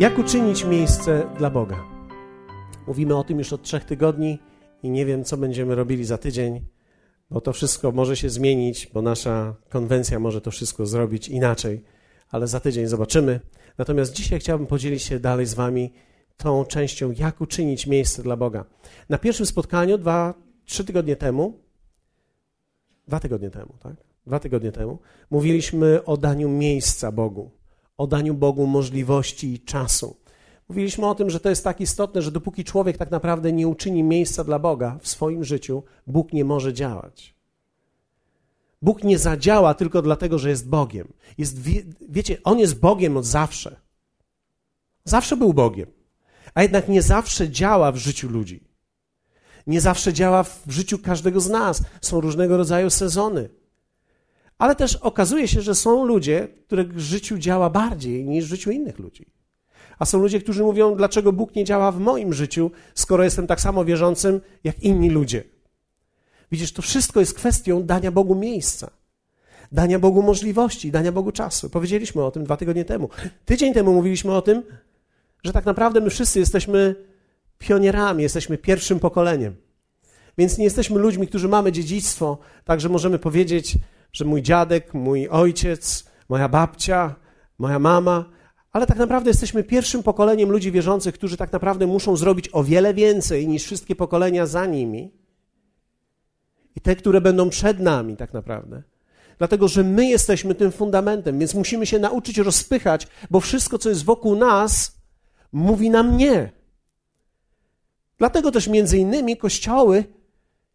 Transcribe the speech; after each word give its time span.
Jak 0.00 0.18
uczynić 0.18 0.64
miejsce 0.64 1.30
dla 1.38 1.50
Boga? 1.50 1.84
Mówimy 2.86 3.16
o 3.16 3.24
tym 3.24 3.38
już 3.38 3.52
od 3.52 3.62
trzech 3.62 3.84
tygodni 3.84 4.38
i 4.82 4.90
nie 4.90 5.06
wiem, 5.06 5.24
co 5.24 5.36
będziemy 5.36 5.74
robili 5.74 6.04
za 6.04 6.18
tydzień, 6.18 6.66
bo 7.30 7.40
to 7.40 7.52
wszystko 7.52 7.92
może 7.92 8.16
się 8.16 8.30
zmienić, 8.30 8.90
bo 8.94 9.02
nasza 9.02 9.54
konwencja 9.68 10.18
może 10.18 10.40
to 10.40 10.50
wszystko 10.50 10.86
zrobić 10.86 11.28
inaczej, 11.28 11.84
ale 12.30 12.46
za 12.46 12.60
tydzień 12.60 12.86
zobaczymy. 12.86 13.40
Natomiast 13.78 14.12
dzisiaj 14.12 14.40
chciałbym 14.40 14.66
podzielić 14.66 15.02
się 15.02 15.20
dalej 15.20 15.46
z 15.46 15.54
Wami 15.54 15.92
tą 16.36 16.64
częścią, 16.64 17.12
jak 17.18 17.40
uczynić 17.40 17.86
miejsce 17.86 18.22
dla 18.22 18.36
Boga. 18.36 18.64
Na 19.08 19.18
pierwszym 19.18 19.46
spotkaniu, 19.46 19.98
dwa, 19.98 20.34
trzy 20.64 20.84
tygodnie 20.84 21.16
temu, 21.16 21.60
dwa 23.08 23.20
tygodnie 23.20 23.50
temu, 23.50 23.74
tak? 23.82 23.96
Dwa 24.26 24.40
tygodnie 24.40 24.72
temu, 24.72 24.98
mówiliśmy 25.30 26.04
o 26.04 26.16
daniu 26.16 26.48
miejsca 26.48 27.12
Bogu 27.12 27.57
o 27.98 28.06
daniu 28.06 28.34
Bogu 28.34 28.66
możliwości 28.66 29.52
i 29.52 29.60
czasu. 29.60 30.16
Mówiliśmy 30.68 31.06
o 31.06 31.14
tym, 31.14 31.30
że 31.30 31.40
to 31.40 31.48
jest 31.48 31.64
tak 31.64 31.80
istotne, 31.80 32.22
że 32.22 32.30
dopóki 32.30 32.64
człowiek 32.64 32.96
tak 32.96 33.10
naprawdę 33.10 33.52
nie 33.52 33.68
uczyni 33.68 34.02
miejsca 34.02 34.44
dla 34.44 34.58
Boga 34.58 34.98
w 35.02 35.08
swoim 35.08 35.44
życiu, 35.44 35.82
Bóg 36.06 36.32
nie 36.32 36.44
może 36.44 36.72
działać. 36.72 37.34
Bóg 38.82 39.04
nie 39.04 39.18
zadziała 39.18 39.74
tylko 39.74 40.02
dlatego, 40.02 40.38
że 40.38 40.50
jest 40.50 40.68
Bogiem. 40.68 41.12
Jest, 41.38 41.62
wie, 41.62 41.82
wiecie, 42.08 42.38
On 42.44 42.58
jest 42.58 42.80
Bogiem 42.80 43.16
od 43.16 43.24
zawsze. 43.24 43.76
Zawsze 45.04 45.36
był 45.36 45.54
Bogiem. 45.54 45.90
A 46.54 46.62
jednak 46.62 46.88
nie 46.88 47.02
zawsze 47.02 47.50
działa 47.50 47.92
w 47.92 47.96
życiu 47.96 48.28
ludzi. 48.28 48.64
Nie 49.66 49.80
zawsze 49.80 50.12
działa 50.12 50.42
w 50.42 50.62
życiu 50.66 50.98
każdego 50.98 51.40
z 51.40 51.48
nas. 51.50 51.82
Są 52.00 52.20
różnego 52.20 52.56
rodzaju 52.56 52.90
sezony. 52.90 53.48
Ale 54.58 54.76
też 54.76 54.96
okazuje 54.96 55.48
się, 55.48 55.60
że 55.60 55.74
są 55.74 56.04
ludzie, 56.04 56.48
których 56.66 56.94
w 56.94 56.98
życiu 56.98 57.38
działa 57.38 57.70
bardziej 57.70 58.24
niż 58.24 58.44
w 58.44 58.48
życiu 58.48 58.70
innych 58.70 58.98
ludzi. 58.98 59.26
A 59.98 60.04
są 60.04 60.18
ludzie, 60.18 60.40
którzy 60.40 60.62
mówią, 60.62 60.96
dlaczego 60.96 61.32
Bóg 61.32 61.54
nie 61.54 61.64
działa 61.64 61.92
w 61.92 62.00
moim 62.00 62.34
życiu, 62.34 62.70
skoro 62.94 63.24
jestem 63.24 63.46
tak 63.46 63.60
samo 63.60 63.84
wierzącym 63.84 64.40
jak 64.64 64.82
inni 64.82 65.10
ludzie. 65.10 65.44
Widzisz, 66.52 66.72
to 66.72 66.82
wszystko 66.82 67.20
jest 67.20 67.34
kwestią 67.34 67.82
dania 67.82 68.10
Bogu 68.10 68.34
miejsca, 68.34 68.90
dania 69.72 69.98
Bogu 69.98 70.22
możliwości, 70.22 70.90
dania 70.90 71.12
Bogu 71.12 71.32
czasu. 71.32 71.70
Powiedzieliśmy 71.70 72.24
o 72.24 72.30
tym 72.30 72.44
dwa 72.44 72.56
tygodnie 72.56 72.84
temu. 72.84 73.08
Tydzień 73.44 73.74
temu 73.74 73.92
mówiliśmy 73.92 74.34
o 74.34 74.42
tym, 74.42 74.62
że 75.44 75.52
tak 75.52 75.66
naprawdę 75.66 76.00
my 76.00 76.10
wszyscy 76.10 76.38
jesteśmy 76.38 76.94
pionierami, 77.58 78.22
jesteśmy 78.22 78.58
pierwszym 78.58 79.00
pokoleniem. 79.00 79.56
Więc 80.38 80.58
nie 80.58 80.64
jesteśmy 80.64 80.98
ludźmi, 80.98 81.26
którzy 81.26 81.48
mamy 81.48 81.72
dziedzictwo, 81.72 82.38
także 82.64 82.88
możemy 82.88 83.18
powiedzieć, 83.18 83.78
że 84.12 84.24
mój 84.24 84.42
dziadek, 84.42 84.94
mój 84.94 85.28
ojciec, 85.28 86.04
moja 86.28 86.48
babcia, 86.48 87.14
moja 87.58 87.78
mama, 87.78 88.24
ale 88.72 88.86
tak 88.86 88.96
naprawdę 88.96 89.30
jesteśmy 89.30 89.64
pierwszym 89.64 90.02
pokoleniem 90.02 90.50
ludzi 90.50 90.72
wierzących, 90.72 91.14
którzy 91.14 91.36
tak 91.36 91.52
naprawdę 91.52 91.86
muszą 91.86 92.16
zrobić 92.16 92.48
o 92.52 92.64
wiele 92.64 92.94
więcej 92.94 93.48
niż 93.48 93.64
wszystkie 93.64 93.96
pokolenia 93.96 94.46
za 94.46 94.66
nimi 94.66 95.12
i 96.76 96.80
te, 96.80 96.96
które 96.96 97.20
będą 97.20 97.50
przed 97.50 97.80
nami, 97.80 98.16
tak 98.16 98.32
naprawdę. 98.32 98.82
Dlatego, 99.38 99.68
że 99.68 99.84
my 99.84 100.06
jesteśmy 100.06 100.54
tym 100.54 100.72
fundamentem, 100.72 101.38
więc 101.38 101.54
musimy 101.54 101.86
się 101.86 101.98
nauczyć 101.98 102.38
rozpychać, 102.38 103.06
bo 103.30 103.40
wszystko, 103.40 103.78
co 103.78 103.88
jest 103.88 104.04
wokół 104.04 104.36
nas, 104.36 104.96
mówi 105.52 105.90
nam 105.90 106.16
nie. 106.16 106.52
Dlatego 108.18 108.52
też 108.52 108.68
między 108.68 108.98
innymi 108.98 109.36
kościoły 109.36 110.04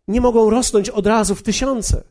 nie 0.08 0.22
mogą 0.22 0.50
rosnąć 0.50 0.90
od 0.90 1.08
razu 1.08 1.36
w 1.36 1.44
tysiące. 1.44 2.04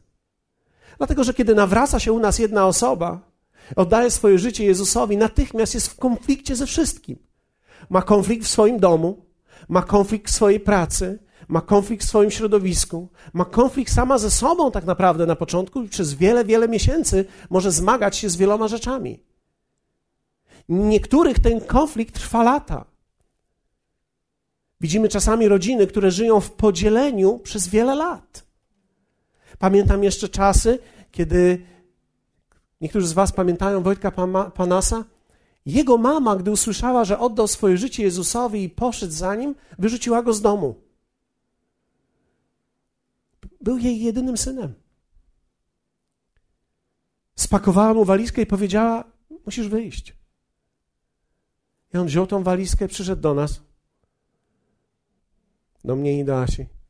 Dlatego, 0.98 1.25
że 1.25 1.35
kiedy 1.35 1.55
nawraca 1.55 2.01
się 2.01 2.12
u 2.12 2.19
nas 2.19 2.39
jedna 2.39 2.67
osoba, 2.67 3.21
oddaje 3.77 4.11
swoje 4.11 4.39
życie 4.39 4.65
Jezusowi, 4.65 5.17
natychmiast 5.17 5.75
jest 5.75 5.89
w 5.89 5.97
konflikcie 5.97 6.57
ze 6.57 6.67
wszystkim. 6.67 7.17
Ma 7.91 8.03
konflikt 8.03 8.47
w 8.47 8.51
swoim 8.51 8.79
domu, 8.79 9.27
ma 9.69 9.83
konflikt 9.83 10.31
w 10.31 10.35
swojej 10.35 10.61
pracy, 10.61 11.19
ma 11.48 11.61
konflikt 11.61 12.05
w 12.05 12.08
swoim 12.08 12.31
środowisku, 12.31 13.08
ma 13.33 13.45
konflikt 13.45 13.92
sama 13.92 14.19
ze 14.19 14.31
sobą 14.31 14.70
tak 14.70 14.85
naprawdę 14.85 15.27
na 15.27 15.36
początku 15.36 15.83
i 15.83 15.89
przez 15.89 16.14
wiele, 16.14 16.45
wiele 16.45 16.69
miesięcy 16.69 17.25
może 17.51 17.73
zmagać 17.73 18.17
się 18.17 18.29
z 18.29 18.36
wieloma 18.36 18.69
rzeczami. 18.69 19.25
Niektórych 20.69 21.39
ten 21.39 21.61
konflikt 21.61 22.14
trwa 22.14 22.42
lata. 22.42 22.85
Widzimy 24.81 25.08
czasami 25.08 25.48
rodziny, 25.48 25.86
które 25.86 26.11
żyją 26.11 26.41
w 26.41 26.51
podzieleniu 26.51 27.39
przez 27.39 27.69
wiele 27.69 27.95
lat. 27.95 28.45
Pamiętam 29.58 30.05
jeszcze 30.05 30.29
czasy, 30.29 30.79
kiedy 31.11 31.67
niektórzy 32.80 33.07
z 33.07 33.13
Was 33.13 33.33
pamiętają 33.33 33.83
Wojtka 33.83 34.11
Panasa. 34.55 35.05
Jego 35.67 35.98
mama, 35.98 36.36
gdy 36.36 36.51
usłyszała, 36.51 37.05
że 37.05 37.18
oddał 37.18 37.48
swoje 37.48 37.77
życie 37.77 38.02
Jezusowi 38.02 38.63
i 38.64 38.70
poszedł 38.70 39.13
za 39.13 39.35
nim, 39.35 39.55
wyrzuciła 39.79 40.23
go 40.23 40.33
z 40.33 40.40
domu. 40.40 40.74
Był 43.61 43.79
jej 43.79 44.01
jedynym 44.01 44.36
synem. 44.36 44.74
Spakowała 47.36 47.95
mu 47.95 48.05
walizkę 48.05 48.42
i 48.42 48.46
powiedziała: 48.46 49.05
Musisz 49.46 49.69
wyjść. 49.69 50.17
I 51.95 51.98
on 51.98 52.07
wziął 52.07 52.27
tą 52.27 52.42
walizkę, 52.42 52.89
przyszedł 52.89 53.23
do 53.23 53.34
nas, 53.34 53.61
do 55.84 55.96
mnie 55.96 56.20
i 56.20 56.24
do 56.24 56.42
Asi 56.42 56.82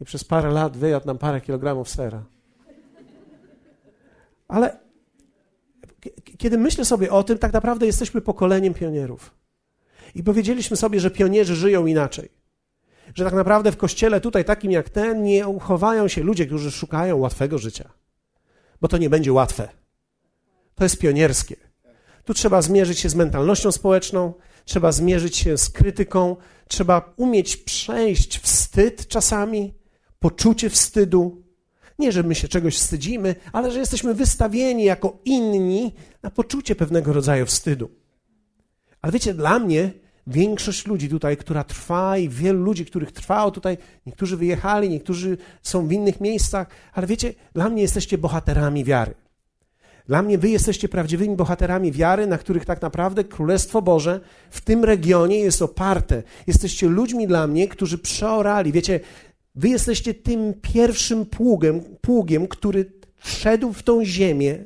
i 0.00 0.04
przez 0.04 0.24
parę 0.24 0.50
lat 0.50 0.76
wyjadł 0.76 1.06
nam 1.06 1.18
parę 1.18 1.40
kilogramów 1.40 1.88
sera. 1.88 2.24
Ale 4.48 4.76
kiedy 6.38 6.58
myślę 6.58 6.84
sobie 6.84 7.12
o 7.12 7.22
tym, 7.22 7.38
tak 7.38 7.52
naprawdę 7.52 7.86
jesteśmy 7.86 8.20
pokoleniem 8.20 8.74
pionierów. 8.74 9.34
I 10.14 10.22
powiedzieliśmy 10.22 10.76
sobie, 10.76 11.00
że 11.00 11.10
pionierzy 11.10 11.56
żyją 11.56 11.86
inaczej. 11.86 12.28
Że 13.14 13.24
tak 13.24 13.34
naprawdę 13.34 13.72
w 13.72 13.76
kościele 13.76 14.20
tutaj 14.20 14.44
takim 14.44 14.70
jak 14.70 14.88
ten 14.88 15.22
nie 15.22 15.48
uchowają 15.48 16.08
się 16.08 16.22
ludzie, 16.22 16.46
którzy 16.46 16.70
szukają 16.70 17.16
łatwego 17.16 17.58
życia. 17.58 17.90
Bo 18.80 18.88
to 18.88 18.98
nie 18.98 19.10
będzie 19.10 19.32
łatwe. 19.32 19.68
To 20.74 20.84
jest 20.84 20.98
pionierskie. 20.98 21.56
Tu 22.24 22.34
trzeba 22.34 22.62
zmierzyć 22.62 22.98
się 22.98 23.08
z 23.08 23.14
mentalnością 23.14 23.72
społeczną, 23.72 24.32
trzeba 24.64 24.92
zmierzyć 24.92 25.36
się 25.36 25.58
z 25.58 25.70
krytyką, 25.70 26.36
trzeba 26.68 27.12
umieć 27.16 27.56
przejść 27.56 28.38
wstyd 28.38 29.08
czasami, 29.08 29.74
poczucie 30.24 30.70
wstydu. 30.70 31.42
Nie, 31.98 32.12
że 32.12 32.22
my 32.22 32.34
się 32.34 32.48
czegoś 32.48 32.76
wstydzimy, 32.76 33.34
ale 33.52 33.72
że 33.72 33.78
jesteśmy 33.78 34.14
wystawieni 34.14 34.84
jako 34.84 35.18
inni 35.24 35.94
na 36.22 36.30
poczucie 36.30 36.74
pewnego 36.76 37.12
rodzaju 37.12 37.46
wstydu. 37.46 37.90
Ale 39.02 39.12
wiecie, 39.12 39.34
dla 39.34 39.58
mnie 39.58 39.90
większość 40.26 40.86
ludzi 40.86 41.08
tutaj, 41.08 41.36
która 41.36 41.64
trwa 41.64 42.18
i 42.18 42.28
wielu 42.28 42.64
ludzi, 42.64 42.86
których 42.86 43.12
trwało 43.12 43.50
tutaj, 43.50 43.78
niektórzy 44.06 44.36
wyjechali, 44.36 44.88
niektórzy 44.88 45.38
są 45.62 45.86
w 45.86 45.92
innych 45.92 46.20
miejscach, 46.20 46.66
ale 46.92 47.06
wiecie, 47.06 47.34
dla 47.54 47.68
mnie 47.68 47.82
jesteście 47.82 48.18
bohaterami 48.18 48.84
wiary. 48.84 49.14
Dla 50.06 50.22
mnie 50.22 50.38
wy 50.38 50.48
jesteście 50.48 50.88
prawdziwymi 50.88 51.36
bohaterami 51.36 51.92
wiary, 51.92 52.26
na 52.26 52.38
których 52.38 52.64
tak 52.64 52.82
naprawdę 52.82 53.24
Królestwo 53.24 53.82
Boże 53.82 54.20
w 54.50 54.60
tym 54.60 54.84
regionie 54.84 55.38
jest 55.38 55.62
oparte. 55.62 56.22
Jesteście 56.46 56.88
ludźmi 56.88 57.26
dla 57.26 57.46
mnie, 57.46 57.68
którzy 57.68 57.98
przeorali. 57.98 58.72
Wiecie, 58.72 59.00
Wy 59.54 59.68
jesteście 59.68 60.14
tym 60.14 60.54
pierwszym 60.62 61.26
pługiem, 61.26 61.80
pługiem, 62.00 62.48
który 62.48 62.92
wszedł 63.16 63.72
w 63.72 63.82
tą 63.82 64.04
ziemię 64.04 64.64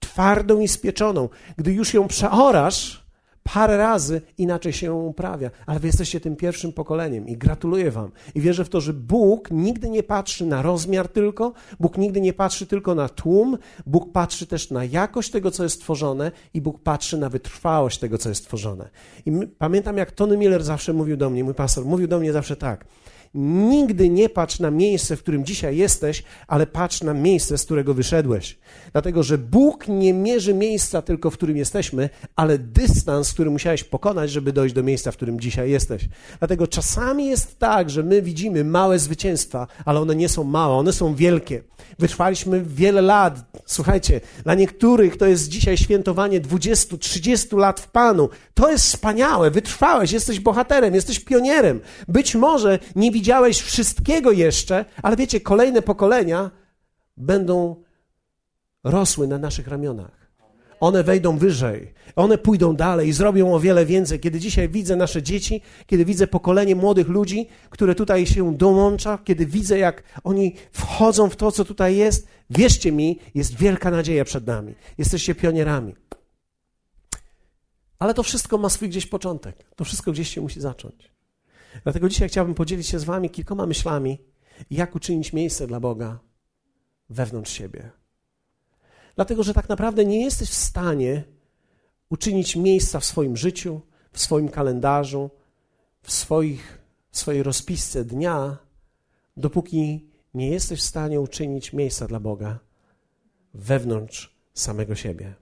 twardą 0.00 0.60
i 0.60 0.68
spieczoną. 0.68 1.28
Gdy 1.56 1.72
już 1.72 1.94
ją 1.94 2.08
przeorasz, 2.08 3.06
parę 3.42 3.76
razy 3.76 4.20
inaczej 4.38 4.72
się 4.72 4.86
ją 4.86 5.02
uprawia, 5.02 5.50
ale 5.66 5.80
wy 5.80 5.86
jesteście 5.86 6.20
tym 6.20 6.36
pierwszym 6.36 6.72
pokoleniem 6.72 7.28
i 7.28 7.36
gratuluję 7.36 7.90
wam. 7.90 8.10
I 8.34 8.40
wierzę 8.40 8.64
w 8.64 8.68
to, 8.68 8.80
że 8.80 8.92
Bóg 8.92 9.50
nigdy 9.50 9.90
nie 9.90 10.02
patrzy 10.02 10.46
na 10.46 10.62
rozmiar 10.62 11.08
tylko, 11.08 11.52
Bóg 11.80 11.98
nigdy 11.98 12.20
nie 12.20 12.32
patrzy 12.32 12.66
tylko 12.66 12.94
na 12.94 13.08
tłum, 13.08 13.58
Bóg 13.86 14.12
patrzy 14.12 14.46
też 14.46 14.70
na 14.70 14.84
jakość 14.84 15.30
tego, 15.30 15.50
co 15.50 15.62
jest 15.62 15.80
tworzone 15.80 16.32
i 16.54 16.60
Bóg 16.60 16.82
patrzy 16.82 17.18
na 17.18 17.28
wytrwałość 17.28 17.98
tego, 17.98 18.18
co 18.18 18.28
jest 18.28 18.44
tworzone. 18.44 18.90
I 19.26 19.30
my, 19.30 19.46
pamiętam, 19.46 19.96
jak 19.96 20.12
Tony 20.12 20.36
Miller 20.36 20.64
zawsze 20.64 20.92
mówił 20.92 21.16
do 21.16 21.30
mnie, 21.30 21.44
mój 21.44 21.54
pastor, 21.54 21.84
mówił 21.84 22.08
do 22.08 22.18
mnie 22.18 22.32
zawsze 22.32 22.56
tak– 22.56 22.84
Nigdy 23.34 24.10
nie 24.10 24.28
patrz 24.28 24.60
na 24.60 24.70
miejsce, 24.70 25.16
w 25.16 25.22
którym 25.22 25.44
dzisiaj 25.44 25.76
jesteś, 25.76 26.22
ale 26.46 26.66
patrz 26.66 27.02
na 27.02 27.14
miejsce, 27.14 27.58
z 27.58 27.64
którego 27.64 27.94
wyszedłeś. 27.94 28.58
Dlatego, 28.92 29.22
że 29.22 29.38
Bóg 29.38 29.88
nie 29.88 30.12
mierzy 30.12 30.54
miejsca 30.54 31.02
tylko, 31.02 31.30
w 31.30 31.34
którym 31.34 31.56
jesteśmy, 31.56 32.10
ale 32.36 32.58
dystans, 32.58 33.32
który 33.32 33.50
musiałeś 33.50 33.84
pokonać, 33.84 34.30
żeby 34.30 34.52
dojść 34.52 34.74
do 34.74 34.82
miejsca, 34.82 35.12
w 35.12 35.16
którym 35.16 35.40
dzisiaj 35.40 35.70
jesteś. 35.70 36.08
Dlatego 36.38 36.66
czasami 36.66 37.26
jest 37.26 37.58
tak, 37.58 37.90
że 37.90 38.02
my 38.02 38.22
widzimy 38.22 38.64
małe 38.64 38.98
zwycięstwa, 38.98 39.66
ale 39.84 40.00
one 40.00 40.16
nie 40.16 40.28
są 40.28 40.44
małe, 40.44 40.74
one 40.74 40.92
są 40.92 41.14
wielkie. 41.14 41.62
Wytrwaliśmy 41.98 42.64
wiele 42.64 43.02
lat. 43.02 43.60
Słuchajcie, 43.66 44.20
dla 44.44 44.54
niektórych 44.54 45.16
to 45.16 45.26
jest 45.26 45.48
dzisiaj 45.48 45.76
świętowanie 45.76 46.40
20-30 46.40 47.58
lat 47.58 47.80
w 47.80 47.88
Panu. 47.88 48.28
To 48.54 48.70
jest 48.70 48.84
wspaniałe, 48.84 49.50
wytrwałeś, 49.50 50.12
jesteś 50.12 50.40
bohaterem, 50.40 50.94
jesteś 50.94 51.20
pionierem. 51.20 51.80
Być 52.08 52.34
może 52.34 52.78
nie 52.96 53.10
widziałeś 53.16 53.62
wszystkiego 53.62 54.32
jeszcze, 54.32 54.84
ale 55.02 55.16
wiecie, 55.16 55.40
kolejne 55.40 55.82
pokolenia 55.82 56.50
będą 57.16 57.76
rosły 58.84 59.28
na 59.28 59.38
naszych 59.38 59.68
ramionach. 59.68 60.16
One 60.80 61.04
wejdą 61.04 61.38
wyżej, 61.38 61.94
one 62.16 62.38
pójdą 62.38 62.76
dalej 62.76 63.08
i 63.08 63.12
zrobią 63.12 63.54
o 63.54 63.60
wiele 63.60 63.86
więcej. 63.86 64.20
Kiedy 64.20 64.40
dzisiaj 64.40 64.68
widzę 64.68 64.96
nasze 64.96 65.22
dzieci, 65.22 65.62
kiedy 65.86 66.04
widzę 66.04 66.26
pokolenie 66.26 66.76
młodych 66.76 67.08
ludzi, 67.08 67.48
które 67.70 67.94
tutaj 67.94 68.26
się 68.26 68.56
dołącza, 68.56 69.18
kiedy 69.24 69.46
widzę, 69.46 69.78
jak 69.78 70.02
oni 70.24 70.54
wchodzą 70.72 71.30
w 71.30 71.36
to, 71.36 71.52
co 71.52 71.64
tutaj 71.64 71.96
jest, 71.96 72.28
wierzcie 72.50 72.92
mi, 72.92 73.18
jest 73.34 73.54
wielka 73.56 73.90
nadzieja 73.90 74.24
przed 74.24 74.46
nami. 74.46 74.74
Jesteście 74.98 75.34
pionierami. 75.34 75.94
Ale 77.98 78.14
to 78.14 78.22
wszystko 78.22 78.58
ma 78.58 78.68
swój 78.68 78.88
gdzieś 78.88 79.06
początek. 79.06 79.64
To 79.76 79.84
wszystko 79.84 80.12
gdzieś 80.12 80.28
się 80.34 80.40
musi 80.40 80.60
zacząć. 80.60 81.15
Dlatego 81.82 82.08
dzisiaj 82.08 82.28
chciałbym 82.28 82.54
podzielić 82.54 82.86
się 82.86 82.98
z 82.98 83.04
Wami 83.04 83.30
kilkoma 83.30 83.66
myślami, 83.66 84.18
jak 84.70 84.94
uczynić 84.94 85.32
miejsce 85.32 85.66
dla 85.66 85.80
Boga 85.80 86.18
wewnątrz 87.10 87.52
siebie. 87.52 87.90
Dlatego, 89.16 89.42
że 89.42 89.54
tak 89.54 89.68
naprawdę 89.68 90.04
nie 90.04 90.24
jesteś 90.24 90.50
w 90.50 90.54
stanie 90.54 91.24
uczynić 92.10 92.56
miejsca 92.56 93.00
w 93.00 93.04
swoim 93.04 93.36
życiu, 93.36 93.80
w 94.12 94.20
swoim 94.20 94.48
kalendarzu, 94.48 95.30
w, 96.02 96.12
swoich, 96.12 96.78
w 97.10 97.18
swojej 97.18 97.42
rozpisce 97.42 98.04
dnia, 98.04 98.58
dopóki 99.36 100.10
nie 100.34 100.50
jesteś 100.50 100.80
w 100.80 100.82
stanie 100.82 101.20
uczynić 101.20 101.72
miejsca 101.72 102.06
dla 102.06 102.20
Boga 102.20 102.58
wewnątrz 103.54 104.36
samego 104.54 104.94
siebie. 104.94 105.34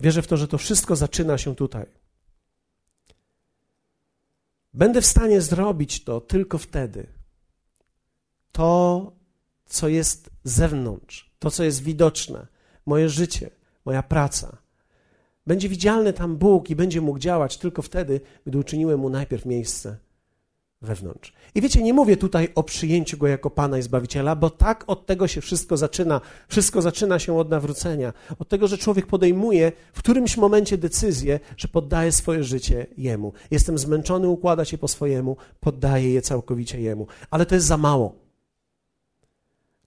Wierzę 0.00 0.22
w 0.22 0.26
to, 0.26 0.36
że 0.36 0.48
to 0.48 0.58
wszystko 0.58 0.96
zaczyna 0.96 1.38
się 1.38 1.56
tutaj. 1.56 1.86
Będę 4.74 5.00
w 5.00 5.06
stanie 5.06 5.40
zrobić 5.40 6.04
to 6.04 6.20
tylko 6.20 6.58
wtedy. 6.58 7.06
To, 8.52 9.12
co 9.66 9.88
jest 9.88 10.30
zewnątrz, 10.44 11.34
to, 11.38 11.50
co 11.50 11.64
jest 11.64 11.82
widoczne, 11.82 12.46
moje 12.86 13.08
życie, 13.08 13.50
moja 13.84 14.02
praca. 14.02 14.56
Będzie 15.46 15.68
widzialny 15.68 16.12
tam 16.12 16.36
Bóg 16.36 16.70
i 16.70 16.76
będzie 16.76 17.00
mógł 17.00 17.18
działać 17.18 17.56
tylko 17.56 17.82
wtedy, 17.82 18.20
gdy 18.46 18.58
uczyniłem 18.58 19.00
mu 19.00 19.08
najpierw 19.08 19.46
miejsce 19.46 19.96
wewnątrz. 20.82 21.32
I 21.54 21.60
wiecie, 21.60 21.82
nie 21.82 21.94
mówię 21.94 22.16
tutaj 22.16 22.48
o 22.54 22.62
przyjęciu 22.62 23.18
go 23.18 23.26
jako 23.26 23.50
Pana 23.50 23.78
i 23.78 23.82
Zbawiciela, 23.82 24.36
bo 24.36 24.50
tak 24.50 24.84
od 24.86 25.06
tego 25.06 25.28
się 25.28 25.40
wszystko 25.40 25.76
zaczyna. 25.76 26.20
Wszystko 26.48 26.82
zaczyna 26.82 27.18
się 27.18 27.38
od 27.38 27.50
nawrócenia. 27.50 28.12
Od 28.38 28.48
tego, 28.48 28.68
że 28.68 28.78
człowiek 28.78 29.06
podejmuje 29.06 29.72
w 29.92 29.98
którymś 29.98 30.36
momencie 30.36 30.78
decyzję, 30.78 31.40
że 31.56 31.68
poddaje 31.68 32.12
swoje 32.12 32.44
życie 32.44 32.86
Jemu. 32.98 33.32
Jestem 33.50 33.78
zmęczony, 33.78 34.28
układa 34.28 34.64
się 34.64 34.78
po 34.78 34.88
swojemu, 34.88 35.36
poddaję 35.60 36.12
je 36.12 36.22
całkowicie 36.22 36.80
Jemu. 36.80 37.06
Ale 37.30 37.46
to 37.46 37.54
jest 37.54 37.66
za 37.66 37.76
mało. 37.76 38.14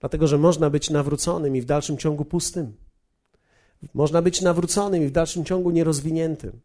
Dlatego, 0.00 0.26
że 0.26 0.38
można 0.38 0.70
być 0.70 0.90
nawróconym 0.90 1.56
i 1.56 1.60
w 1.60 1.64
dalszym 1.64 1.98
ciągu 1.98 2.24
pustym. 2.24 2.72
Można 3.94 4.22
być 4.22 4.40
nawróconym 4.40 5.02
i 5.02 5.06
w 5.06 5.10
dalszym 5.10 5.44
ciągu 5.44 5.70
nierozwiniętym. 5.70 6.60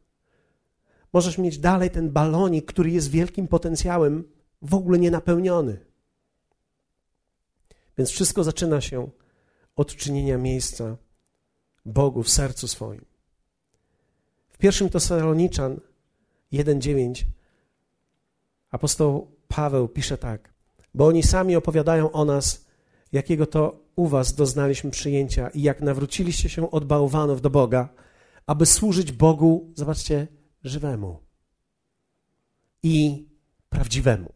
Możesz 1.13 1.37
mieć 1.37 1.57
dalej 1.57 1.89
ten 1.89 2.11
balonik, 2.11 2.65
który 2.65 2.91
jest 2.91 3.09
wielkim 3.09 3.47
potencjałem, 3.47 4.23
w 4.61 4.73
ogóle 4.73 4.99
nienapełniony. 4.99 5.85
Więc 7.97 8.09
wszystko 8.09 8.43
zaczyna 8.43 8.81
się 8.81 9.09
od 9.75 9.95
czynienia 9.95 10.37
miejsca 10.37 10.97
Bogu 11.85 12.23
w 12.23 12.29
sercu 12.29 12.67
swoim. 12.67 13.05
W 14.49 14.57
pierwszym 14.57 14.89
Tesaloniczan 14.89 15.79
1:9 16.53 17.25
apostoł 18.71 19.31
Paweł 19.47 19.87
pisze 19.87 20.17
tak: 20.17 20.53
Bo 20.93 21.07
oni 21.07 21.23
sami 21.23 21.55
opowiadają 21.55 22.11
o 22.11 22.25
nas, 22.25 22.65
jakiego 23.11 23.45
to 23.45 23.83
u 23.95 24.07
was 24.07 24.33
doznaliśmy 24.33 24.91
przyjęcia 24.91 25.49
i 25.49 25.61
jak 25.61 25.81
nawróciliście 25.81 26.49
się 26.49 26.71
od 26.71 26.85
bałwanów 26.85 27.41
do 27.41 27.49
Boga, 27.49 27.89
aby 28.47 28.65
służyć 28.65 29.11
Bogu, 29.11 29.71
zobaczcie, 29.75 30.27
żywemu 30.63 31.19
i 32.83 33.25
prawdziwemu. 33.69 34.33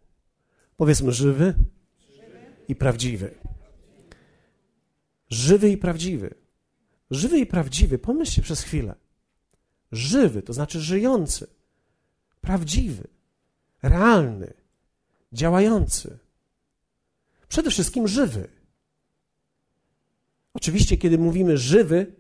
Powiedzmy 0.77 1.12
żywy 1.12 1.54
i 2.68 2.75
prawdziwy. 2.75 3.36
Żywy 5.30 5.69
i 5.69 5.77
prawdziwy. 5.77 6.36
Żywy 7.12 7.39
i 7.39 7.45
prawdziwy, 7.45 8.00
pomyślcie 8.00 8.42
przez 8.42 8.62
chwilę. 8.62 8.95
Żywy 9.92 10.42
to 10.42 10.54
znaczy 10.54 10.80
żyjący, 10.81 11.48
prawdziwy, 12.42 13.07
realny, 13.81 14.54
działający. 15.33 16.18
Przede 17.48 17.71
wszystkim 17.71 18.07
żywy. 18.07 18.48
Oczywiście, 20.54 20.98
kiedy 20.98 21.18
mówimy 21.18 21.57
żywy, 21.57 22.16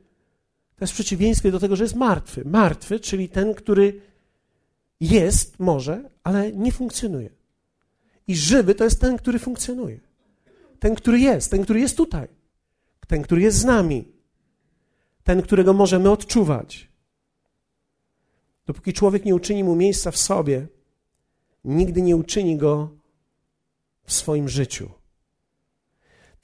to 0.75 0.83
jest 0.83 0.93
w 0.93 0.95
przeciwieństwie 0.95 1.51
do 1.51 1.59
tego, 1.59 1.75
że 1.75 1.83
jest 1.83 1.95
martwy. 1.95 2.45
Martwy, 2.45 2.99
czyli 2.99 3.29
ten, 3.29 3.53
który 3.53 4.01
jest 4.99 5.59
może, 5.59 6.09
ale 6.23 6.51
nie 6.51 6.71
funkcjonuje. 6.71 7.29
I 8.27 8.35
żywy 8.35 8.75
to 8.75 8.83
jest 8.83 9.01
ten, 9.01 9.17
który 9.17 9.39
funkcjonuje. 9.39 9.99
Ten, 10.79 10.95
który 10.95 11.19
jest, 11.19 11.51
ten, 11.51 11.63
który 11.63 11.79
jest 11.79 11.97
tutaj. 11.97 12.27
Ten, 13.07 13.21
który 13.21 13.41
jest 13.41 13.57
z 13.57 13.65
nami. 13.65 14.07
Ten, 15.23 15.41
którego 15.41 15.73
możemy 15.73 16.11
odczuwać. 16.11 16.89
Dopóki 18.65 18.93
człowiek 18.93 19.25
nie 19.25 19.35
uczyni 19.35 19.63
mu 19.63 19.75
miejsca 19.75 20.11
w 20.11 20.17
sobie, 20.17 20.67
nigdy 21.63 22.01
nie 22.01 22.15
uczyni 22.15 22.57
go 22.57 22.89
w 24.03 24.13
swoim 24.13 24.49
życiu. 24.49 24.89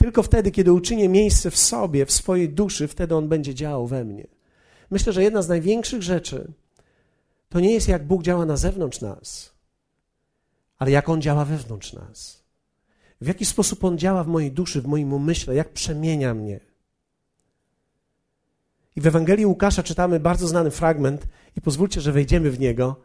Tylko 0.01 0.23
wtedy, 0.23 0.51
kiedy 0.51 0.73
uczynię 0.73 1.09
miejsce 1.09 1.51
w 1.51 1.57
sobie, 1.57 2.05
w 2.05 2.11
swojej 2.11 2.49
duszy, 2.49 2.87
wtedy 2.87 3.15
on 3.15 3.29
będzie 3.29 3.55
działał 3.55 3.87
we 3.87 4.05
mnie. 4.05 4.27
Myślę, 4.91 5.13
że 5.13 5.23
jedna 5.23 5.41
z 5.41 5.49
największych 5.49 6.03
rzeczy 6.03 6.51
to 7.49 7.59
nie 7.59 7.73
jest 7.73 7.87
jak 7.87 8.07
Bóg 8.07 8.23
działa 8.23 8.45
na 8.45 8.57
zewnątrz 8.57 9.01
nas, 9.01 9.53
ale 10.77 10.91
jak 10.91 11.09
on 11.09 11.21
działa 11.21 11.45
wewnątrz 11.45 11.93
nas. 11.93 12.43
W 13.21 13.27
jaki 13.27 13.45
sposób 13.45 13.83
on 13.83 13.97
działa 13.97 14.23
w 14.23 14.27
mojej 14.27 14.51
duszy, 14.51 14.81
w 14.81 14.87
moim 14.87 15.13
umyśle, 15.13 15.55
jak 15.55 15.73
przemienia 15.73 16.33
mnie. 16.33 16.59
I 18.95 19.01
w 19.01 19.07
Ewangelii 19.07 19.45
Łukasza 19.45 19.83
czytamy 19.83 20.19
bardzo 20.19 20.47
znany 20.47 20.71
fragment, 20.71 21.27
i 21.55 21.61
pozwólcie, 21.61 22.01
że 22.01 22.11
wejdziemy 22.11 22.51
w 22.51 22.59
niego. 22.59 22.95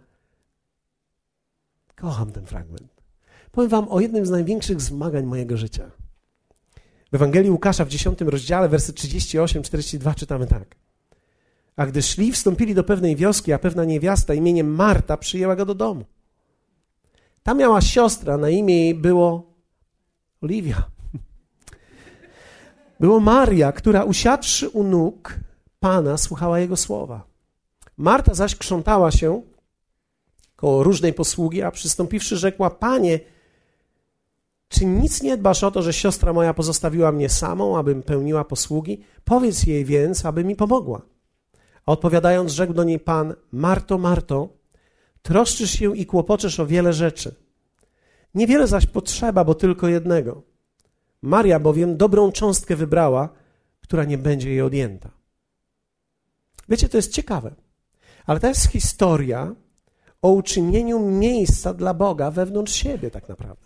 Kocham 1.97 2.33
ten 2.33 2.47
fragment. 2.47 3.03
Powiem 3.53 3.71
Wam 3.71 3.89
o 3.89 4.01
jednym 4.01 4.27
z 4.27 4.31
największych 4.31 4.81
zmagań 4.81 5.25
mojego 5.25 5.57
życia. 5.57 5.91
W 7.13 7.15
Ewangelii 7.15 7.51
Łukasza 7.51 7.85
w 7.85 7.89
10 7.89 8.21
rozdziale, 8.21 8.69
wersy 8.69 8.93
38-42 8.93 10.15
czytamy 10.15 10.47
tak. 10.47 10.77
A 11.77 11.87
gdy 11.87 12.03
szli, 12.03 12.33
wstąpili 12.33 12.75
do 12.75 12.85
pewnej 12.85 13.17
wioski, 13.17 13.53
a 13.53 13.59
pewna 13.59 13.85
niewiasta 13.85 14.35
imieniem 14.35 14.75
Marta 14.75 15.17
przyjęła 15.17 15.57
go 15.57 15.67
do 15.67 15.75
domu. 15.75 16.05
Ta 17.43 17.55
miała 17.55 17.81
siostra, 17.81 18.37
na 18.37 18.51
imię 18.51 18.85
jej 18.85 18.95
było 18.95 19.55
Oliwia. 20.41 20.83
Było 23.01 23.21
Maria, 23.21 23.73
która 23.73 24.05
usiadłszy 24.05 24.69
u 24.69 24.85
nóg 24.85 25.39
Pana, 25.81 26.17
słuchała 26.17 26.59
Jego 26.59 26.77
słowa. 26.77 27.25
Marta 27.97 28.35
zaś 28.35 28.57
krzątała 28.57 29.11
się 29.11 29.43
koło 30.57 30.83
różnej 30.83 31.13
posługi, 31.13 31.63
a 31.63 31.71
przystąpiwszy 31.71 32.37
rzekła, 32.37 32.71
Panie, 32.71 33.21
czy 34.69 34.87
nic 34.87 35.23
nie 35.23 35.37
dbasz 35.37 35.65
o 35.65 35.71
to, 35.71 35.83
że 35.83 35.93
siostra 35.93 36.33
moja 36.33 36.55
pozostawiła 36.55 37.13
mnie 37.13 37.29
samą, 37.29 37.79
abym 37.79 38.03
pełniła 38.03 38.45
posługi? 38.45 39.01
Powiedz 39.25 39.67
jej 39.67 39.85
więc, 39.85 40.25
aby 40.25 40.45
mi 40.45 40.57
pomogła. 40.57 41.03
A 41.87 41.93
odpowiadając, 41.93 42.53
rzekł 42.53 42.73
do 42.73 42.85
niej 42.85 43.01
Pan: 43.01 43.35
Marto, 43.53 43.99
Marto, 43.99 44.49
troszczysz 45.23 45.71
się 45.71 45.97
i 45.97 46.07
kłopoczesz 46.07 46.61
o 46.61 46.67
wiele 46.67 46.93
rzeczy. 46.93 47.35
Niewiele 48.35 48.67
zaś 48.67 48.87
potrzeba, 48.87 49.45
bo 49.45 49.55
tylko 49.55 49.89
jednego. 49.89 50.43
Maria 51.23 51.61
bowiem 51.61 51.97
dobrą 51.97 52.33
cząstkę 52.33 52.77
wybrała, 52.77 53.29
która 53.81 54.05
nie 54.05 54.19
będzie 54.19 54.51
jej 54.51 54.63
odjęta. 54.63 55.11
Wiecie, 56.69 56.89
to 56.89 56.99
jest 56.99 57.13
ciekawe, 57.13 57.55
ale 58.27 58.41
to 58.41 58.49
jest 58.49 58.67
historia 58.67 59.55
o 60.23 60.31
uczynieniu 60.31 61.11
miejsca 61.11 61.75
dla 61.75 61.95
Boga 61.95 62.31
wewnątrz 62.31 62.73
siebie, 62.75 63.11
tak 63.11 63.29
naprawdę. 63.29 63.66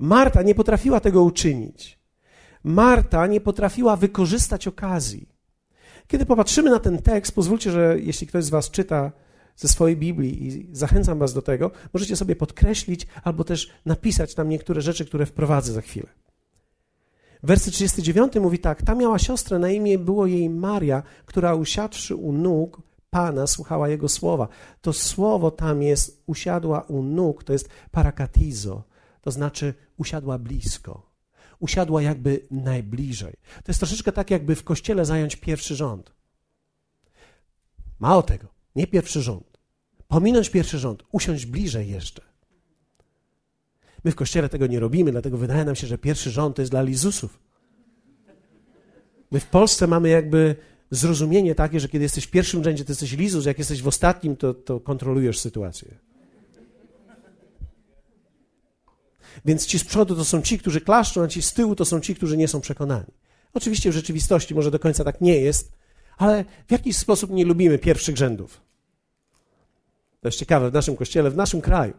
Marta 0.00 0.42
nie 0.42 0.54
potrafiła 0.54 1.00
tego 1.00 1.22
uczynić. 1.22 1.98
Marta 2.64 3.26
nie 3.26 3.40
potrafiła 3.40 3.96
wykorzystać 3.96 4.68
okazji. 4.68 5.28
Kiedy 6.06 6.26
popatrzymy 6.26 6.70
na 6.70 6.78
ten 6.78 7.02
tekst, 7.02 7.34
pozwólcie, 7.34 7.70
że 7.70 7.96
jeśli 8.00 8.26
ktoś 8.26 8.44
z 8.44 8.50
Was 8.50 8.70
czyta 8.70 9.12
ze 9.56 9.68
swojej 9.68 9.96
Biblii 9.96 10.46
i 10.46 10.68
zachęcam 10.72 11.18
Was 11.18 11.34
do 11.34 11.42
tego, 11.42 11.70
możecie 11.92 12.16
sobie 12.16 12.36
podkreślić 12.36 13.06
albo 13.24 13.44
też 13.44 13.70
napisać 13.86 14.34
tam 14.34 14.48
niektóre 14.48 14.80
rzeczy, 14.80 15.04
które 15.04 15.26
wprowadzę 15.26 15.72
za 15.72 15.80
chwilę. 15.80 16.06
Werset 17.42 17.74
39 17.74 18.32
mówi 18.40 18.58
tak: 18.58 18.82
Ta 18.82 18.94
miała 18.94 19.18
siostrę, 19.18 19.58
na 19.58 19.70
imię 19.70 19.98
było 19.98 20.26
jej 20.26 20.50
Maria, 20.50 21.02
która 21.26 21.54
usiadłszy 21.54 22.16
u 22.16 22.32
nóg 22.32 22.82
Pana, 23.10 23.46
słuchała 23.46 23.88
jego 23.88 24.08
słowa. 24.08 24.48
To 24.80 24.92
słowo 24.92 25.50
tam 25.50 25.82
jest, 25.82 26.22
usiadła 26.26 26.80
u 26.80 27.02
nóg, 27.02 27.44
to 27.44 27.52
jest 27.52 27.68
parakatizo, 27.90 28.82
to 29.20 29.30
znaczy 29.30 29.74
usiadła 29.96 30.38
blisko. 30.38 31.10
Usiadła 31.58 32.02
jakby 32.02 32.46
najbliżej. 32.50 33.32
To 33.32 33.64
jest 33.68 33.80
troszeczkę 33.80 34.12
tak, 34.12 34.30
jakby 34.30 34.54
w 34.54 34.64
kościele 34.64 35.04
zająć 35.04 35.36
pierwszy 35.36 35.76
rząd. 35.76 36.12
Mało 37.98 38.22
tego, 38.22 38.48
nie 38.76 38.86
pierwszy 38.86 39.22
rząd. 39.22 39.58
Pominąć 40.08 40.50
pierwszy 40.50 40.78
rząd, 40.78 41.02
usiąść 41.12 41.46
bliżej 41.46 41.90
jeszcze. 41.90 42.22
My 44.04 44.10
w 44.10 44.14
kościele 44.14 44.48
tego 44.48 44.66
nie 44.66 44.80
robimy, 44.80 45.12
dlatego 45.12 45.36
wydaje 45.36 45.64
nam 45.64 45.76
się, 45.76 45.86
że 45.86 45.98
pierwszy 45.98 46.30
rząd 46.30 46.56
to 46.56 46.62
jest 46.62 46.72
dla 46.72 46.82
Lizusów. 46.82 47.40
My 49.30 49.40
w 49.40 49.46
Polsce 49.46 49.86
mamy 49.86 50.08
jakby 50.08 50.56
zrozumienie 50.90 51.54
takie, 51.54 51.80
że 51.80 51.88
kiedy 51.88 52.02
jesteś 52.02 52.24
w 52.24 52.30
pierwszym 52.30 52.64
rzędzie, 52.64 52.84
to 52.84 52.92
jesteś 52.92 53.12
Lizus, 53.12 53.46
jak 53.46 53.58
jesteś 53.58 53.82
w 53.82 53.88
ostatnim, 53.88 54.36
to, 54.36 54.54
to 54.54 54.80
kontrolujesz 54.80 55.38
sytuację. 55.38 55.94
Więc 59.44 59.66
ci 59.66 59.78
z 59.78 59.84
przodu 59.84 60.16
to 60.16 60.24
są 60.24 60.42
ci, 60.42 60.58
którzy 60.58 60.80
klaszczą, 60.80 61.22
a 61.22 61.28
ci 61.28 61.42
z 61.42 61.52
tyłu 61.52 61.74
to 61.74 61.84
są 61.84 62.00
ci, 62.00 62.14
którzy 62.14 62.36
nie 62.36 62.48
są 62.48 62.60
przekonani. 62.60 63.12
Oczywiście 63.54 63.90
w 63.90 63.94
rzeczywistości 63.94 64.54
może 64.54 64.70
do 64.70 64.78
końca 64.78 65.04
tak 65.04 65.20
nie 65.20 65.40
jest, 65.40 65.72
ale 66.18 66.44
w 66.68 66.72
jakiś 66.72 66.96
sposób 66.96 67.30
nie 67.30 67.44
lubimy 67.44 67.78
pierwszych 67.78 68.16
rzędów. 68.16 68.60
To 70.20 70.28
jest 70.28 70.38
ciekawe 70.38 70.70
w 70.70 70.74
naszym 70.74 70.96
kościele, 70.96 71.30
w 71.30 71.36
naszym 71.36 71.60
kraju. 71.60 71.94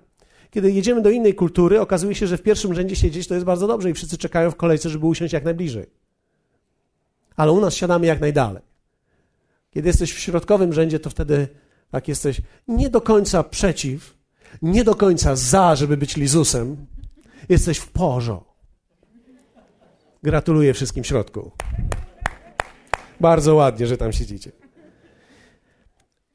Kiedy 0.51 0.71
jedziemy 0.71 1.01
do 1.01 1.09
innej 1.09 1.35
kultury, 1.35 1.81
okazuje 1.81 2.15
się, 2.15 2.27
że 2.27 2.37
w 2.37 2.41
pierwszym 2.41 2.73
rzędzie 2.73 2.95
siedzieć 2.95 3.27
to 3.27 3.33
jest 3.33 3.45
bardzo 3.45 3.67
dobrze 3.67 3.89
i 3.89 3.93
wszyscy 3.93 4.17
czekają 4.17 4.51
w 4.51 4.55
kolejce, 4.55 4.89
żeby 4.89 5.05
usiąść 5.05 5.33
jak 5.33 5.43
najbliżej. 5.43 5.85
Ale 7.35 7.51
u 7.51 7.61
nas 7.61 7.73
siadamy 7.73 8.05
jak 8.05 8.21
najdalej. 8.21 8.61
Kiedy 9.71 9.87
jesteś 9.87 10.13
w 10.13 10.19
środkowym 10.19 10.73
rzędzie, 10.73 10.99
to 10.99 11.09
wtedy 11.09 11.47
tak 11.91 12.07
jesteś 12.07 12.41
nie 12.67 12.89
do 12.89 13.01
końca 13.01 13.43
przeciw, 13.43 14.17
nie 14.61 14.83
do 14.83 14.95
końca 14.95 15.35
za, 15.35 15.75
żeby 15.75 15.97
być 15.97 16.17
Lizusem. 16.17 16.85
Jesteś 17.51 17.77
w 17.77 17.91
porzo. 17.91 18.43
Gratuluję 20.23 20.73
wszystkim 20.73 21.03
w 21.03 21.07
środku. 21.07 21.51
Bardzo 23.19 23.55
ładnie, 23.55 23.87
że 23.87 23.97
tam 23.97 24.13
siedzicie. 24.13 24.51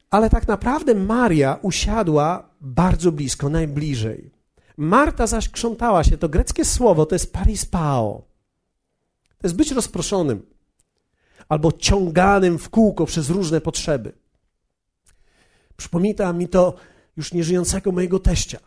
Ale 0.09 0.29
tak 0.29 0.47
naprawdę 0.47 0.95
Maria 0.95 1.59
usiadła 1.61 2.49
bardzo 2.61 3.11
blisko, 3.11 3.49
najbliżej. 3.49 4.31
Marta 4.77 5.27
zaś 5.27 5.49
krzątała 5.49 6.03
się. 6.03 6.17
To 6.17 6.29
greckie 6.29 6.65
słowo 6.65 7.05
to 7.05 7.15
jest 7.15 7.33
parispao. 7.33 8.27
To 9.37 9.47
jest 9.47 9.55
być 9.55 9.71
rozproszonym 9.71 10.45
albo 11.49 11.71
ciąganym 11.71 12.57
w 12.57 12.69
kółko 12.69 13.05
przez 13.05 13.29
różne 13.29 13.61
potrzeby. 13.61 14.13
Przypomina 15.77 16.33
mi 16.33 16.47
to 16.47 16.73
już 17.17 17.33
nieżyjącego 17.33 17.91
mojego 17.91 18.19
teścia, 18.19 18.59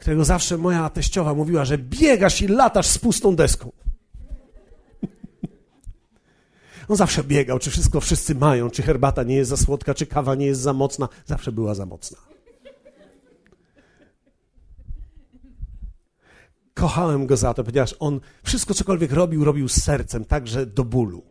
którego 0.00 0.24
zawsze 0.24 0.56
moja 0.56 0.88
teściowa 0.88 1.34
mówiła, 1.34 1.64
że 1.64 1.78
biegasz 1.78 2.42
i 2.42 2.48
latasz 2.48 2.86
z 2.86 2.98
pustą 2.98 3.36
deską. 3.36 3.72
On 6.88 6.96
zawsze 6.96 7.24
biegał, 7.24 7.58
czy 7.58 7.70
wszystko 7.70 8.00
wszyscy 8.00 8.34
mają, 8.34 8.70
czy 8.70 8.82
herbata 8.82 9.22
nie 9.22 9.34
jest 9.34 9.50
za 9.50 9.56
słodka, 9.56 9.94
czy 9.94 10.06
kawa 10.06 10.34
nie 10.34 10.46
jest 10.46 10.60
za 10.60 10.72
mocna. 10.72 11.08
Zawsze 11.26 11.52
była 11.52 11.74
za 11.74 11.86
mocna. 11.86 12.18
Kochałem 16.74 17.26
go 17.26 17.36
za 17.36 17.54
to, 17.54 17.64
ponieważ 17.64 17.94
on 17.98 18.20
wszystko, 18.42 18.74
cokolwiek 18.74 19.12
robił, 19.12 19.44
robił 19.44 19.68
z 19.68 19.82
sercem, 19.82 20.24
także 20.24 20.66
do 20.66 20.84
bólu. 20.84 21.29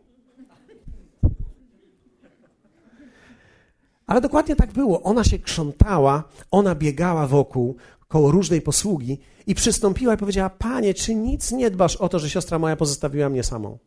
Ale 4.10 4.20
dokładnie 4.20 4.56
tak 4.56 4.72
było. 4.72 5.02
Ona 5.02 5.24
się 5.24 5.38
krzątała, 5.38 6.24
ona 6.50 6.74
biegała 6.74 7.26
wokół, 7.26 7.76
koło 8.08 8.30
różnej 8.30 8.62
posługi 8.62 9.18
i 9.46 9.54
przystąpiła 9.54 10.14
i 10.14 10.16
powiedziała: 10.16 10.50
Panie, 10.50 10.94
czy 10.94 11.14
nic 11.14 11.52
nie 11.52 11.70
dbasz 11.70 11.96
o 11.96 12.08
to, 12.08 12.18
że 12.18 12.30
siostra 12.30 12.58
moja 12.58 12.76
pozostawiła 12.76 13.28
mnie 13.28 13.42
samą? 13.42 13.78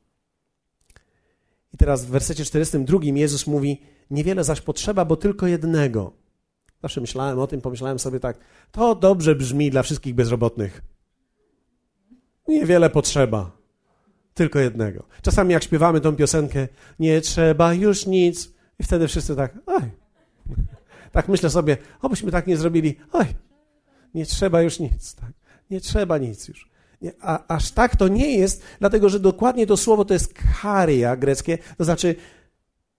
I 1.73 1.77
teraz 1.77 2.05
w 2.05 2.09
wersecie 2.09 2.45
42 2.45 2.99
Jezus 3.03 3.47
mówi: 3.47 3.81
Niewiele 4.11 4.43
zaś 4.43 4.61
potrzeba, 4.61 5.05
bo 5.05 5.15
tylko 5.15 5.47
jednego. 5.47 6.13
Zawsze 6.81 7.01
myślałem 7.01 7.39
o 7.39 7.47
tym, 7.47 7.61
pomyślałem 7.61 7.99
sobie 7.99 8.19
tak: 8.19 8.37
To 8.71 8.95
dobrze 8.95 9.35
brzmi 9.35 9.71
dla 9.71 9.83
wszystkich 9.83 10.15
bezrobotnych. 10.15 10.81
Niewiele 12.47 12.89
potrzeba, 12.89 13.51
tylko 14.33 14.59
jednego. 14.59 15.03
Czasami 15.21 15.53
jak 15.53 15.63
śpiewamy 15.63 16.01
tą 16.01 16.15
piosenkę, 16.15 16.67
nie 16.99 17.21
trzeba 17.21 17.73
już 17.73 18.05
nic, 18.05 18.49
i 18.79 18.83
wtedy 18.83 19.07
wszyscy 19.07 19.35
tak, 19.35 19.57
oj. 19.65 20.02
Tak 21.11 21.27
myślę 21.27 21.49
sobie, 21.49 21.77
obyśmy 22.01 22.31
tak 22.31 22.47
nie 22.47 22.57
zrobili, 22.57 22.95
oj, 23.11 23.25
nie 24.13 24.25
trzeba 24.25 24.61
już 24.61 24.79
nic, 24.79 25.15
tak? 25.15 25.31
Nie 25.69 25.81
trzeba 25.81 26.17
nic 26.17 26.47
już. 26.47 26.69
A, 27.21 27.55
aż 27.55 27.71
tak 27.71 27.95
to 27.95 28.07
nie 28.07 28.37
jest, 28.37 28.63
dlatego 28.79 29.09
że 29.09 29.19
dokładnie 29.19 29.67
to 29.67 29.77
słowo 29.77 30.05
to 30.05 30.13
jest 30.13 30.33
karia 30.61 31.15
greckie, 31.15 31.57
to 31.77 31.83
znaczy 31.83 32.15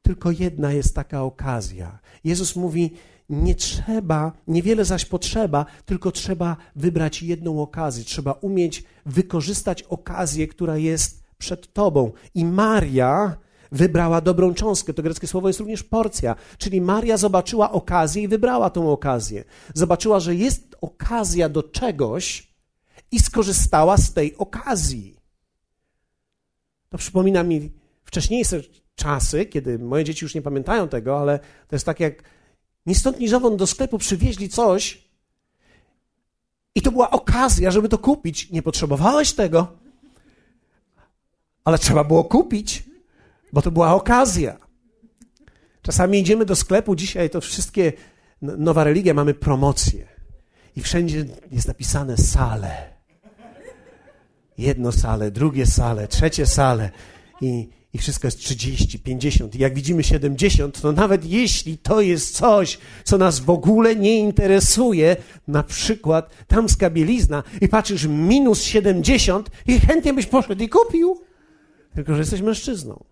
tylko 0.03 0.31
jedna 0.31 0.73
jest 0.73 0.95
taka 0.95 1.23
okazja. 1.23 1.99
Jezus 2.25 2.57
mówi, 2.57 2.95
nie 3.29 3.55
trzeba, 3.55 4.33
niewiele 4.49 4.85
zaś 4.85 5.05
potrzeba, 5.05 5.67
tylko 5.85 6.13
trzeba 6.13 6.57
wybrać 6.77 7.23
jedną 7.23 7.63
okazję. 7.63 8.05
Trzeba 8.05 8.33
umieć 8.33 8.85
wykorzystać 9.07 9.83
okazję, 9.83 10.49
która 10.49 10.77
jest 10.77 11.23
przed 11.39 11.73
tobą. 11.73 12.13
I 12.35 12.45
Maria 12.45 13.37
wybrała 13.75 14.21
dobrą 14.21 14.55
cząstkę. 14.55 14.95
To 14.95 15.03
greckie 15.03 15.27
słowo 15.27 15.49
jest 15.49 15.61
również 15.61 15.83
porcja, 15.83 16.37
czyli 16.59 16.81
Maria 16.81 17.17
zobaczyła 17.17 17.73
okazję 17.73 18.23
i 18.23 18.29
wybrała 18.29 18.71
tą 18.71 18.91
okazję. 18.91 19.45
Zobaczyła, 19.75 20.21
że 20.21 20.35
jest 20.35 20.77
okazja 20.81 21.49
do 21.49 21.63
czegoś, 21.63 22.55
i 23.15 23.21
skorzystała 23.21 23.97
z 23.97 24.13
tej 24.13 24.37
okazji. 24.37 25.17
To 26.89 26.99
przypomina 26.99 27.43
mi 27.43 27.73
wcześniejsze 28.05 28.61
czasy, 28.95 29.47
kiedy 29.47 29.79
moje 29.79 30.05
dzieci 30.05 30.25
już 30.25 30.35
nie 30.35 30.43
pamiętają 30.43 30.89
tego, 30.89 31.21
ale 31.21 31.39
to 31.39 31.77
jest 31.77 31.87
tak 31.87 32.01
jak 32.01 32.23
ni 32.87 32.95
stąd, 32.95 33.21
ni 33.21 33.29
do 33.57 33.67
sklepu 33.67 33.99
przywieźli 33.99 34.49
coś 34.49 35.09
i 36.75 36.83
to 36.83 36.93
była 36.93 37.11
okazja, 37.11 37.71
żeby 37.71 37.89
to 37.89 37.99
kupić. 37.99 38.51
Nie 38.51 38.63
potrzebowałeś 38.63 39.33
tego, 39.33 39.73
ale 41.65 41.79
trzeba 41.79 42.05
było 42.05 42.25
kupić, 42.25 42.83
bo 43.55 43.63
to 43.63 43.71
była 43.71 43.95
okazja. 43.95 44.57
Czasami 45.83 46.19
idziemy 46.19 46.45
do 46.45 46.57
sklepu, 46.57 46.95
dzisiaj 46.95 47.31
to 47.31 47.41
wszystkie, 47.41 47.93
nowa 48.43 48.85
religia, 48.85 49.15
mamy 49.15 49.35
promocje 49.35 50.07
i 50.77 50.83
wszędzie 50.83 51.25
jest 51.51 51.69
napisane 51.69 52.17
sale 52.17 52.95
jedno 54.59 54.93
sale, 54.93 55.31
drugie 55.31 55.67
sale, 55.67 56.09
trzecie 56.09 56.47
sale 56.47 56.91
i, 57.41 57.69
i 57.93 57.99
wszystko 57.99 58.27
jest 58.27 58.39
30, 58.39 58.99
50. 58.99 59.55
I 59.55 59.59
jak 59.59 59.75
widzimy 59.75 60.03
70, 60.03 60.81
to 60.81 60.93
nawet 60.93 61.25
jeśli 61.25 61.79
to 61.79 62.01
jest 62.01 62.37
coś, 62.37 62.79
co 63.05 63.19
nas 63.19 63.41
w 63.41 63.51
ogóle 63.51 63.97
nie 63.97 64.19
interesuje, 64.19 65.17
na 65.49 65.63
przykład 65.63 66.31
tamska 66.47 66.91
bielizna 66.91 67.43
i 67.61 67.69
patrzysz 67.69 68.07
minus 68.07 68.63
70 68.63 69.51
i 69.67 69.81
chętnie 69.81 70.13
byś 70.13 70.27
poszedł 70.27 70.63
i 70.63 70.69
kupił, 70.69 71.21
tylko 71.95 72.13
że 72.13 72.19
jesteś 72.19 72.41
mężczyzną. 72.41 73.05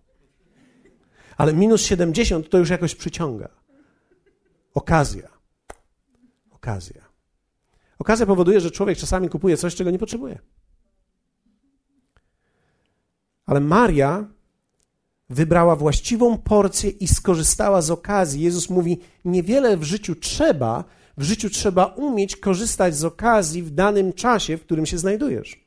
Ale 1.37 1.53
minus 1.53 1.81
70 1.81 2.49
to 2.49 2.57
już 2.57 2.69
jakoś 2.69 2.95
przyciąga. 2.95 3.49
Okazja. 4.73 5.29
Okazja. 6.51 7.01
Okazja 7.99 8.25
powoduje, 8.25 8.59
że 8.59 8.71
człowiek 8.71 8.97
czasami 8.97 9.29
kupuje 9.29 9.57
coś, 9.57 9.75
czego 9.75 9.91
nie 9.91 9.99
potrzebuje. 9.99 10.39
Ale 13.45 13.59
Maria 13.59 14.27
wybrała 15.29 15.75
właściwą 15.75 16.37
porcję 16.37 16.89
i 16.89 17.07
skorzystała 17.07 17.81
z 17.81 17.91
okazji. 17.91 18.41
Jezus 18.41 18.69
mówi: 18.69 18.99
Niewiele 19.25 19.77
w 19.77 19.83
życiu 19.83 20.15
trzeba, 20.15 20.83
w 21.17 21.23
życiu 21.23 21.49
trzeba 21.49 21.85
umieć 21.85 22.35
korzystać 22.35 22.95
z 22.95 23.05
okazji 23.05 23.63
w 23.63 23.71
danym 23.71 24.13
czasie, 24.13 24.57
w 24.57 24.61
którym 24.61 24.85
się 24.85 24.97
znajdujesz. 24.97 25.62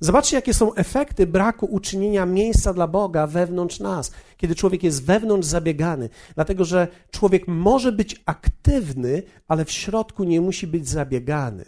Zobaczcie, 0.00 0.36
jakie 0.36 0.54
są 0.54 0.74
efekty 0.74 1.26
braku 1.26 1.66
uczynienia 1.66 2.26
miejsca 2.26 2.72
dla 2.74 2.86
Boga 2.86 3.26
wewnątrz 3.26 3.80
nas, 3.80 4.12
kiedy 4.36 4.54
człowiek 4.54 4.82
jest 4.82 5.04
wewnątrz 5.04 5.48
zabiegany. 5.48 6.08
Dlatego, 6.34 6.64
że 6.64 6.88
człowiek 7.10 7.48
może 7.48 7.92
być 7.92 8.22
aktywny, 8.26 9.22
ale 9.48 9.64
w 9.64 9.70
środku 9.70 10.24
nie 10.24 10.40
musi 10.40 10.66
być 10.66 10.88
zabiegany. 10.88 11.64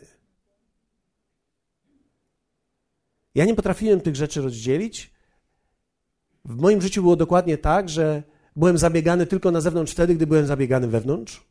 Ja 3.35 3.45
nie 3.45 3.55
potrafiłem 3.55 4.01
tych 4.01 4.17
rzeczy 4.17 4.43
rozdzielić. 4.43 5.13
W 6.45 6.57
moim 6.57 6.83
życiu 6.83 7.03
było 7.03 7.17
dokładnie 7.17 7.59
tak, 7.59 7.89
że 7.89 8.23
byłem 8.57 8.79
zabiegany 8.79 9.27
tylko 9.27 9.51
na 9.51 9.61
zewnątrz 9.61 9.93
wtedy, 9.93 10.15
gdy 10.15 10.27
byłem 10.27 10.47
zabiegany 10.47 10.89
wewnątrz. 10.89 11.45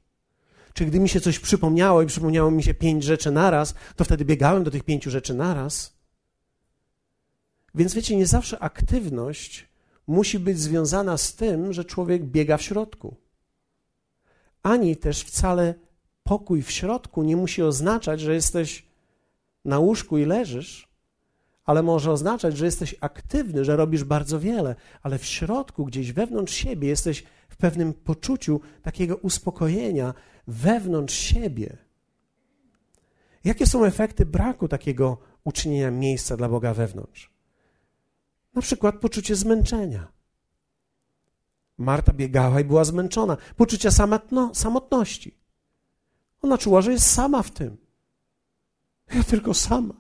Czy 0.74 0.86
gdy 0.86 1.00
mi 1.00 1.10
się 1.10 1.22
coś 1.22 1.40
przypomniało 1.40 2.02
i 2.02 2.06
przypomniało 2.06 2.52
mi 2.52 2.64
się 2.64 2.74
pięć 2.74 3.04
rzeczy 3.04 3.32
naraz, 3.32 3.76
to 3.96 4.04
wtedy 4.04 4.26
biegałem 4.26 4.64
do 4.64 4.72
tych 4.72 4.84
pięciu 4.84 5.10
rzeczy 5.10 5.34
naraz. 5.34 6.01
Więc 7.76 7.94
wiecie, 7.94 8.16
nie 8.16 8.28
zawsze 8.28 8.60
aktywność 8.60 9.68
musi 10.08 10.40
być 10.40 10.60
związana 10.60 11.18
z 11.18 11.36
tym, 11.36 11.74
że 11.74 11.86
człowiek 11.86 12.26
biega 12.26 12.58
w 12.58 12.62
środku. 12.62 13.16
Ani 14.64 14.98
też 14.98 15.22
wcale 15.22 15.74
pokój 16.24 16.62
w 16.62 16.72
środku 16.72 17.24
nie 17.24 17.36
musi 17.36 17.64
oznaczać, 17.64 18.20
że 18.20 18.34
jesteś 18.34 18.86
na 19.66 19.80
łóżku 19.80 20.18
i 20.18 20.26
leżysz, 20.26 20.92
ale 21.66 21.84
może 21.84 22.12
oznaczać, 22.12 22.58
że 22.58 22.66
jesteś 22.66 22.96
aktywny, 23.02 23.66
że 23.66 23.76
robisz 23.76 24.04
bardzo 24.04 24.40
wiele, 24.40 24.76
ale 25.04 25.18
w 25.18 25.26
środku, 25.26 25.86
gdzieś 25.86 26.12
wewnątrz 26.12 26.54
siebie, 26.54 26.88
jesteś 26.88 27.24
w 27.50 27.56
pewnym 27.58 27.94
poczuciu 27.94 28.62
takiego 28.82 29.16
uspokojenia 29.16 30.14
wewnątrz 30.48 31.16
siebie. 31.16 31.78
Jakie 33.44 33.68
są 33.68 33.86
efekty 33.86 34.26
braku 34.26 34.68
takiego 34.68 35.18
uczynienia 35.44 35.92
miejsca 35.92 36.38
dla 36.38 36.50
Boga 36.50 36.74
wewnątrz? 36.74 37.41
Na 38.54 38.62
przykład 38.62 39.00
poczucie 39.00 39.36
zmęczenia. 39.36 40.12
Marta 41.78 42.14
biegała 42.14 42.60
i 42.60 42.64
była 42.64 42.84
zmęczona. 42.84 43.38
Poczucia 43.56 43.92
samotno, 43.92 44.56
samotności. 44.56 45.38
Ona 46.42 46.58
czuła, 46.58 46.82
że 46.82 46.92
jest 46.92 47.12
sama 47.12 47.44
w 47.44 47.52
tym. 47.52 47.78
Ja 49.14 49.24
tylko 49.24 49.54
sama. 49.54 49.94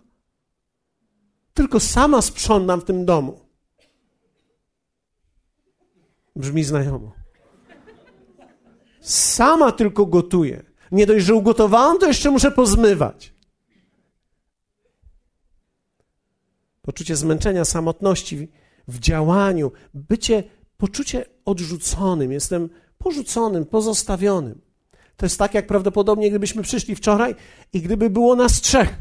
Tylko 1.54 1.80
sama 1.80 2.22
sprzątam 2.22 2.82
w 2.82 2.84
tym 2.84 3.06
domu. 3.06 3.40
Brzmi 6.36 6.64
znajomo. 6.64 7.12
Sama 9.02 9.72
tylko 9.72 10.06
gotuję. 10.06 10.64
Nie 10.92 11.06
dość, 11.06 11.26
że 11.26 11.36
ugotowałam, 11.36 12.00
to 12.00 12.08
jeszcze 12.08 12.32
muszę 12.32 12.52
pozmywać. 12.52 13.31
Poczucie 16.82 17.16
zmęczenia, 17.16 17.66
samotności 17.66 18.48
w 18.88 19.00
działaniu, 19.00 19.72
bycie, 19.94 20.44
poczucie 20.78 21.26
odrzuconym. 21.46 22.32
Jestem 22.32 22.70
porzuconym, 22.98 23.66
pozostawionym. 23.66 24.62
To 25.18 25.26
jest 25.26 25.40
tak, 25.40 25.54
jak 25.54 25.68
prawdopodobnie 25.68 26.30
gdybyśmy 26.30 26.64
przyszli 26.64 26.96
wczoraj 26.96 27.36
i 27.74 27.82
gdyby 27.82 28.10
było 28.10 28.36
nas 28.36 28.62
trzech. 28.62 28.96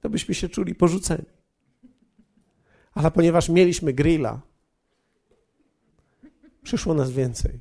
To 0.00 0.10
byśmy 0.10 0.34
się 0.34 0.48
czuli 0.48 0.74
porzuceni. 0.74 1.24
Ale 2.94 3.10
ponieważ 3.10 3.48
mieliśmy 3.48 3.92
grilla, 3.92 4.40
przyszło 6.62 6.94
nas 6.94 7.10
więcej. 7.10 7.60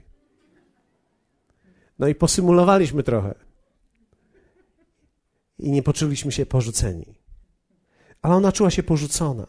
No 2.00 2.08
i 2.08 2.16
posymulowaliśmy 2.16 3.04
trochę. 3.04 3.45
I 5.60 5.72
nie 5.72 5.84
poczuliśmy 5.84 6.32
się 6.32 6.46
porzuceni. 6.46 7.16
Ale 8.22 8.36
ona 8.36 8.52
czuła 8.52 8.72
się 8.72 8.84
porzucona. 8.84 9.48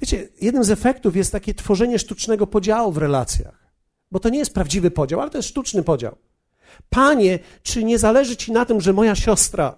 Wiecie, 0.00 0.28
jednym 0.40 0.64
z 0.64 0.70
efektów 0.70 1.16
jest 1.16 1.32
takie 1.32 1.54
tworzenie 1.54 1.98
sztucznego 1.98 2.46
podziału 2.46 2.92
w 2.92 2.98
relacjach. 2.98 3.72
Bo 4.10 4.20
to 4.20 4.28
nie 4.28 4.38
jest 4.38 4.54
prawdziwy 4.54 4.90
podział, 4.90 5.20
ale 5.20 5.30
to 5.30 5.38
jest 5.38 5.48
sztuczny 5.48 5.82
podział. 5.82 6.16
Panie, 6.90 7.38
czy 7.62 7.84
nie 7.84 7.98
zależy 7.98 8.36
ci 8.36 8.52
na 8.52 8.64
tym, 8.64 8.80
że 8.80 8.92
moja 8.92 9.14
siostra, 9.14 9.74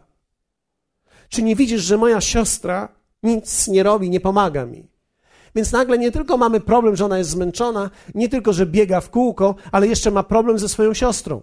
czy 1.29 1.43
nie 1.43 1.57
widzisz, 1.57 1.83
że 1.83 1.97
moja 1.97 2.21
siostra 2.21 2.89
nic 3.23 3.69
nie 3.69 3.83
robi, 3.83 4.11
nie 4.11 4.21
pomaga 4.21 4.67
mi? 4.67 4.89
Więc 5.55 5.73
nagle 5.73 5.99
nie 5.99 6.13
tylko 6.13 6.37
mamy 6.37 6.61
problem, 6.61 6.97
że 6.97 7.05
ona 7.05 7.19
jest 7.19 7.31
zmęczona, 7.31 7.91
nie 8.15 8.29
tylko, 8.29 8.53
że 8.53 8.67
biega 8.67 9.01
w 9.01 9.11
kółko, 9.11 9.55
ale 9.73 9.87
jeszcze 9.87 10.11
ma 10.11 10.23
problem 10.23 10.59
ze 10.59 10.69
swoją 10.69 10.95
siostrą. 10.95 11.43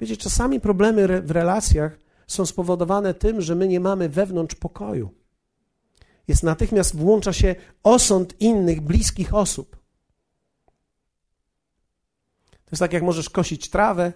Wiecie, 0.00 0.16
czasami 0.16 0.60
problemy 0.60 1.22
w 1.22 1.30
relacjach 1.30 1.98
są 2.26 2.46
spowodowane 2.46 3.14
tym, 3.14 3.40
że 3.40 3.54
my 3.54 3.68
nie 3.68 3.80
mamy 3.80 4.08
wewnątrz 4.08 4.54
pokoju 4.54 5.10
jest 6.30 6.42
natychmiast 6.42 6.96
włącza 6.96 7.32
się 7.32 7.54
osąd 7.82 8.40
innych 8.40 8.80
bliskich 8.80 9.34
osób. 9.34 9.76
To 12.50 12.70
jest 12.72 12.80
tak, 12.80 12.92
jak 12.92 13.02
możesz 13.02 13.30
kosić 13.30 13.70
trawę, 13.70 14.12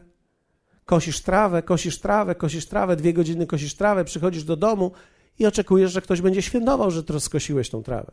kosisz 0.84 1.20
trawę, 1.20 1.62
kosisz 1.62 2.00
trawę, 2.00 2.34
kosisz 2.34 2.66
trawę, 2.66 2.96
dwie 2.96 3.12
godziny 3.12 3.46
kosisz 3.46 3.74
trawę, 3.74 4.04
przychodzisz 4.04 4.44
do 4.44 4.56
domu 4.56 4.92
i 5.38 5.46
oczekujesz, 5.46 5.92
że 5.92 6.02
ktoś 6.02 6.20
będzie 6.20 6.42
świętował, 6.42 6.90
że 6.90 7.20
skosiłeś 7.20 7.70
tą 7.70 7.82
trawę. 7.82 8.12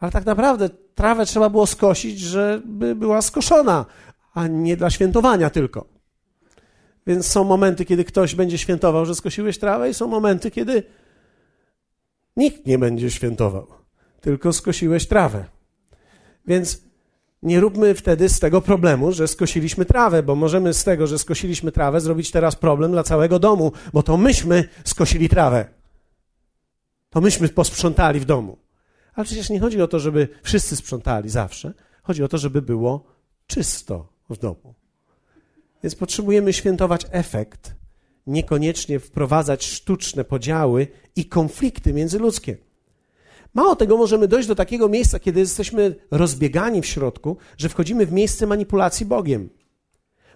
Ale 0.00 0.12
tak 0.12 0.26
naprawdę 0.26 0.70
trawę 0.94 1.26
trzeba 1.26 1.50
było 1.50 1.66
skosić, 1.66 2.20
żeby 2.20 2.94
była 2.94 3.22
skoszona, 3.22 3.86
a 4.34 4.46
nie 4.46 4.76
dla 4.76 4.90
świętowania 4.90 5.50
tylko. 5.50 5.97
Więc 7.08 7.26
są 7.26 7.44
momenty, 7.44 7.84
kiedy 7.84 8.04
ktoś 8.04 8.34
będzie 8.34 8.58
świętował, 8.58 9.06
że 9.06 9.14
skosiłeś 9.14 9.58
trawę, 9.58 9.90
i 9.90 9.94
są 9.94 10.06
momenty, 10.06 10.50
kiedy 10.50 10.82
Nikt 12.38 12.66
nie 12.66 12.78
będzie 12.78 13.10
świętował, 13.10 13.66
tylko 14.20 14.52
skosiłeś 14.52 15.06
trawę. 15.06 15.44
Więc 16.46 16.82
nie 17.42 17.60
róbmy 17.60 17.94
wtedy 17.94 18.28
z 18.28 18.40
tego 18.40 18.60
problemu, 18.60 19.12
że 19.12 19.28
skosiliśmy 19.28 19.84
trawę, 19.84 20.22
bo 20.22 20.34
możemy 20.34 20.74
z 20.74 20.84
tego, 20.84 21.06
że 21.06 21.18
skosiliśmy 21.18 21.72
trawę, 21.72 22.00
zrobić 22.00 22.30
teraz 22.30 22.56
problem 22.56 22.90
dla 22.92 23.02
całego 23.02 23.38
domu, 23.38 23.72
bo 23.92 24.02
to 24.02 24.16
myśmy 24.16 24.68
skosili 24.84 25.28
trawę. 25.28 25.66
To 27.10 27.20
myśmy 27.20 27.48
posprzątali 27.48 28.20
w 28.20 28.24
domu. 28.24 28.58
Ale 29.14 29.24
przecież 29.24 29.50
nie 29.50 29.60
chodzi 29.60 29.82
o 29.82 29.88
to, 29.88 29.98
żeby 29.98 30.28
wszyscy 30.42 30.76
sprzątali 30.76 31.28
zawsze. 31.28 31.74
Chodzi 32.02 32.22
o 32.22 32.28
to, 32.28 32.38
żeby 32.38 32.62
było 32.62 33.04
czysto 33.46 34.12
w 34.30 34.38
domu. 34.38 34.77
Więc 35.82 35.94
potrzebujemy 35.94 36.52
świętować 36.52 37.06
efekt, 37.10 37.74
niekoniecznie 38.26 39.00
wprowadzać 39.00 39.66
sztuczne 39.66 40.24
podziały 40.24 40.86
i 41.16 41.24
konflikty 41.24 41.92
międzyludzkie. 41.92 42.56
Mało 43.54 43.76
tego, 43.76 43.96
możemy 43.96 44.28
dojść 44.28 44.48
do 44.48 44.54
takiego 44.54 44.88
miejsca, 44.88 45.18
kiedy 45.18 45.40
jesteśmy 45.40 45.94
rozbiegani 46.10 46.82
w 46.82 46.86
środku, 46.86 47.36
że 47.56 47.68
wchodzimy 47.68 48.06
w 48.06 48.12
miejsce 48.12 48.46
manipulacji 48.46 49.06
Bogiem. 49.06 49.48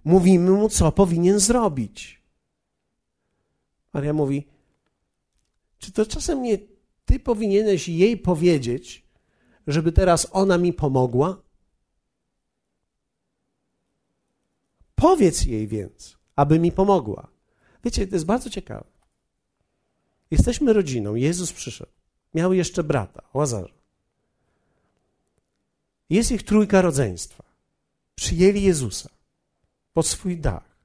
Mówimy 0.04 0.50
mu, 0.50 0.68
co 0.68 0.92
powinien 0.92 1.38
zrobić. 1.38 2.22
Maria 3.92 4.12
mówi: 4.12 4.48
Czy 5.78 5.92
to 5.92 6.06
czasem 6.06 6.42
nie 6.42 6.58
ty 7.04 7.20
powinieneś 7.20 7.88
jej 7.88 8.16
powiedzieć, 8.16 9.06
żeby 9.66 9.92
teraz 9.92 10.26
ona 10.32 10.58
mi 10.58 10.72
pomogła? 10.72 11.42
Powiedz 15.02 15.44
jej 15.44 15.68
więc, 15.68 16.16
aby 16.36 16.58
mi 16.58 16.72
pomogła. 16.72 17.28
Wiecie, 17.84 18.06
to 18.06 18.16
jest 18.16 18.24
bardzo 18.24 18.50
ciekawe. 18.50 18.84
Jesteśmy 20.30 20.72
rodziną, 20.72 21.14
Jezus 21.14 21.52
przyszedł. 21.52 21.92
Miał 22.34 22.52
jeszcze 22.52 22.84
brata, 22.84 23.22
Łazarza. 23.34 23.74
Jest 26.10 26.32
ich 26.32 26.42
trójka 26.42 26.82
rodzeństwa. 26.82 27.44
Przyjęli 28.14 28.62
Jezusa 28.62 29.10
pod 29.92 30.06
swój 30.06 30.38
dach. 30.38 30.76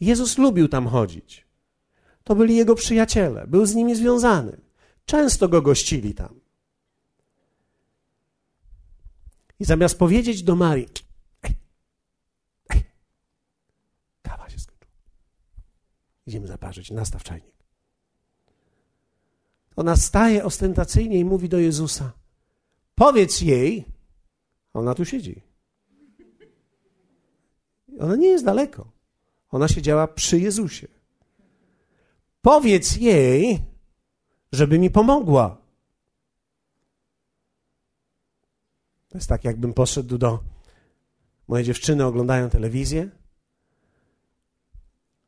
Jezus 0.00 0.38
lubił 0.38 0.68
tam 0.68 0.86
chodzić. 0.86 1.46
To 2.24 2.34
byli 2.34 2.56
jego 2.56 2.74
przyjaciele, 2.74 3.46
był 3.46 3.66
z 3.66 3.74
nimi 3.74 3.94
związany. 3.94 4.60
Często 5.06 5.48
go 5.48 5.62
gościli 5.62 6.14
tam. 6.14 6.40
I 9.60 9.64
zamiast 9.64 9.98
powiedzieć 9.98 10.42
do 10.42 10.56
Marii, 10.56 10.88
Idziemy 16.32 16.46
zaparzyć, 16.46 16.90
nastaw 16.90 17.22
czajnik. 17.22 17.54
Ona 19.76 19.96
staje 19.96 20.44
ostentacyjnie 20.44 21.18
i 21.18 21.24
mówi 21.24 21.48
do 21.48 21.58
Jezusa: 21.58 22.12
Powiedz 22.94 23.40
jej, 23.40 23.84
ona 24.74 24.94
tu 24.94 25.04
siedzi. 25.04 25.42
Ona 28.00 28.16
nie 28.16 28.28
jest 28.28 28.44
daleko. 28.44 28.90
Ona 29.50 29.68
siedziała 29.68 30.08
przy 30.08 30.40
Jezusie. 30.40 30.88
Powiedz 32.42 32.96
jej, 32.96 33.64
żeby 34.52 34.78
mi 34.78 34.90
pomogła. 34.90 35.58
To 39.08 39.18
jest 39.18 39.28
tak, 39.28 39.44
jakbym 39.44 39.74
poszedł 39.74 40.18
do. 40.18 40.44
Moje 41.48 41.64
dziewczyny 41.64 42.06
oglądają 42.06 42.50
telewizję. 42.50 43.10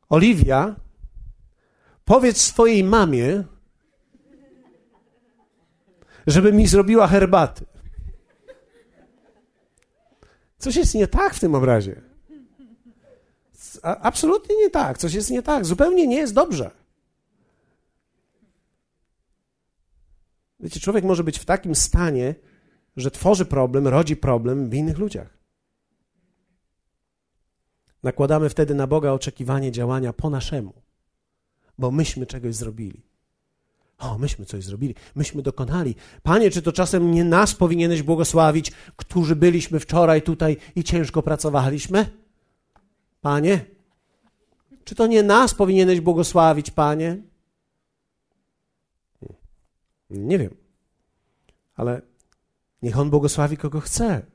Oliwia 0.09 0.84
Powiedz 2.05 2.41
swojej 2.41 2.83
mamie, 2.83 3.43
żeby 6.27 6.53
mi 6.53 6.67
zrobiła 6.67 7.07
herbaty. 7.07 7.65
Coś 10.57 10.75
jest 10.75 10.95
nie 10.95 11.07
tak 11.07 11.33
w 11.33 11.39
tym 11.39 11.55
obrazie. 11.55 12.01
absolutnie 13.81 14.55
nie 14.57 14.69
tak. 14.69 14.97
Coś 14.97 15.13
jest 15.13 15.29
nie 15.29 15.43
tak. 15.43 15.65
Zupełnie 15.65 16.07
nie 16.07 16.17
jest 16.17 16.33
dobrze. 16.33 16.71
Wiecie, 20.59 20.79
człowiek 20.79 21.03
może 21.03 21.23
być 21.23 21.39
w 21.39 21.45
takim 21.45 21.75
stanie, 21.75 22.35
że 22.97 23.11
tworzy 23.11 23.45
problem, 23.45 23.87
rodzi 23.87 24.17
problem 24.17 24.69
w 24.69 24.73
innych 24.73 24.97
ludziach. 24.97 25.37
Nakładamy 28.03 28.49
wtedy 28.49 28.75
na 28.75 28.87
Boga 28.87 29.11
oczekiwanie 29.11 29.71
działania 29.71 30.13
po 30.13 30.29
naszemu 30.29 30.84
bo 31.77 31.91
myśmy 31.91 32.25
czegoś 32.25 32.55
zrobili. 32.55 33.01
O, 33.97 34.17
myśmy 34.17 34.45
coś 34.45 34.63
zrobili, 34.63 34.95
myśmy 35.15 35.41
dokonali. 35.41 35.95
Panie, 36.23 36.51
czy 36.51 36.61
to 36.61 36.71
czasem 36.71 37.11
nie 37.11 37.23
nas 37.23 37.55
powinieneś 37.55 38.03
błogosławić, 38.03 38.71
którzy 38.95 39.35
byliśmy 39.35 39.79
wczoraj 39.79 40.21
tutaj 40.21 40.57
i 40.75 40.83
ciężko 40.83 41.23
pracowaliśmy? 41.23 42.09
Panie? 43.21 43.65
Czy 44.83 44.95
to 44.95 45.07
nie 45.07 45.23
nas 45.23 45.53
powinieneś 45.53 46.01
błogosławić, 46.01 46.71
Panie? 46.71 47.17
Nie 50.09 50.39
wiem. 50.39 50.55
Ale 51.75 52.01
niech 52.81 52.97
On 52.97 53.09
błogosławi 53.09 53.57
kogo 53.57 53.79
chce. 53.79 54.25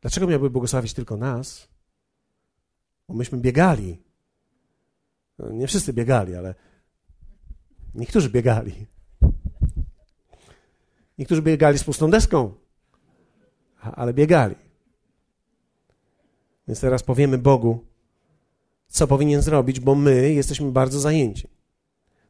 Dlaczego 0.00 0.26
miałby 0.26 0.50
błogosławić 0.50 0.94
tylko 0.94 1.16
nas? 1.16 1.68
Bo 3.08 3.14
myśmy 3.14 3.38
biegali. 3.38 4.03
No, 5.38 5.50
nie 5.50 5.66
wszyscy 5.66 5.92
biegali, 5.92 6.34
ale 6.34 6.54
niektórzy 7.94 8.30
biegali. 8.30 8.86
Niektórzy 11.18 11.42
biegali 11.42 11.78
z 11.78 11.84
pustą 11.84 12.10
deską, 12.10 12.54
ale 13.80 14.14
biegali. 14.14 14.54
Więc 16.68 16.80
teraz 16.80 17.02
powiemy 17.02 17.38
Bogu, 17.38 17.84
co 18.88 19.06
powinien 19.06 19.42
zrobić, 19.42 19.80
bo 19.80 19.94
my 19.94 20.32
jesteśmy 20.32 20.72
bardzo 20.72 21.00
zajęci. 21.00 21.48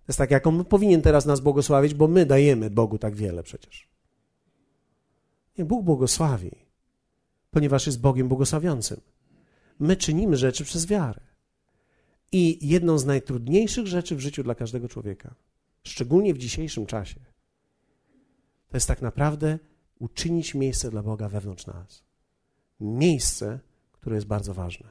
To 0.05 0.09
jest 0.09 0.19
tak, 0.19 0.31
jak 0.31 0.47
On 0.47 0.65
powinien 0.65 1.03
teraz 1.03 1.27
nas 1.27 1.41
błogosławić, 1.41 1.95
bo 1.95 2.09
my 2.09 2.27
dajemy 2.27 2.71
Bogu 2.71 2.99
tak 2.99 3.15
wiele 3.15 3.43
przecież. 3.43 3.89
Nie, 5.59 5.65
Bóg 5.65 5.85
błogosławi, 5.85 6.51
ponieważ 7.51 7.87
jest 7.87 8.01
Bogiem 8.01 8.29
błogosławiącym. 8.29 9.01
My 9.79 9.97
czynimy 9.97 10.37
rzeczy 10.37 10.65
przez 10.65 10.87
wiarę. 10.87 11.21
I 12.37 12.69
jedną 12.69 12.99
z 12.99 13.05
najtrudniejszych 13.05 13.87
rzeczy 13.87 14.17
w 14.17 14.21
życiu 14.21 14.43
dla 14.43 14.55
każdego 14.55 14.89
człowieka, 14.89 15.35
szczególnie 15.83 16.35
w 16.35 16.39
dzisiejszym 16.39 16.87
czasie, 16.87 17.21
to 18.69 18.77
jest 18.77 18.89
tak 18.89 19.03
naprawdę 19.03 19.59
uczynić 19.99 20.55
miejsce 20.55 20.91
dla 20.91 21.03
Boga 21.03 21.29
wewnątrz 21.29 21.67
nas. 21.67 22.03
Miejsce, 22.81 23.59
które 23.93 24.17
jest 24.17 24.27
bardzo 24.27 24.55
ważne. 24.55 24.89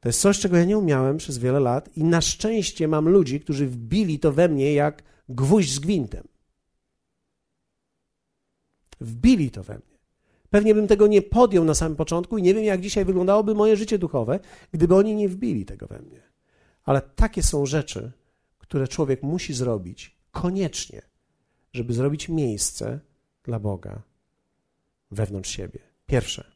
To 0.00 0.08
jest 0.08 0.20
coś, 0.20 0.38
czego 0.38 0.56
ja 0.56 0.64
nie 0.64 0.78
umiałem 0.78 1.16
przez 1.16 1.38
wiele 1.38 1.60
lat, 1.60 1.96
i 1.96 2.04
na 2.04 2.20
szczęście 2.20 2.88
mam 2.88 3.08
ludzi, 3.08 3.40
którzy 3.40 3.66
wbili 3.66 4.18
to 4.18 4.32
we 4.32 4.48
mnie 4.48 4.72
jak 4.72 5.02
gwóźdź 5.28 5.74
z 5.74 5.78
gwintem. 5.78 6.28
Wbili 9.00 9.50
to 9.50 9.62
we 9.62 9.74
mnie. 9.74 9.91
Pewnie 10.52 10.74
bym 10.74 10.86
tego 10.86 11.06
nie 11.06 11.22
podjął 11.22 11.64
na 11.64 11.74
samym 11.74 11.96
początku 11.96 12.38
i 12.38 12.42
nie 12.42 12.54
wiem, 12.54 12.64
jak 12.64 12.80
dzisiaj 12.80 13.04
wyglądałoby 13.04 13.54
moje 13.54 13.76
życie 13.76 13.98
duchowe, 13.98 14.40
gdyby 14.72 14.94
oni 14.94 15.14
nie 15.14 15.28
wbili 15.28 15.64
tego 15.64 15.86
we 15.86 15.98
mnie. 15.98 16.22
Ale 16.84 17.00
takie 17.00 17.42
są 17.42 17.66
rzeczy, 17.66 18.12
które 18.58 18.88
człowiek 18.88 19.22
musi 19.22 19.54
zrobić 19.54 20.16
koniecznie, 20.30 21.02
żeby 21.72 21.94
zrobić 21.94 22.28
miejsce 22.28 23.00
dla 23.42 23.58
Boga 23.58 24.02
wewnątrz 25.10 25.50
siebie. 25.50 25.80
Pierwsze, 26.06 26.52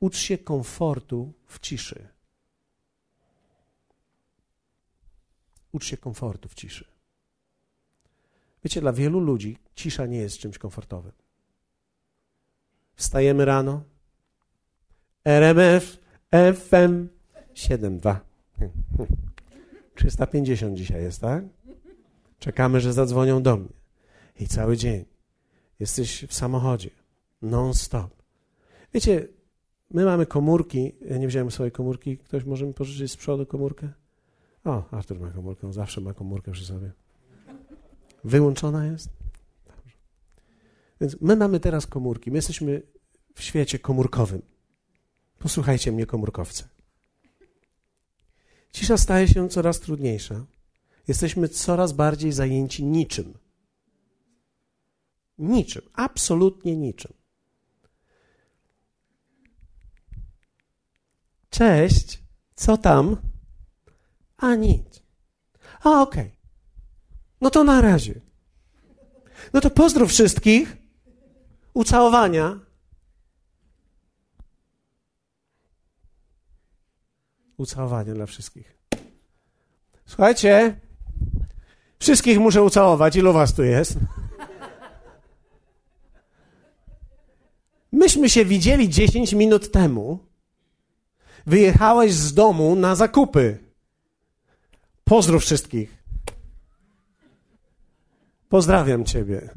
ucz 0.00 0.16
się 0.16 0.38
komfortu 0.38 1.32
w 1.46 1.58
ciszy. 1.58 2.08
Ucz 5.72 5.84
się 5.84 5.96
komfortu 5.96 6.48
w 6.48 6.54
ciszy. 6.54 6.84
Wiecie, 8.64 8.80
dla 8.80 8.92
wielu 8.92 9.20
ludzi 9.20 9.58
cisza 9.74 10.06
nie 10.06 10.18
jest 10.18 10.38
czymś 10.38 10.58
komfortowym. 10.58 11.23
Wstajemy 12.96 13.44
rano. 13.44 13.82
RMF 15.24 15.98
FM 16.54 17.08
72. 17.54 18.20
350 19.94 20.76
dzisiaj 20.76 21.02
jest, 21.02 21.20
tak? 21.20 21.44
Czekamy, 22.38 22.80
że 22.80 22.92
zadzwonią 22.92 23.42
do 23.42 23.56
mnie. 23.56 23.68
I 24.40 24.46
cały 24.46 24.76
dzień 24.76 25.04
jesteś 25.80 26.24
w 26.28 26.34
samochodzie, 26.34 26.90
non-stop. 27.42 28.22
Wiecie, 28.94 29.28
my 29.90 30.04
mamy 30.04 30.26
komórki. 30.26 30.92
Ja 31.08 31.18
nie 31.18 31.28
wziąłem 31.28 31.50
swojej 31.50 31.72
komórki. 31.72 32.18
Ktoś 32.18 32.44
może 32.44 32.66
mi 32.66 32.74
pożyczyć 32.74 33.12
z 33.12 33.16
przodu 33.16 33.46
komórkę? 33.46 33.88
O, 34.64 34.84
Artur 34.90 35.20
ma 35.20 35.30
komórkę, 35.30 35.66
on 35.66 35.72
zawsze 35.72 36.00
ma 36.00 36.14
komórkę 36.14 36.52
przy 36.52 36.66
sobie. 36.66 36.92
Wyłączona 38.24 38.86
jest? 38.86 39.08
Więc 41.00 41.16
my 41.20 41.36
mamy 41.36 41.60
teraz 41.60 41.86
komórki. 41.86 42.30
My 42.30 42.36
jesteśmy 42.36 42.82
w 43.34 43.42
świecie 43.42 43.78
komórkowym. 43.78 44.42
Posłuchajcie 45.38 45.92
mnie, 45.92 46.06
komórkowcy. 46.06 46.64
Cisza 48.72 48.96
staje 48.96 49.28
się 49.28 49.48
coraz 49.48 49.80
trudniejsza. 49.80 50.46
Jesteśmy 51.08 51.48
coraz 51.48 51.92
bardziej 51.92 52.32
zajęci 52.32 52.84
niczym. 52.84 53.38
Niczym, 55.38 55.82
absolutnie 55.92 56.76
niczym. 56.76 57.12
Cześć, 61.50 62.22
co 62.54 62.76
tam? 62.76 63.16
A 64.36 64.54
nic. 64.54 65.02
A 65.80 66.02
okej. 66.02 66.26
Okay. 66.26 66.36
No 67.40 67.50
to 67.50 67.64
na 67.64 67.80
razie. 67.80 68.20
No 69.52 69.60
to 69.60 69.70
pozdrów 69.70 70.10
wszystkich. 70.10 70.83
Ucałowania. 71.74 72.60
Ucałowania 77.56 78.14
dla 78.14 78.26
wszystkich. 78.26 78.78
Słuchajcie, 80.06 80.80
wszystkich 81.98 82.38
muszę 82.38 82.62
ucałować. 82.62 83.16
Ilu 83.16 83.32
was 83.32 83.54
tu 83.54 83.62
jest? 83.62 83.98
Myśmy 87.92 88.30
się 88.30 88.44
widzieli 88.44 88.88
10 88.88 89.32
minut 89.32 89.70
temu. 89.70 90.18
Wyjechałeś 91.46 92.12
z 92.12 92.34
domu 92.34 92.76
na 92.76 92.94
zakupy. 92.94 93.58
Pozdrów 95.04 95.42
wszystkich. 95.42 96.04
Pozdrawiam 98.48 99.04
ciebie. 99.04 99.50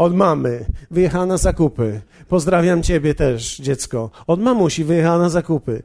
Od 0.00 0.14
mamy 0.14 0.66
wyjechała 0.90 1.26
na 1.26 1.36
zakupy. 1.36 2.00
Pozdrawiam 2.28 2.82
ciebie 2.82 3.14
też, 3.14 3.56
dziecko. 3.56 4.10
Od 4.26 4.40
mamusi 4.40 4.84
wyjechała 4.84 5.18
na 5.18 5.28
zakupy. 5.28 5.82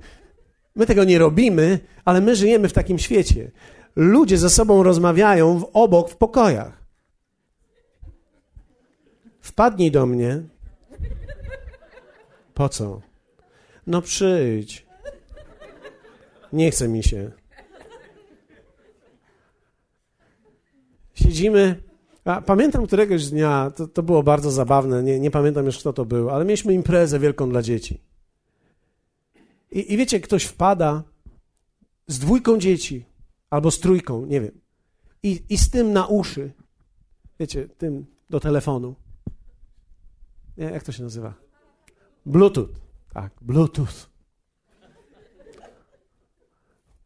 My 0.76 0.86
tego 0.86 1.04
nie 1.04 1.20
robimy, 1.20 1.80
ale 2.06 2.22
my 2.22 2.36
żyjemy 2.36 2.70
w 2.70 2.74
takim 2.74 3.00
świecie. 3.00 3.52
Ludzie 3.96 4.38
ze 4.38 4.50
sobą 4.50 4.84
rozmawiają 4.84 5.60
w 5.60 5.70
obok 5.74 6.10
w 6.10 6.16
pokojach. 6.16 6.86
Wpadnij 9.42 9.92
do 9.92 10.06
mnie. 10.06 10.42
Po 12.54 12.70
co? 12.70 13.02
No 13.88 14.02
przyjdź. 14.02 14.86
Nie 16.54 16.72
chce 16.72 16.88
mi 16.88 17.04
się. 17.04 17.32
Siedzimy. 21.14 21.85
A 22.26 22.42
pamiętam 22.42 22.88
któregoś 22.88 23.30
dnia, 23.30 23.72
to, 23.76 23.88
to 23.88 24.04
było 24.04 24.24
bardzo 24.24 24.52
zabawne, 24.52 25.04
nie, 25.04 25.20
nie 25.20 25.32
pamiętam 25.32 25.66
już 25.66 25.80
kto 25.80 25.94
to 25.94 26.06
był, 26.06 26.30
ale 26.30 26.46
mieliśmy 26.46 26.74
imprezę 26.74 27.20
wielką 27.20 27.50
dla 27.50 27.62
dzieci. 27.62 28.02
I, 29.72 29.94
I 29.94 29.98
wiecie, 29.98 30.20
ktoś 30.20 30.44
wpada 30.44 31.04
z 32.08 32.20
dwójką 32.20 32.58
dzieci 32.58 33.06
albo 33.50 33.72
z 33.72 33.80
trójką, 33.80 34.26
nie 34.26 34.42
wiem, 34.42 34.60
i, 35.24 35.44
i 35.50 35.58
z 35.58 35.70
tym 35.70 35.94
na 35.94 36.08
uszy, 36.08 36.52
wiecie, 37.40 37.68
tym 37.68 38.06
do 38.30 38.40
telefonu. 38.40 38.96
Nie, 40.58 40.66
jak 40.66 40.84
to 40.84 40.92
się 40.92 41.04
nazywa? 41.04 41.34
Bluetooth. 42.26 42.70
Tak, 43.14 43.32
Bluetooth. 43.42 44.10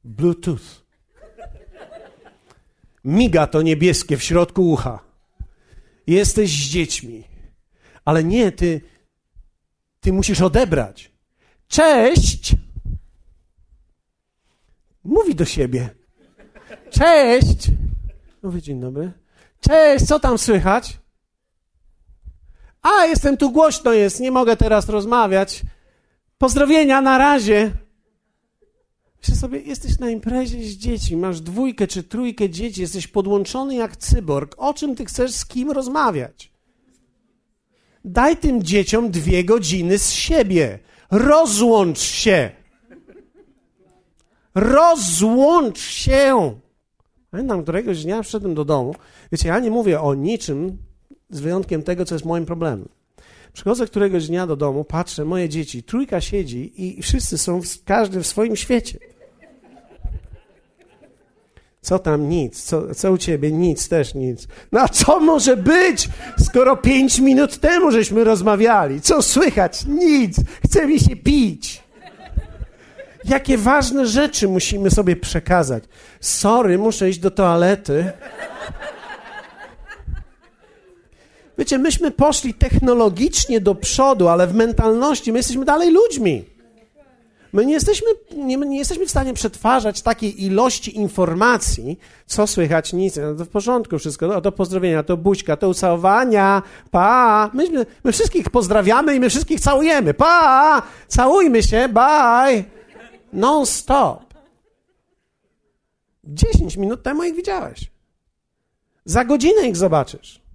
Bluetooth. 0.04 0.84
Miga 3.04 3.48
to 3.48 3.62
niebieskie 3.62 4.18
w 4.18 4.24
środku 4.24 4.72
ucha. 4.72 5.09
Jesteś 6.10 6.52
z 6.52 6.70
dziećmi. 6.70 7.24
Ale 8.06 8.24
nie, 8.24 8.52
ty, 8.52 8.82
ty 10.00 10.14
musisz 10.14 10.42
odebrać. 10.42 11.12
Cześć! 11.68 12.56
Mówi 15.04 15.36
do 15.36 15.46
siebie. 15.46 15.90
Cześć! 16.90 17.68
Mówi 18.44 18.62
dzień 18.62 18.80
dobry. 18.82 19.12
Cześć, 19.60 20.06
co 20.06 20.20
tam 20.20 20.38
słychać? 20.38 20.98
A, 22.82 23.06
jestem 23.06 23.38
tu 23.38 23.52
głośno 23.52 23.94
jest, 23.94 24.20
nie 24.20 24.32
mogę 24.32 24.58
teraz 24.58 24.90
rozmawiać. 24.90 25.62
Pozdrowienia, 26.38 27.02
na 27.02 27.18
razie. 27.18 27.72
Myślę 29.22 29.36
sobie, 29.36 29.60
jesteś 29.60 30.00
na 30.00 30.10
imprezie 30.10 30.64
z 30.64 30.78
dziećmi, 30.78 31.18
masz 31.18 31.42
dwójkę 31.42 31.88
czy 31.88 32.04
trójkę 32.04 32.50
dzieci, 32.50 32.82
jesteś 32.82 33.08
podłączony 33.08 33.76
jak 33.76 33.98
cyborg. 33.98 34.56
O 34.58 34.74
czym 34.74 34.96
ty 34.96 35.06
chcesz 35.06 35.32
z 35.32 35.46
kim 35.46 35.72
rozmawiać? 35.72 36.52
Daj 38.06 38.38
tym 38.38 38.64
dzieciom 38.64 39.12
dwie 39.12 39.44
godziny 39.44 39.98
z 39.98 40.12
siebie. 40.12 40.80
Rozłącz 41.12 42.00
się. 42.00 42.52
Rozłącz 44.56 45.80
się. 45.80 46.60
Pamiętam, 47.32 47.64
któregoś 47.64 48.04
dnia 48.04 48.24
wszedłem 48.24 48.56
do 48.56 48.66
domu. 48.66 48.96
Wiecie, 49.32 49.48
ja 49.48 49.60
nie 49.60 49.72
mówię 49.72 50.02
o 50.02 50.14
niczym 50.14 50.78
z 51.30 51.40
wyjątkiem 51.40 51.84
tego, 51.84 52.06
co 52.06 52.16
jest 52.16 52.26
moim 52.26 52.46
problemem. 52.46 52.90
Przychodzę 53.54 53.88
któregoś 53.88 54.28
dnia 54.28 54.48
do 54.48 54.56
domu, 54.56 54.84
patrzę, 54.84 55.26
moje 55.26 55.50
dzieci, 55.50 55.84
trójka 55.84 56.22
siedzi 56.22 56.74
i 56.98 57.02
wszyscy 57.02 57.38
są, 57.38 57.62
w, 57.62 57.84
każdy 57.86 58.24
w 58.24 58.28
swoim 58.28 58.56
świecie. 58.56 59.00
Co 61.82 62.00
tam 62.00 62.30
nic? 62.30 62.64
Co, 62.64 62.96
co 62.96 63.12
u 63.12 63.18
ciebie? 63.18 63.52
Nic, 63.52 63.90
też 63.90 64.16
nic. 64.16 64.48
No 64.72 64.82
a 64.82 64.88
co 64.88 65.20
może 65.20 65.58
być, 65.58 66.10
skoro 66.40 66.78
pięć 66.78 67.20
minut 67.20 67.58
temu 67.58 67.92
żeśmy 67.92 68.24
rozmawiali? 68.24 69.02
Co 69.02 69.22
słychać? 69.22 69.86
Nic. 69.86 70.38
Chce 70.66 70.88
mi 70.88 71.00
się 71.00 71.16
pić. 71.16 71.84
Jakie 73.26 73.58
ważne 73.58 74.08
rzeczy 74.08 74.48
musimy 74.48 74.92
sobie 74.92 75.16
przekazać. 75.16 75.84
Sorry, 76.22 76.78
muszę 76.78 77.10
iść 77.10 77.20
do 77.20 77.32
toalety. 77.32 78.12
Wiecie, 81.60 81.78
myśmy 81.78 82.12
poszli 82.12 82.54
technologicznie 82.54 83.62
do 83.62 83.76
przodu, 83.76 84.28
ale 84.28 84.48
w 84.48 84.56
mentalności 84.56 85.32
my 85.32 85.40
jesteśmy 85.40 85.66
dalej 85.66 85.92
ludźmi. 85.92 86.46
My 87.54 87.66
nie 87.66 87.74
jesteśmy, 87.74 88.08
nie, 88.36 88.58
nie, 88.58 88.78
jesteśmy 88.78 89.06
w 89.06 89.10
stanie 89.10 89.34
przetwarzać 89.34 90.02
takiej 90.02 90.44
ilości 90.44 90.98
informacji, 90.98 92.00
co 92.26 92.48
słychać, 92.48 92.94
nic, 92.94 93.18
no 93.18 93.36
to 93.36 93.46
w 93.46 93.50
porządku 93.50 94.00
wszystko, 94.00 94.28
no, 94.28 94.42
to 94.42 94.52
pozdrowienia, 94.52 95.04
to 95.04 95.18
buźka, 95.18 95.58
to 95.58 95.70
ucałowania, 95.70 96.64
pa. 96.92 97.50
Myśmy, 97.54 97.86
my 98.04 98.12
wszystkich 98.12 98.50
pozdrawiamy 98.50 99.16
i 99.16 99.20
my 99.20 99.30
wszystkich 99.30 99.60
całujemy, 99.60 100.14
pa, 100.14 100.82
całujmy 101.08 101.64
się, 101.64 101.90
bye, 101.90 102.64
non 103.34 103.66
stop. 103.66 104.34
Dziesięć 106.24 106.78
minut 106.78 107.04
temu 107.04 107.24
ich 107.24 107.36
widziałeś. 107.36 107.92
Za 109.06 109.26
godzinę 109.26 109.68
ich 109.68 109.78
zobaczysz. 109.78 110.49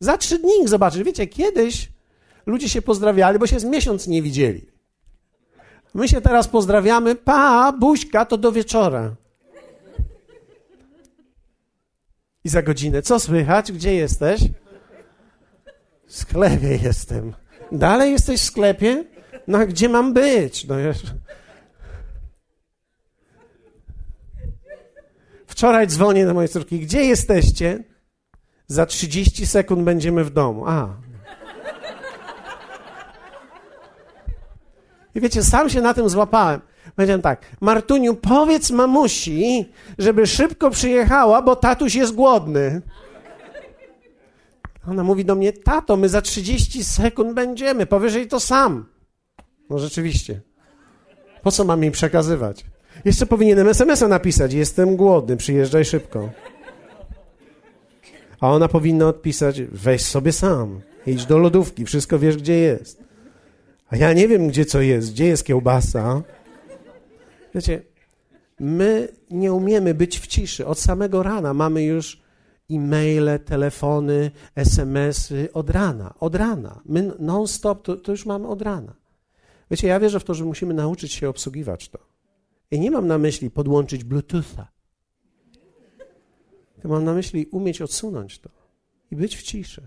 Za 0.00 0.18
trzy 0.18 0.38
dni 0.38 0.52
ich 0.62 0.68
zobaczysz. 0.68 1.02
Wiecie, 1.02 1.26
kiedyś 1.26 1.88
ludzie 2.46 2.68
się 2.68 2.82
pozdrawiali, 2.82 3.38
bo 3.38 3.46
się 3.46 3.60
z 3.60 3.64
miesiąc 3.64 4.06
nie 4.06 4.22
widzieli. 4.22 4.66
My 5.94 6.08
się 6.08 6.20
teraz 6.20 6.48
pozdrawiamy. 6.48 7.14
Pa, 7.14 7.72
buźka, 7.72 8.24
to 8.24 8.36
do 8.36 8.52
wieczora. 8.52 9.14
I 12.44 12.48
za 12.48 12.62
godzinę. 12.62 13.02
Co 13.02 13.20
słychać? 13.20 13.72
Gdzie 13.72 13.94
jesteś? 13.94 14.40
W 16.06 16.16
sklepie 16.16 16.78
jestem. 16.82 17.32
Dalej 17.72 18.12
jesteś 18.12 18.40
w 18.40 18.44
sklepie? 18.44 19.04
No 19.46 19.58
a 19.58 19.66
gdzie 19.66 19.88
mam 19.88 20.12
być? 20.12 20.66
No 20.66 20.78
jeszcze. 20.78 21.14
Wczoraj 25.46 25.86
dzwonię 25.86 26.26
do 26.26 26.34
mojej 26.34 26.48
córki. 26.48 26.80
Gdzie 26.80 27.04
jesteście? 27.04 27.84
Za 28.66 28.86
30 28.86 29.46
sekund 29.46 29.82
będziemy 29.82 30.24
w 30.24 30.30
domu. 30.30 30.66
A. 30.66 30.88
I 35.14 35.20
wiecie, 35.20 35.42
sam 35.42 35.70
się 35.70 35.80
na 35.80 35.94
tym 35.94 36.08
złapałem. 36.08 36.60
Powiedziałem 36.96 37.22
tak, 37.22 37.46
Martuniu, 37.60 38.14
powiedz 38.14 38.70
mamusi, 38.70 39.72
żeby 39.98 40.26
szybko 40.26 40.70
przyjechała, 40.70 41.42
bo 41.42 41.56
tatuś 41.56 41.94
jest 41.94 42.14
głodny. 42.14 42.82
Ona 44.88 45.04
mówi 45.04 45.24
do 45.24 45.34
mnie, 45.34 45.52
tato, 45.52 45.96
my 45.96 46.08
za 46.08 46.22
30 46.22 46.84
sekund 46.84 47.34
będziemy, 47.34 47.86
powyżej 47.86 48.28
to 48.28 48.40
sam. 48.40 48.86
No 49.70 49.78
rzeczywiście. 49.78 50.40
Po 51.42 51.50
co 51.50 51.64
mam 51.64 51.82
jej 51.82 51.92
przekazywać? 51.92 52.64
Jeszcze 53.04 53.26
powinienem 53.26 53.68
SMS-a 53.68 54.08
napisać, 54.08 54.52
jestem 54.52 54.96
głodny, 54.96 55.36
przyjeżdżaj 55.36 55.84
szybko. 55.84 56.30
A 58.40 58.50
ona 58.52 58.68
powinna 58.68 59.08
odpisać: 59.08 59.62
weź 59.62 60.02
sobie 60.02 60.32
sam, 60.32 60.80
idź 61.06 61.26
do 61.26 61.38
lodówki, 61.38 61.84
wszystko 61.84 62.18
wiesz, 62.18 62.36
gdzie 62.36 62.54
jest. 62.54 63.04
A 63.90 63.96
ja 63.96 64.12
nie 64.12 64.28
wiem, 64.28 64.48
gdzie 64.48 64.64
co 64.64 64.80
jest, 64.80 65.12
gdzie 65.12 65.26
jest 65.26 65.44
kiełbasa. 65.44 66.22
Wiecie, 67.54 67.82
my 68.60 69.08
nie 69.30 69.52
umiemy 69.52 69.94
być 69.94 70.20
w 70.20 70.26
ciszy. 70.26 70.66
Od 70.66 70.78
samego 70.78 71.22
rana 71.22 71.54
mamy 71.54 71.84
już 71.84 72.22
e-maile, 72.70 73.38
telefony, 73.44 74.30
SMS-y 74.56 75.52
od 75.52 75.70
rana, 75.70 76.14
od 76.20 76.34
rana. 76.34 76.80
My 76.84 77.12
non-stop 77.18 77.82
to, 77.82 77.96
to 77.96 78.12
już 78.12 78.26
mamy 78.26 78.48
od 78.48 78.62
rana. 78.62 78.94
Wiecie, 79.70 79.88
ja 79.88 80.00
wierzę 80.00 80.20
w 80.20 80.24
to, 80.24 80.34
że 80.34 80.44
musimy 80.44 80.74
nauczyć 80.74 81.12
się 81.12 81.28
obsługiwać 81.28 81.88
to. 81.88 81.98
I 82.70 82.80
nie 82.80 82.90
mam 82.90 83.06
na 83.06 83.18
myśli 83.18 83.50
podłączyć 83.50 84.04
Bluetootha 84.04 84.73
to 86.84 86.88
mam 86.88 87.04
na 87.04 87.14
myśli 87.14 87.46
umieć 87.46 87.82
odsunąć 87.82 88.38
to 88.38 88.50
i 89.10 89.16
być 89.16 89.36
w 89.36 89.42
ciszy. 89.42 89.86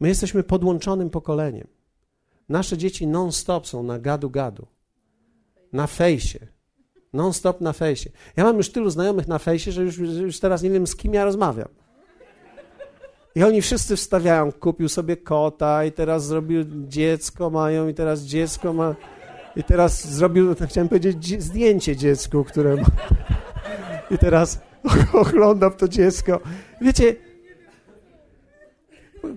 My 0.00 0.08
jesteśmy 0.08 0.42
podłączonym 0.42 1.10
pokoleniem. 1.10 1.66
Nasze 2.48 2.78
dzieci 2.78 3.06
non-stop 3.06 3.66
są 3.66 3.82
na 3.82 3.98
gadu-gadu, 3.98 4.66
na 5.72 5.86
fejsie. 5.86 6.46
Non-stop 7.12 7.60
na 7.60 7.72
fejsie. 7.72 8.10
Ja 8.36 8.44
mam 8.44 8.56
już 8.56 8.72
tylu 8.72 8.90
znajomych 8.90 9.28
na 9.28 9.38
fejsie, 9.38 9.72
że 9.72 9.82
już, 9.82 9.98
już 9.98 10.40
teraz 10.40 10.62
nie 10.62 10.70
wiem, 10.70 10.86
z 10.86 10.96
kim 10.96 11.14
ja 11.14 11.24
rozmawiam. 11.24 11.68
I 13.34 13.44
oni 13.44 13.62
wszyscy 13.62 13.96
wstawiają, 13.96 14.52
kupił 14.52 14.88
sobie 14.88 15.16
kota 15.16 15.84
i 15.84 15.92
teraz 15.92 16.26
zrobił 16.26 16.64
dziecko, 16.88 17.50
mają 17.50 17.88
i 17.88 17.94
teraz 17.94 18.20
dziecko 18.20 18.72
ma... 18.72 18.94
I 19.56 19.64
teraz 19.64 20.08
zrobił, 20.08 20.54
chciałem 20.66 20.88
powiedzieć, 20.88 21.42
zdjęcie 21.42 21.96
dziecku, 21.96 22.44
które 22.44 22.76
ma. 22.76 22.86
I 24.10 24.18
teraz 24.18 24.71
oglądam 25.12 25.72
to 25.72 25.88
dziecko. 25.88 26.40
Wiecie, 26.80 27.16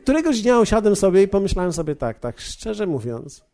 któregoś 0.02 0.42
dnia 0.42 0.60
usiadłem 0.60 0.96
sobie 0.96 1.24
i 1.24 1.28
pomyślałem 1.28 1.74
sobie 1.74 1.96
tak, 1.96 2.20
tak 2.20 2.40
szczerze 2.40 2.88
mówiąc, 2.88 3.46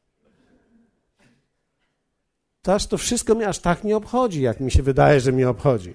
to 2.61 2.73
aż 2.73 2.87
to 2.87 2.97
wszystko 2.97 3.35
mnie 3.35 3.47
aż 3.47 3.59
tak 3.59 3.83
nie 3.83 3.97
obchodzi, 3.97 4.41
jak 4.41 4.59
mi 4.59 4.71
się 4.71 4.83
wydaje, 4.83 5.19
że 5.19 5.31
mnie 5.31 5.49
obchodzi. 5.49 5.93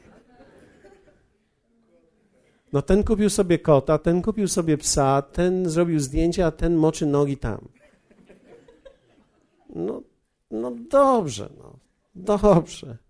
No 2.72 2.82
ten 2.82 3.04
kupił 3.04 3.30
sobie 3.30 3.58
kota, 3.58 3.98
ten 3.98 4.22
kupił 4.22 4.48
sobie 4.48 4.78
psa, 4.78 5.22
ten 5.22 5.68
zrobił 5.68 6.00
zdjęcie, 6.00 6.46
a 6.46 6.50
ten 6.50 6.76
moczy 6.76 7.06
nogi 7.06 7.36
tam. 7.36 7.68
No, 9.74 10.02
no 10.50 10.72
dobrze, 10.90 11.48
no, 11.58 11.78
dobrze. 12.14 13.05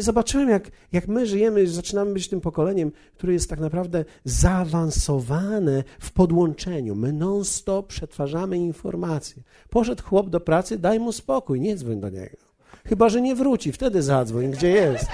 Zobaczyłem, 0.00 0.48
jak, 0.48 0.70
jak 0.92 1.08
my 1.08 1.26
żyjemy, 1.26 1.66
zaczynamy 1.66 2.12
być 2.12 2.28
tym 2.28 2.40
pokoleniem, 2.40 2.92
które 3.14 3.32
jest 3.32 3.50
tak 3.50 3.60
naprawdę 3.60 4.04
zaawansowane 4.24 5.84
w 6.00 6.12
podłączeniu. 6.12 6.94
My 6.94 7.12
non-stop 7.12 7.86
przetwarzamy 7.86 8.58
informacje. 8.58 9.42
Poszedł 9.70 10.02
chłop 10.02 10.30
do 10.30 10.40
pracy, 10.40 10.78
daj 10.78 11.00
mu 11.00 11.12
spokój, 11.12 11.60
nie 11.60 11.76
dzwoń 11.76 12.00
do 12.00 12.08
niego. 12.08 12.36
Chyba, 12.86 13.08
że 13.08 13.20
nie 13.20 13.34
wróci, 13.34 13.72
wtedy 13.72 14.02
zadzwoń, 14.02 14.50
gdzie 14.50 14.68
jest. 14.70 15.06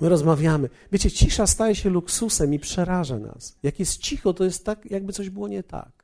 My 0.00 0.08
rozmawiamy. 0.08 0.68
Wiecie, 0.92 1.10
cisza 1.10 1.46
staje 1.46 1.74
się 1.74 1.90
luksusem 1.90 2.54
i 2.54 2.58
przeraża 2.58 3.18
nas. 3.18 3.56
Jak 3.62 3.80
jest 3.80 3.98
cicho, 3.98 4.34
to 4.34 4.44
jest 4.44 4.64
tak, 4.64 4.90
jakby 4.90 5.12
coś 5.12 5.30
było 5.30 5.48
nie 5.48 5.62
tak. 5.62 5.99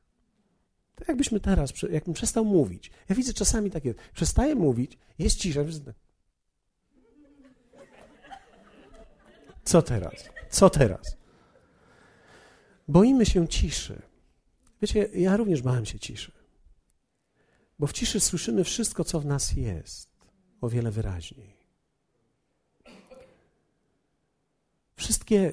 Tak 0.96 1.08
jakbyśmy 1.08 1.40
teraz, 1.40 1.72
jakbym 1.90 2.14
przestał 2.14 2.44
mówić. 2.44 2.90
Ja 3.08 3.16
widzę 3.16 3.32
czasami 3.32 3.70
takie, 3.70 3.94
przestaję 4.14 4.54
mówić, 4.54 4.98
jest 5.18 5.38
cisza. 5.38 5.60
Co 9.64 9.82
teraz? 9.82 10.14
Co 10.50 10.70
teraz? 10.70 11.16
Boimy 12.88 13.26
się 13.26 13.48
ciszy. 13.48 14.02
Wiecie, 14.82 15.08
ja 15.14 15.36
również 15.36 15.62
bałem 15.62 15.86
się 15.86 15.98
ciszy. 15.98 16.32
Bo 17.78 17.86
w 17.86 17.92
ciszy 17.92 18.20
słyszymy 18.20 18.64
wszystko, 18.64 19.04
co 19.04 19.20
w 19.20 19.26
nas 19.26 19.52
jest, 19.52 20.10
o 20.60 20.68
wiele 20.68 20.90
wyraźniej. 20.90 21.56
Wszystkie 24.96 25.52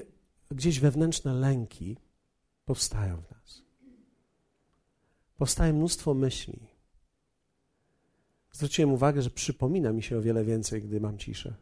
gdzieś 0.50 0.80
wewnętrzne 0.80 1.34
lęki 1.34 1.96
powstają 2.64 3.16
w 3.16 3.30
nas 3.30 3.33
powstaje 5.44 5.72
mnóstwo 5.72 6.14
myśli. 6.14 6.58
Zwróciłem 8.52 8.92
uwagę, 8.92 9.22
że 9.22 9.30
przypomina 9.30 9.92
mi 9.92 10.02
się 10.02 10.18
o 10.18 10.22
wiele 10.22 10.44
więcej, 10.44 10.82
gdy 10.82 11.00
mam 11.00 11.18
ciszę. 11.18 11.54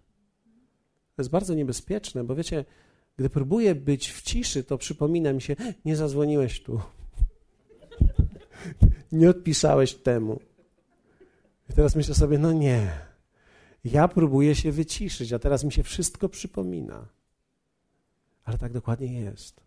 To 1.16 1.22
jest 1.22 1.30
bardzo 1.30 1.54
niebezpieczne, 1.54 2.24
bo 2.24 2.34
wiecie, 2.34 2.64
gdy 3.16 3.30
próbuję 3.30 3.74
być 3.74 4.12
w 4.12 4.22
ciszy, 4.22 4.64
to 4.64 4.78
przypomina 4.78 5.32
mi 5.32 5.42
się, 5.42 5.56
nie 5.84 5.96
zadzwoniłeś 5.96 6.62
tu. 6.62 6.80
nie 9.12 9.30
odpisałeś 9.30 9.94
temu. 9.94 10.40
I 11.70 11.72
teraz 11.72 11.96
myślę 11.96 12.14
sobie, 12.14 12.38
no 12.38 12.52
nie. 12.52 12.92
Ja 13.84 14.08
próbuję 14.08 14.54
się 14.54 14.72
wyciszyć, 14.72 15.32
a 15.32 15.38
teraz 15.38 15.64
mi 15.64 15.72
się 15.72 15.82
wszystko 15.82 16.28
przypomina. 16.28 17.08
Ale 18.44 18.58
tak 18.58 18.72
dokładnie 18.72 19.20
jest. 19.20 19.60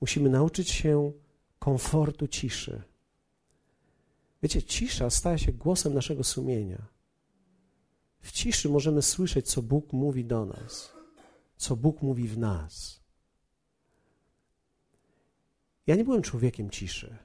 Musimy 0.00 0.30
nauczyć 0.30 0.70
się 0.70 1.12
komfortu 1.58 2.28
ciszy. 2.28 2.82
Wiecie, 4.46 4.62
cisza 4.62 5.10
staje 5.10 5.38
się 5.38 5.52
głosem 5.52 5.94
naszego 5.94 6.24
sumienia. 6.24 6.86
W 8.20 8.32
ciszy 8.32 8.68
możemy 8.68 9.02
słyszeć, 9.02 9.48
co 9.48 9.62
Bóg 9.62 9.92
mówi 9.92 10.24
do 10.24 10.44
nas, 10.44 10.92
co 11.56 11.76
Bóg 11.76 12.02
mówi 12.02 12.28
w 12.28 12.38
nas. 12.38 13.00
Ja 15.86 15.96
nie 15.96 16.04
byłem 16.04 16.22
człowiekiem 16.22 16.70
ciszy. 16.70 17.16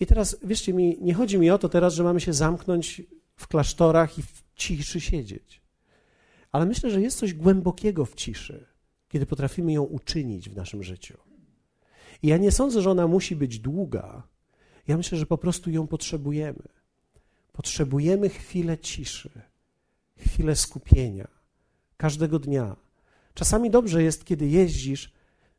I 0.00 0.06
teraz, 0.06 0.36
wierzcie 0.44 0.72
mi, 0.72 0.98
nie 1.00 1.14
chodzi 1.14 1.38
mi 1.38 1.50
o 1.50 1.58
to 1.58 1.68
teraz, 1.68 1.94
że 1.94 2.04
mamy 2.04 2.20
się 2.20 2.32
zamknąć 2.32 3.02
w 3.36 3.46
klasztorach 3.48 4.18
i 4.18 4.22
w 4.22 4.42
ciszy 4.54 5.00
siedzieć. 5.00 5.62
Ale 6.52 6.66
myślę, 6.66 6.90
że 6.90 7.02
jest 7.02 7.18
coś 7.18 7.34
głębokiego 7.34 8.04
w 8.04 8.14
ciszy, 8.14 8.66
kiedy 9.08 9.26
potrafimy 9.26 9.72
ją 9.72 9.82
uczynić 9.82 10.48
w 10.48 10.56
naszym 10.56 10.82
życiu. 10.82 11.18
I 12.22 12.28
ja 12.28 12.36
nie 12.36 12.52
sądzę, 12.52 12.82
że 12.82 12.90
ona 12.90 13.06
musi 13.06 13.36
być 13.36 13.58
długa. 13.58 14.35
Ja 14.88 14.96
myślę, 14.96 15.18
że 15.18 15.26
po 15.26 15.38
prostu 15.38 15.70
ją 15.70 15.86
potrzebujemy. 15.86 16.62
Potrzebujemy 17.52 18.28
chwilę 18.28 18.78
ciszy, 18.78 19.30
chwilę 20.16 20.56
skupienia, 20.56 21.28
każdego 21.96 22.38
dnia. 22.38 22.76
Czasami 23.34 23.70
dobrze 23.70 24.02
jest, 24.02 24.24
kiedy 24.24 24.48
jeździsz, 24.48 25.12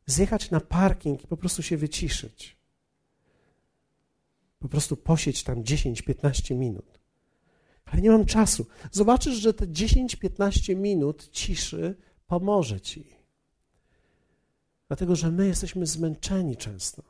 zjechać 0.06 0.50
na 0.50 0.60
parking 0.60 1.24
i 1.24 1.26
po 1.26 1.36
prostu 1.36 1.62
się 1.62 1.76
wyciszyć. 1.76 2.56
Po 4.58 4.68
prostu 4.68 4.96
posieć 4.96 5.42
tam 5.42 5.62
10-15 5.62 6.56
minut. 6.56 6.98
Ale 7.84 8.02
nie 8.02 8.10
mam 8.10 8.24
czasu. 8.24 8.66
Zobaczysz, 8.92 9.34
że 9.34 9.54
te 9.54 9.66
10-15 9.66 10.76
minut 10.76 11.28
ciszy 11.32 11.96
pomoże 12.26 12.80
ci. 12.80 13.06
Dlatego, 14.88 15.16
że 15.16 15.30
my 15.30 15.46
jesteśmy 15.46 15.86
zmęczeni 15.86 16.56
często 16.56 17.02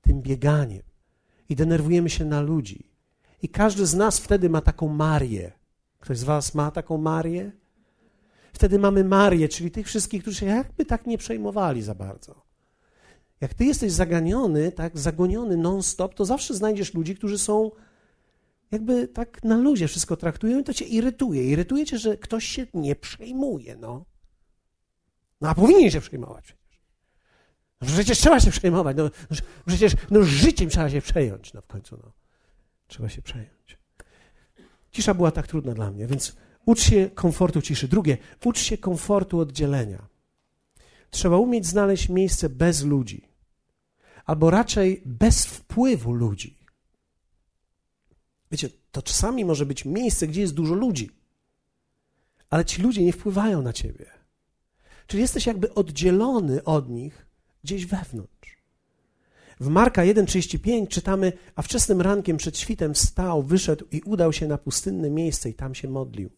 tym 0.00 0.22
bieganiem 0.22 0.82
i 1.48 1.56
denerwujemy 1.56 2.10
się 2.10 2.24
na 2.24 2.40
ludzi. 2.40 2.90
I 3.42 3.48
każdy 3.48 3.86
z 3.86 3.94
nas 3.94 4.18
wtedy 4.18 4.50
ma 4.50 4.60
taką 4.60 4.88
Marię. 4.88 5.52
Ktoś 6.00 6.18
z 6.18 6.24
Was 6.24 6.54
ma 6.54 6.70
taką 6.70 6.98
Marię? 6.98 7.52
Wtedy 8.52 8.78
mamy 8.78 9.04
Marię, 9.04 9.48
czyli 9.48 9.70
tych 9.70 9.86
wszystkich, 9.86 10.22
którzy 10.22 10.36
się 10.36 10.46
jakby 10.46 10.84
tak 10.84 11.06
nie 11.06 11.18
przejmowali 11.18 11.82
za 11.82 11.94
bardzo. 11.94 12.46
Jak 13.40 13.54
ty 13.54 13.64
jesteś 13.64 13.92
zaganiony, 13.92 14.72
tak, 14.72 14.98
zagoniony 14.98 15.56
non-stop, 15.56 16.14
to 16.14 16.24
zawsze 16.24 16.54
znajdziesz 16.54 16.94
ludzi, 16.94 17.14
którzy 17.14 17.38
są 17.38 17.70
jakby 18.70 19.08
tak 19.08 19.44
na 19.44 19.56
luzie 19.56 19.88
wszystko 19.88 20.16
traktują 20.16 20.58
i 20.58 20.64
to 20.64 20.74
cię 20.74 20.84
irytuje. 20.84 21.44
Irytuje 21.44 21.86
cię, 21.86 21.98
że 21.98 22.16
ktoś 22.16 22.44
się 22.44 22.66
nie 22.74 22.96
przejmuje, 22.96 23.76
no. 23.76 24.04
No 25.40 25.48
a 25.48 25.54
powinien 25.54 25.90
się 25.90 26.00
przejmować. 26.00 26.56
No, 27.80 27.88
przecież 27.88 28.18
trzeba 28.18 28.40
się 28.40 28.50
przejmować, 28.50 28.96
no, 28.96 29.10
przecież 29.66 29.92
no, 30.10 30.22
życiem 30.22 30.70
trzeba 30.70 30.90
się 30.90 31.00
przejąć, 31.00 31.52
no 31.52 31.60
w 31.60 31.66
końcu, 31.66 32.00
no. 32.02 32.12
Trzeba 32.86 33.08
się 33.08 33.22
przejąć. 33.22 33.78
Cisza 34.92 35.14
była 35.14 35.30
tak 35.30 35.46
trudna 35.46 35.74
dla 35.74 35.90
mnie, 35.90 36.06
więc 36.06 36.36
ucz 36.66 36.80
się 36.80 37.10
komfortu 37.14 37.62
ciszy. 37.62 37.88
Drugie, 37.88 38.18
ucz 38.44 38.58
się 38.58 38.78
komfortu 38.78 39.40
oddzielenia. 39.40 40.06
Trzeba 41.10 41.36
umieć 41.36 41.66
znaleźć 41.66 42.08
miejsce 42.08 42.48
bez 42.48 42.82
ludzi, 42.82 43.28
albo 44.24 44.50
raczej 44.50 45.02
bez 45.06 45.46
wpływu 45.46 46.12
ludzi. 46.12 46.58
Wiecie, 48.50 48.68
to 48.90 49.02
czasami 49.02 49.44
może 49.44 49.66
być 49.66 49.84
miejsce, 49.84 50.26
gdzie 50.26 50.40
jest 50.40 50.54
dużo 50.54 50.74
ludzi, 50.74 51.10
ale 52.50 52.64
ci 52.64 52.82
ludzie 52.82 53.04
nie 53.04 53.12
wpływają 53.12 53.62
na 53.62 53.72
ciebie. 53.72 54.10
Czyli 55.06 55.20
jesteś 55.20 55.46
jakby 55.46 55.74
oddzielony 55.74 56.64
od 56.64 56.88
nich 56.88 57.25
gdzieś 57.64 57.86
wewnątrz. 57.86 58.56
W 59.60 59.68
Marka 59.68 60.02
1,35 60.02 60.88
czytamy, 60.88 61.32
a 61.54 61.62
wczesnym 61.62 62.00
rankiem 62.00 62.36
przed 62.36 62.58
świtem 62.58 62.94
wstał, 62.94 63.42
wyszedł 63.42 63.84
i 63.92 64.00
udał 64.00 64.32
się 64.32 64.46
na 64.46 64.58
pustynne 64.58 65.10
miejsce 65.10 65.50
i 65.50 65.54
tam 65.54 65.74
się 65.74 65.88
modlił. 65.88 66.30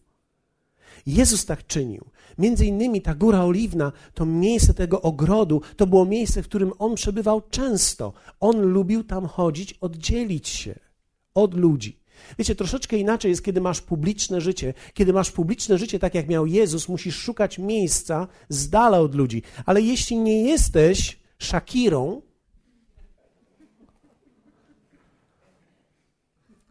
Jezus 1.07 1.47
tak 1.47 1.67
czynił. 1.67 2.05
Między 2.39 2.67
innymi 2.67 3.03
ta 3.03 3.15
góra 3.15 3.45
oliwna, 3.45 3.93
to 4.15 4.27
miejsce 4.27 4.75
tego 4.75 5.03
ogrodu, 5.03 5.63
to 5.77 5.87
było 5.87 6.05
miejsce, 6.05 6.43
w 6.43 6.49
którym 6.49 6.73
on 6.79 6.95
przebywał 6.95 7.43
często. 7.51 8.13
On 8.41 8.61
lubił 8.61 9.05
tam 9.05 9.27
chodzić, 9.27 9.75
oddzielić 9.75 10.49
się 10.49 10.79
od 11.35 11.55
ludzi. 11.55 11.98
Wiecie, 12.39 12.55
troszeczkę 12.55 12.97
inaczej 12.97 13.31
jest, 13.31 13.45
kiedy 13.45 13.61
masz 13.61 13.81
publiczne 13.81 14.41
życie. 14.41 14.75
Kiedy 14.95 15.13
masz 15.13 15.31
publiczne 15.31 15.79
życie, 15.79 15.99
tak 15.99 16.15
jak 16.15 16.29
miał 16.29 16.47
Jezus, 16.47 16.89
musisz 16.89 17.17
szukać 17.17 17.59
miejsca 17.59 18.29
z 18.49 18.71
dala 18.71 19.01
od 19.01 19.15
ludzi. 19.15 19.43
Ale 19.67 19.81
jeśli 19.81 20.17
nie 20.17 20.43
jesteś 20.43 21.19
Shakirą, 21.39 22.23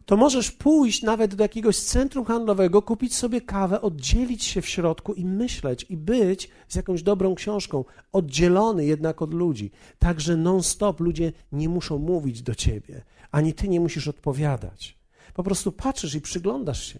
to 0.08 0.16
możesz 0.16 0.50
pójść 0.50 1.02
nawet 1.02 1.34
do 1.34 1.44
jakiegoś 1.44 1.76
centrum 1.76 2.24
handlowego, 2.24 2.82
kupić 2.82 3.14
sobie 3.14 3.40
kawę, 3.40 3.80
oddzielić 3.80 4.44
się 4.44 4.62
w 4.62 4.68
środku 4.68 5.14
i 5.14 5.24
myśleć, 5.24 5.86
i 5.88 5.96
być 5.96 6.48
z 6.68 6.74
jakąś 6.74 7.02
dobrą 7.02 7.34
książką, 7.34 7.84
oddzielony 8.12 8.84
jednak 8.84 9.22
od 9.22 9.34
ludzi. 9.34 9.70
Także 9.98 10.36
non-stop 10.36 11.00
ludzie 11.00 11.32
nie 11.52 11.68
muszą 11.68 11.98
mówić 11.98 12.42
do 12.42 12.54
ciebie, 12.54 13.02
ani 13.30 13.54
ty 13.54 13.68
nie 13.68 13.80
musisz 13.80 14.08
odpowiadać. 14.08 14.97
Po 15.38 15.42
prostu 15.42 15.72
patrzysz 15.72 16.14
i 16.14 16.20
przyglądasz 16.20 16.84
się. 16.84 16.98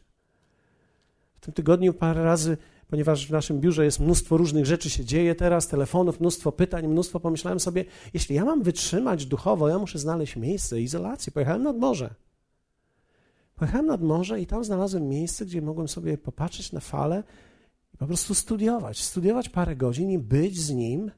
W 1.35 1.41
tym 1.41 1.55
tygodniu 1.55 1.95
parę 1.95 2.25
razy, 2.25 2.57
ponieważ 2.89 3.27
w 3.27 3.31
naszym 3.31 3.61
biurze 3.61 3.85
jest 3.85 4.01
mnóstwo 4.01 4.37
różnych 4.37 4.67
rzeczy 4.67 4.91
się 4.91 5.05
dzieje 5.05 5.35
teraz, 5.35 5.69
telefonów, 5.69 6.21
mnóstwo 6.21 6.53
pytań, 6.53 6.89
mnóstwo, 6.89 7.21
pomyślałem 7.21 7.61
sobie, 7.61 7.85
jeśli 8.15 8.37
ja 8.37 8.45
mam 8.45 8.63
wytrzymać 8.63 9.27
duchowo, 9.27 9.69
ja 9.69 9.79
muszę 9.79 9.99
znaleźć 9.99 10.37
miejsce 10.37 10.81
izolacji. 10.81 11.33
Pojechałem 11.33 11.63
nad 11.63 11.79
morze. 11.79 12.15
Pojechałem 13.55 13.87
nad 13.87 14.03
morze 14.03 14.41
i 14.41 14.47
tam 14.47 14.65
znalazłem 14.65 15.09
miejsce, 15.09 15.47
gdzie 15.47 15.63
mogłem 15.63 15.89
sobie 15.89 16.19
popatrzeć 16.19 16.73
na 16.73 16.81
fale 16.81 17.23
i 17.95 17.97
po 17.97 18.07
prostu 18.07 18.35
studiować. 18.35 19.03
Studiować 19.03 19.49
parę 19.49 19.77
godzin 19.77 20.11
i 20.11 20.19
być 20.19 20.61
z 20.61 20.71
nim 20.71 21.11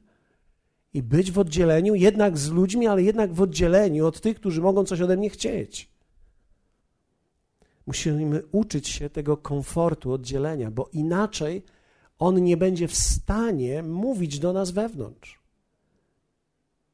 i 0.93 1.03
być 1.03 1.31
w 1.31 1.39
oddzieleniu, 1.39 1.95
jednak 1.95 2.37
z 2.37 2.51
ludźmi, 2.51 2.87
ale 2.87 3.03
jednak 3.03 3.33
w 3.33 3.41
oddzieleniu 3.41 4.07
od 4.07 4.21
tych, 4.21 4.39
którzy 4.39 4.61
mogą 4.61 4.83
coś 4.83 5.01
ode 5.01 5.17
mnie 5.17 5.29
chcieć. 5.29 5.90
Musimy 7.91 8.41
uczyć 8.51 8.89
się 8.89 9.09
tego 9.09 9.37
komfortu 9.37 10.11
oddzielenia, 10.11 10.71
bo 10.71 10.89
inaczej 10.93 11.63
on 12.19 12.43
nie 12.43 12.57
będzie 12.57 12.87
w 12.87 12.95
stanie 12.95 13.83
mówić 13.83 14.39
do 14.39 14.53
nas 14.53 14.71
wewnątrz. 14.71 15.39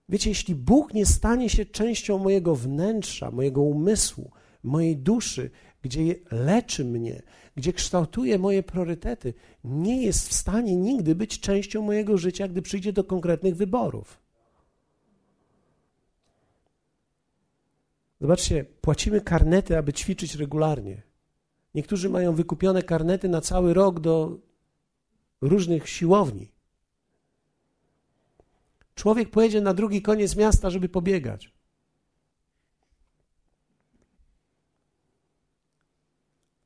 Wiecie, 0.10 0.30
jeśli 0.30 0.56
Bóg 0.56 0.94
nie 0.94 1.06
stanie 1.06 1.50
się 1.50 1.66
częścią 1.66 2.18
mojego 2.18 2.56
wnętrza, 2.56 3.32
mojego 3.32 3.62
umysłu, 3.62 4.32
mojej 4.64 4.98
duszy, 4.98 5.50
gdzie 5.82 6.16
leczy 6.32 6.86
mnie, 6.86 7.22
gdzie 7.56 7.74
kształtuje 7.74 8.40
moje 8.40 8.64
priorytety, 8.64 9.34
nie 9.64 10.02
jest 10.04 10.30
w 10.30 10.34
stanie 10.34 10.76
nigdy 10.76 11.16
być 11.16 11.40
częścią 11.40 11.82
mojego 11.82 12.18
życia, 12.18 12.48
gdy 12.48 12.62
przyjdzie 12.62 12.94
do 12.94 13.04
konkretnych 13.04 13.56
wyborów. 13.56 14.27
Zobaczcie, 18.22 18.66
płacimy 18.82 19.22
karnety, 19.22 19.78
aby 19.78 19.94
ćwiczyć 19.94 20.36
regularnie. 20.36 21.04
Niektórzy 21.76 22.10
mają 22.10 22.36
wykupione 22.36 22.84
karnety 22.84 23.30
na 23.30 23.42
cały 23.42 23.74
rok 23.74 24.00
do 24.00 24.40
różnych 25.42 25.90
siłowni. 25.90 26.52
Człowiek 28.96 29.30
pojedzie 29.32 29.62
na 29.62 29.74
drugi 29.74 30.02
koniec 30.02 30.36
miasta, 30.36 30.70
żeby 30.70 30.90
pobiegać. 30.90 31.54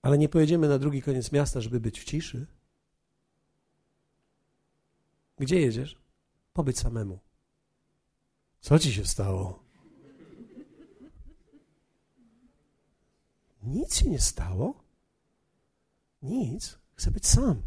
Ale 0.01 0.17
nie 0.17 0.29
pojedziemy 0.29 0.67
na 0.67 0.79
drugi 0.79 1.01
koniec 1.01 1.31
miasta, 1.31 1.61
żeby 1.61 1.79
być 1.79 1.99
w 1.99 2.03
ciszy. 2.03 2.47
Gdzie 5.37 5.59
jedziesz? 5.59 5.97
Pobyć 6.53 6.79
samemu. 6.79 7.19
Co 8.61 8.79
ci 8.79 8.93
się 8.93 9.05
stało? 9.05 9.60
Nic 13.63 13.95
się 13.95 14.09
nie 14.09 14.19
stało. 14.19 14.83
Nic. 16.21 16.77
Chcę 16.95 17.11
być 17.11 17.27
sam. 17.27 17.61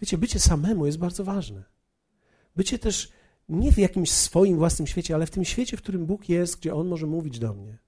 Wiecie, 0.00 0.18
bycie 0.18 0.40
samemu 0.40 0.86
jest 0.86 0.98
bardzo 0.98 1.24
ważne. 1.24 1.64
Bycie 2.56 2.78
też 2.78 3.12
nie 3.48 3.72
w 3.72 3.78
jakimś 3.78 4.10
swoim 4.10 4.56
własnym 4.56 4.86
świecie, 4.86 5.14
ale 5.14 5.26
w 5.26 5.30
tym 5.30 5.44
świecie, 5.44 5.76
w 5.76 5.82
którym 5.82 6.06
Bóg 6.06 6.28
jest, 6.28 6.56
gdzie 6.56 6.74
On 6.74 6.88
może 6.88 7.06
mówić 7.06 7.38
do 7.38 7.54
mnie 7.54 7.78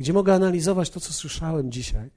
gdzie 0.00 0.12
mogę 0.12 0.34
analizować 0.34 0.90
to, 0.90 1.00
co 1.00 1.12
słyszałem 1.12 1.72
dzisiaj. 1.72 2.10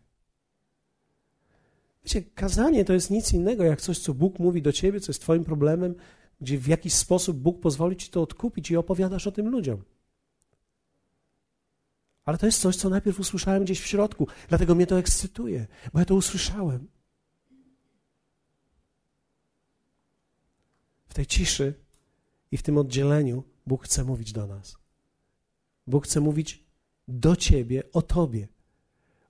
Wiecie, 2.03 2.21
kazanie 2.21 2.85
to 2.85 2.93
jest 2.93 3.09
nic 3.09 3.33
innego 3.33 3.63
jak 3.63 3.81
coś, 3.81 3.99
co 3.99 4.13
Bóg 4.13 4.39
mówi 4.39 4.61
do 4.61 4.71
ciebie, 4.71 4.99
co 4.99 5.09
jest 5.09 5.21
Twoim 5.21 5.43
problemem, 5.43 5.95
gdzie 6.41 6.57
w 6.57 6.67
jakiś 6.67 6.93
sposób 6.93 7.37
Bóg 7.37 7.59
pozwoli 7.59 7.95
ci 7.95 8.09
to 8.09 8.21
odkupić 8.21 8.71
i 8.71 8.77
opowiadasz 8.77 9.27
o 9.27 9.31
tym 9.31 9.49
ludziom. 9.49 9.83
Ale 12.27 12.37
to 12.37 12.45
jest 12.45 12.61
coś, 12.61 12.75
co 12.75 12.89
najpierw 12.89 13.19
usłyszałem 13.19 13.63
gdzieś 13.63 13.81
w 13.81 13.87
środku, 13.87 14.27
dlatego 14.49 14.75
mnie 14.75 14.87
to 14.87 14.99
ekscytuje, 14.99 15.67
bo 15.93 15.99
ja 15.99 16.05
to 16.05 16.15
usłyszałem. 16.15 16.87
W 21.09 21.13
tej 21.13 21.25
ciszy 21.25 21.73
i 22.51 22.57
w 22.57 22.63
tym 22.63 22.77
oddzieleniu 22.77 23.43
Bóg 23.67 23.85
chce 23.85 24.03
mówić 24.03 24.33
do 24.33 24.47
nas. 24.47 24.77
Bóg 25.87 26.05
chce 26.05 26.19
mówić 26.19 26.63
do 27.07 27.35
Ciebie, 27.35 27.83
o 27.93 28.01
Tobie, 28.01 28.47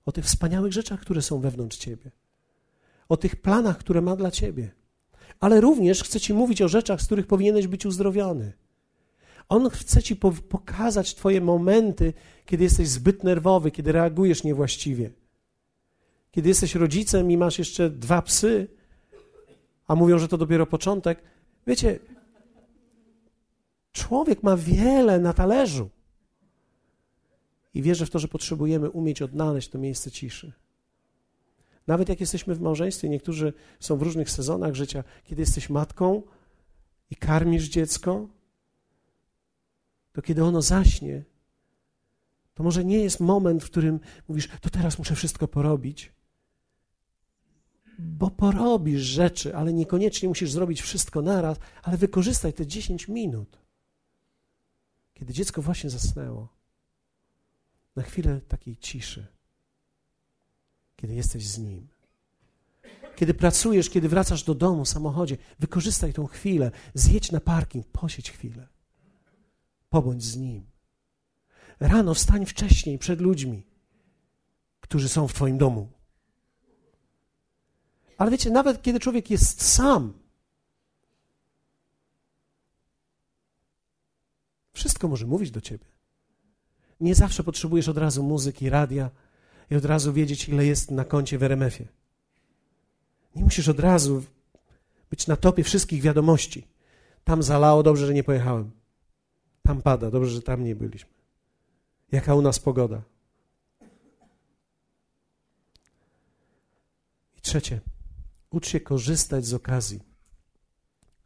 o 0.04 0.12
tych 0.12 0.24
wspaniałych 0.24 0.72
rzeczach, 0.72 1.00
które 1.00 1.22
są 1.22 1.40
wewnątrz 1.40 1.76
Ciebie, 1.76 2.10
o 3.08 3.16
tych 3.16 3.36
planach, 3.36 3.78
które 3.78 4.00
ma 4.00 4.16
dla 4.16 4.30
Ciebie. 4.30 4.70
Ale 5.40 5.60
również 5.60 6.02
chcę 6.02 6.20
Ci 6.20 6.34
mówić 6.34 6.62
o 6.62 6.68
rzeczach, 6.68 7.02
z 7.02 7.06
których 7.06 7.26
powinieneś 7.26 7.66
być 7.66 7.86
uzdrowiony. 7.86 8.52
On 9.48 9.70
chce 9.70 10.02
ci 10.02 10.16
pokazać 10.48 11.14
Twoje 11.14 11.40
momenty, 11.40 12.12
kiedy 12.46 12.64
jesteś 12.64 12.88
zbyt 12.88 13.24
nerwowy, 13.24 13.70
kiedy 13.70 13.92
reagujesz 13.92 14.44
niewłaściwie. 14.44 15.10
Kiedy 16.30 16.48
jesteś 16.48 16.74
rodzicem 16.74 17.30
i 17.30 17.36
masz 17.36 17.58
jeszcze 17.58 17.90
dwa 17.90 18.22
psy, 18.22 18.68
a 19.86 19.94
mówią, 19.94 20.18
że 20.18 20.28
to 20.28 20.38
dopiero 20.38 20.66
początek. 20.66 21.22
Wiecie, 21.66 21.98
człowiek 23.92 24.42
ma 24.42 24.56
wiele 24.56 25.18
na 25.18 25.32
talerzu. 25.32 25.90
I 27.74 27.82
wierzę 27.82 28.06
w 28.06 28.10
to, 28.10 28.18
że 28.18 28.28
potrzebujemy 28.28 28.90
umieć 28.90 29.22
odnaleźć 29.22 29.68
to 29.68 29.78
miejsce 29.78 30.10
ciszy. 30.10 30.52
Nawet 31.86 32.08
jak 32.08 32.20
jesteśmy 32.20 32.54
w 32.54 32.60
małżeństwie, 32.60 33.08
niektórzy 33.08 33.52
są 33.80 33.96
w 33.96 34.02
różnych 34.02 34.30
sezonach 34.30 34.74
życia, 34.74 35.04
kiedy 35.24 35.42
jesteś 35.42 35.70
matką 35.70 36.22
i 37.10 37.16
karmisz 37.16 37.68
dziecko, 37.68 38.28
to 40.18 40.22
kiedy 40.22 40.44
ono 40.44 40.62
zaśnie, 40.62 41.24
to 42.54 42.62
może 42.62 42.84
nie 42.84 42.98
jest 42.98 43.20
moment, 43.20 43.64
w 43.64 43.66
którym 43.66 44.00
mówisz, 44.28 44.48
to 44.60 44.70
teraz 44.70 44.98
muszę 44.98 45.14
wszystko 45.14 45.48
porobić, 45.48 46.12
bo 47.98 48.30
porobisz 48.30 49.02
rzeczy, 49.02 49.56
ale 49.56 49.72
niekoniecznie 49.72 50.28
musisz 50.28 50.50
zrobić 50.50 50.82
wszystko 50.82 51.22
naraz, 51.22 51.58
ale 51.82 51.96
wykorzystaj 51.96 52.52
te 52.52 52.66
10 52.66 53.08
minut, 53.08 53.58
kiedy 55.14 55.32
dziecko 55.32 55.62
właśnie 55.62 55.90
zasnęło, 55.90 56.48
na 57.96 58.02
chwilę 58.02 58.40
takiej 58.40 58.76
ciszy, 58.76 59.26
kiedy 60.96 61.14
jesteś 61.14 61.46
z 61.46 61.58
nim. 61.58 61.88
Kiedy 63.16 63.34
pracujesz, 63.34 63.90
kiedy 63.90 64.08
wracasz 64.08 64.42
do 64.42 64.54
domu 64.54 64.84
w 64.84 64.88
samochodzie, 64.88 65.36
wykorzystaj 65.58 66.12
tą 66.12 66.26
chwilę, 66.26 66.70
zjedź 66.94 67.32
na 67.32 67.40
parking, 67.40 67.86
posiedź 67.86 68.30
chwilę. 68.30 68.77
Pobądź 69.88 70.24
z 70.24 70.36
nim. 70.36 70.66
Rano 71.80 72.14
wstań 72.14 72.46
wcześniej 72.46 72.98
przed 72.98 73.20
ludźmi, 73.20 73.66
którzy 74.80 75.08
są 75.08 75.28
w 75.28 75.32
Twoim 75.32 75.58
domu. 75.58 75.88
Ale 78.18 78.30
wiecie, 78.30 78.50
nawet 78.50 78.82
kiedy 78.82 79.00
człowiek 79.00 79.30
jest 79.30 79.62
sam, 79.62 80.12
wszystko 84.72 85.08
może 85.08 85.26
mówić 85.26 85.50
do 85.50 85.60
ciebie. 85.60 85.84
Nie 87.00 87.14
zawsze 87.14 87.44
potrzebujesz 87.44 87.88
od 87.88 87.98
razu 87.98 88.22
muzyki, 88.22 88.70
radia 88.70 89.10
i 89.70 89.76
od 89.76 89.84
razu 89.84 90.12
wiedzieć, 90.12 90.48
ile 90.48 90.66
jest 90.66 90.90
na 90.90 91.04
koncie 91.04 91.38
w 91.38 91.42
RMF-ie. 91.42 91.88
Nie 93.34 93.44
musisz 93.44 93.68
od 93.68 93.80
razu 93.80 94.22
być 95.10 95.26
na 95.26 95.36
topie 95.36 95.64
wszystkich 95.64 96.02
wiadomości. 96.02 96.66
Tam 97.24 97.42
zalało, 97.42 97.82
dobrze, 97.82 98.06
że 98.06 98.14
nie 98.14 98.24
pojechałem. 98.24 98.70
Tam 99.68 99.82
pada, 99.82 100.10
dobrze, 100.10 100.30
że 100.30 100.42
tam 100.42 100.64
nie 100.64 100.76
byliśmy. 100.76 101.10
Jaka 102.12 102.34
u 102.34 102.42
nas 102.42 102.58
pogoda. 102.58 103.02
I 107.36 107.40
trzecie, 107.40 107.80
ucz 108.50 108.68
się 108.68 108.80
korzystać 108.80 109.46
z 109.46 109.54
okazji. 109.54 110.00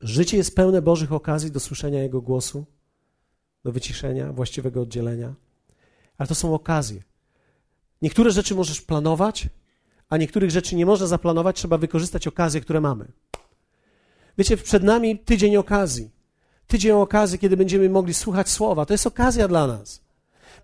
Życie 0.01 0.37
jest 0.37 0.57
pełne 0.57 0.83
Bożych 0.83 1.13
okazji 1.13 1.51
do 1.51 1.61
słyszenia 1.61 2.03
Jego 2.03 2.21
głosu, 2.21 2.67
do 3.65 3.73
wyciszenia, 3.73 4.33
właściwego 4.33 4.81
oddzielenia, 4.81 5.35
ale 6.19 6.27
to 6.27 6.35
są 6.35 6.55
okazje. 6.55 7.03
Niektóre 8.03 8.31
rzeczy 8.31 8.55
możesz 8.55 8.81
planować, 8.81 9.49
a 10.09 10.17
niektórych 10.17 10.51
rzeczy 10.51 10.77
nie 10.77 10.87
można 10.87 11.07
zaplanować, 11.07 11.57
trzeba 11.57 11.79
wykorzystać 11.79 12.27
okazje, 12.27 12.61
które 12.61 12.81
mamy. 12.81 13.13
Wiecie, 14.39 14.57
przed 14.57 14.83
nami 14.83 15.19
tydzień 15.19 15.57
okazji. 15.57 16.22
Tydzień 16.73 16.93
okazji, 16.93 17.39
kiedy 17.39 17.57
będziemy 17.57 17.91
mogli 17.91 18.15
słuchać 18.15 18.49
słowa. 18.49 18.87
To 18.87 18.95
jest 18.95 19.07
okazja 19.07 19.49
dla 19.49 19.67
nas. 19.67 20.01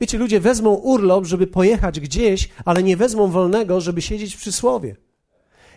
Wiecie, 0.01 0.19
ludzie 0.19 0.41
wezmą 0.41 0.75
urlop, 0.75 1.25
żeby 1.25 1.47
pojechać 1.47 2.01
gdzieś, 2.01 2.49
ale 2.65 2.83
nie 2.83 2.97
wezmą 2.97 3.29
wolnego, 3.29 3.81
żeby 3.81 4.03
siedzieć 4.03 4.37
przy 4.37 4.53
słowie. 4.53 4.97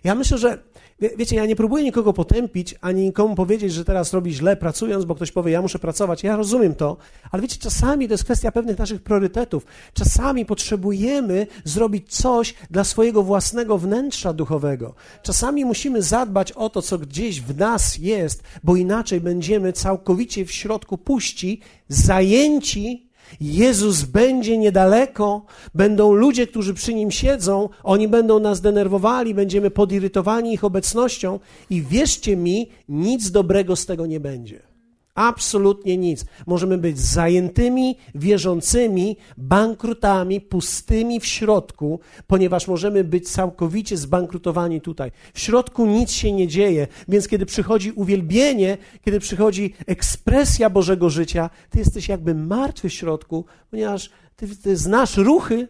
Ja 0.04 0.16
myślę, 0.16 0.38
że 0.38 0.64
Wie, 1.02 1.10
wiecie, 1.18 1.36
ja 1.36 1.46
nie 1.46 1.56
próbuję 1.56 1.84
nikogo 1.84 2.14
potępić, 2.14 2.76
ani 2.82 3.04
nikomu 3.04 3.36
powiedzieć, 3.36 3.74
że 3.74 3.86
teraz 3.86 4.14
robi 4.14 4.34
źle 4.34 4.58
pracując, 4.58 5.06
bo 5.06 5.16
ktoś 5.16 5.32
powie, 5.32 5.52
ja 5.52 5.62
muszę 5.62 5.80
pracować. 5.80 6.24
Ja 6.24 6.36
rozumiem 6.36 6.76
to, 6.76 6.98
ale 7.32 7.42
wiecie, 7.42 7.58
czasami 7.60 8.08
to 8.08 8.14
jest 8.14 8.24
kwestia 8.24 8.52
pewnych 8.52 8.78
naszych 8.78 9.02
priorytetów. 9.02 9.66
Czasami 9.94 10.46
potrzebujemy 10.46 11.48
zrobić 11.64 12.16
coś 12.16 12.54
dla 12.72 12.84
swojego 12.84 13.24
własnego 13.24 13.78
wnętrza 13.78 14.34
duchowego. 14.34 14.94
Czasami 15.24 15.66
musimy 15.66 16.02
zadbać 16.02 16.52
o 16.52 16.70
to, 16.70 16.82
co 16.82 16.98
gdzieś 16.98 17.42
w 17.42 17.58
nas 17.58 17.98
jest, 17.98 18.44
bo 18.64 18.76
inaczej 18.76 19.22
będziemy 19.22 19.74
całkowicie 19.74 20.46
w 20.46 20.52
środku 20.52 20.98
puści, 20.98 21.62
zajęci 21.90 23.11
Jezus 23.42 24.04
będzie 24.04 24.58
niedaleko, 24.58 25.46
będą 25.76 26.14
ludzie, 26.14 26.48
którzy 26.48 26.74
przy 26.74 26.94
nim 26.94 27.12
siedzą, 27.12 27.70
oni 27.84 28.08
będą 28.08 28.40
nas 28.40 28.62
denerwowali, 28.62 29.34
będziemy 29.34 29.72
podirytowani 29.72 30.54
ich 30.54 30.64
obecnością 30.64 31.40
i 31.70 31.82
wierzcie 31.82 32.38
mi, 32.38 32.70
nic 32.90 33.32
dobrego 33.32 33.76
z 33.76 33.86
tego 33.86 34.06
nie 34.06 34.20
będzie. 34.20 34.71
Absolutnie 35.16 35.98
nic. 35.98 36.26
Możemy 36.48 36.78
być 36.78 37.00
zajętymi, 37.00 37.98
wierzącymi, 38.16 39.18
bankrutami, 39.38 40.42
pustymi 40.42 41.20
w 41.20 41.26
środku, 41.26 42.00
ponieważ 42.28 42.68
możemy 42.68 43.04
być 43.04 43.30
całkowicie 43.30 43.98
zbankrutowani 43.98 44.82
tutaj. 44.82 45.12
W 45.34 45.40
środku 45.40 45.86
nic 45.86 46.12
się 46.12 46.32
nie 46.32 46.48
dzieje, 46.48 46.88
więc 47.08 47.28
kiedy 47.28 47.46
przychodzi 47.46 47.92
uwielbienie, 47.92 48.78
kiedy 49.02 49.20
przychodzi 49.20 49.74
ekspresja 49.86 50.70
Bożego 50.70 51.10
życia, 51.10 51.50
ty 51.70 51.80
jesteś 51.80 52.08
jakby 52.08 52.36
martwy 52.36 52.90
w 52.90 52.94
środku, 52.94 53.46
ponieważ 53.72 54.10
ty, 54.36 54.56
ty 54.56 54.78
znasz 54.78 55.18
ruchy. 55.18 55.68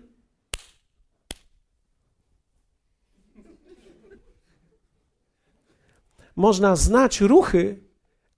Można 6.36 6.76
znać 6.76 7.22
ruchy, 7.22 7.91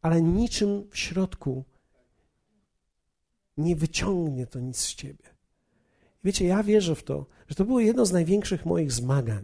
ale 0.03 0.21
niczym 0.21 0.89
w 0.89 0.97
środku 0.97 1.63
nie 3.57 3.75
wyciągnie 3.75 4.47
to 4.47 4.59
nic 4.59 4.77
z 4.77 4.95
ciebie. 4.95 5.23
Wiecie, 6.23 6.45
ja 6.45 6.63
wierzę 6.63 6.95
w 6.95 7.03
to, 7.03 7.25
że 7.47 7.55
to 7.55 7.65
było 7.65 7.79
jedno 7.79 8.05
z 8.05 8.11
największych 8.11 8.65
moich 8.65 8.91
zmagań. 8.91 9.43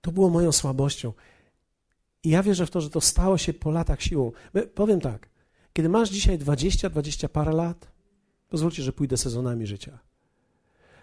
To 0.00 0.12
było 0.12 0.30
moją 0.30 0.52
słabością. 0.52 1.12
I 2.22 2.28
ja 2.28 2.42
wierzę 2.42 2.66
w 2.66 2.70
to, 2.70 2.80
że 2.80 2.90
to 2.90 3.00
stało 3.00 3.38
się 3.38 3.52
po 3.54 3.70
latach 3.70 4.02
siłą. 4.02 4.32
Powiem 4.74 5.00
tak, 5.00 5.28
kiedy 5.72 5.88
masz 5.88 6.10
dzisiaj 6.10 6.38
20, 6.38 6.90
20 6.90 7.28
parę 7.28 7.52
lat, 7.52 7.92
pozwólcie, 8.48 8.82
że 8.82 8.92
pójdę 8.92 9.16
sezonami 9.16 9.66
życia. 9.66 9.98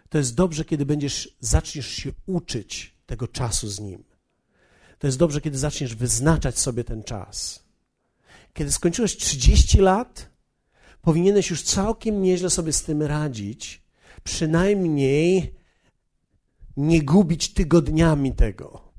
To 0.10 0.18
jest 0.18 0.36
dobrze, 0.36 0.66
kiedy 0.66 0.86
będziesz, 0.86 1.38
zaczniesz 1.40 1.88
się 1.88 2.12
uczyć 2.26 2.96
tego 3.06 3.28
czasu 3.28 3.68
z 3.68 3.80
nim 3.80 4.09
to 5.00 5.08
jest 5.08 5.18
dobrze, 5.18 5.42
kiedy 5.42 5.58
zaczniesz 5.58 5.96
wyznaczać 5.96 6.60
sobie 6.60 6.84
ten 6.84 7.04
czas. 7.04 7.64
Kiedy 8.54 8.72
skończyłeś 8.72 9.18
30 9.18 9.78
lat, 9.78 10.30
powinieneś 11.02 11.50
już 11.50 11.64
całkiem 11.64 12.22
nieźle 12.22 12.50
sobie 12.50 12.74
z 12.74 12.84
tym 12.84 13.02
radzić, 13.02 13.84
przynajmniej 14.24 15.56
nie 16.78 17.02
gubić 17.02 17.54
tygodniami 17.54 18.36
tego. 18.36 18.92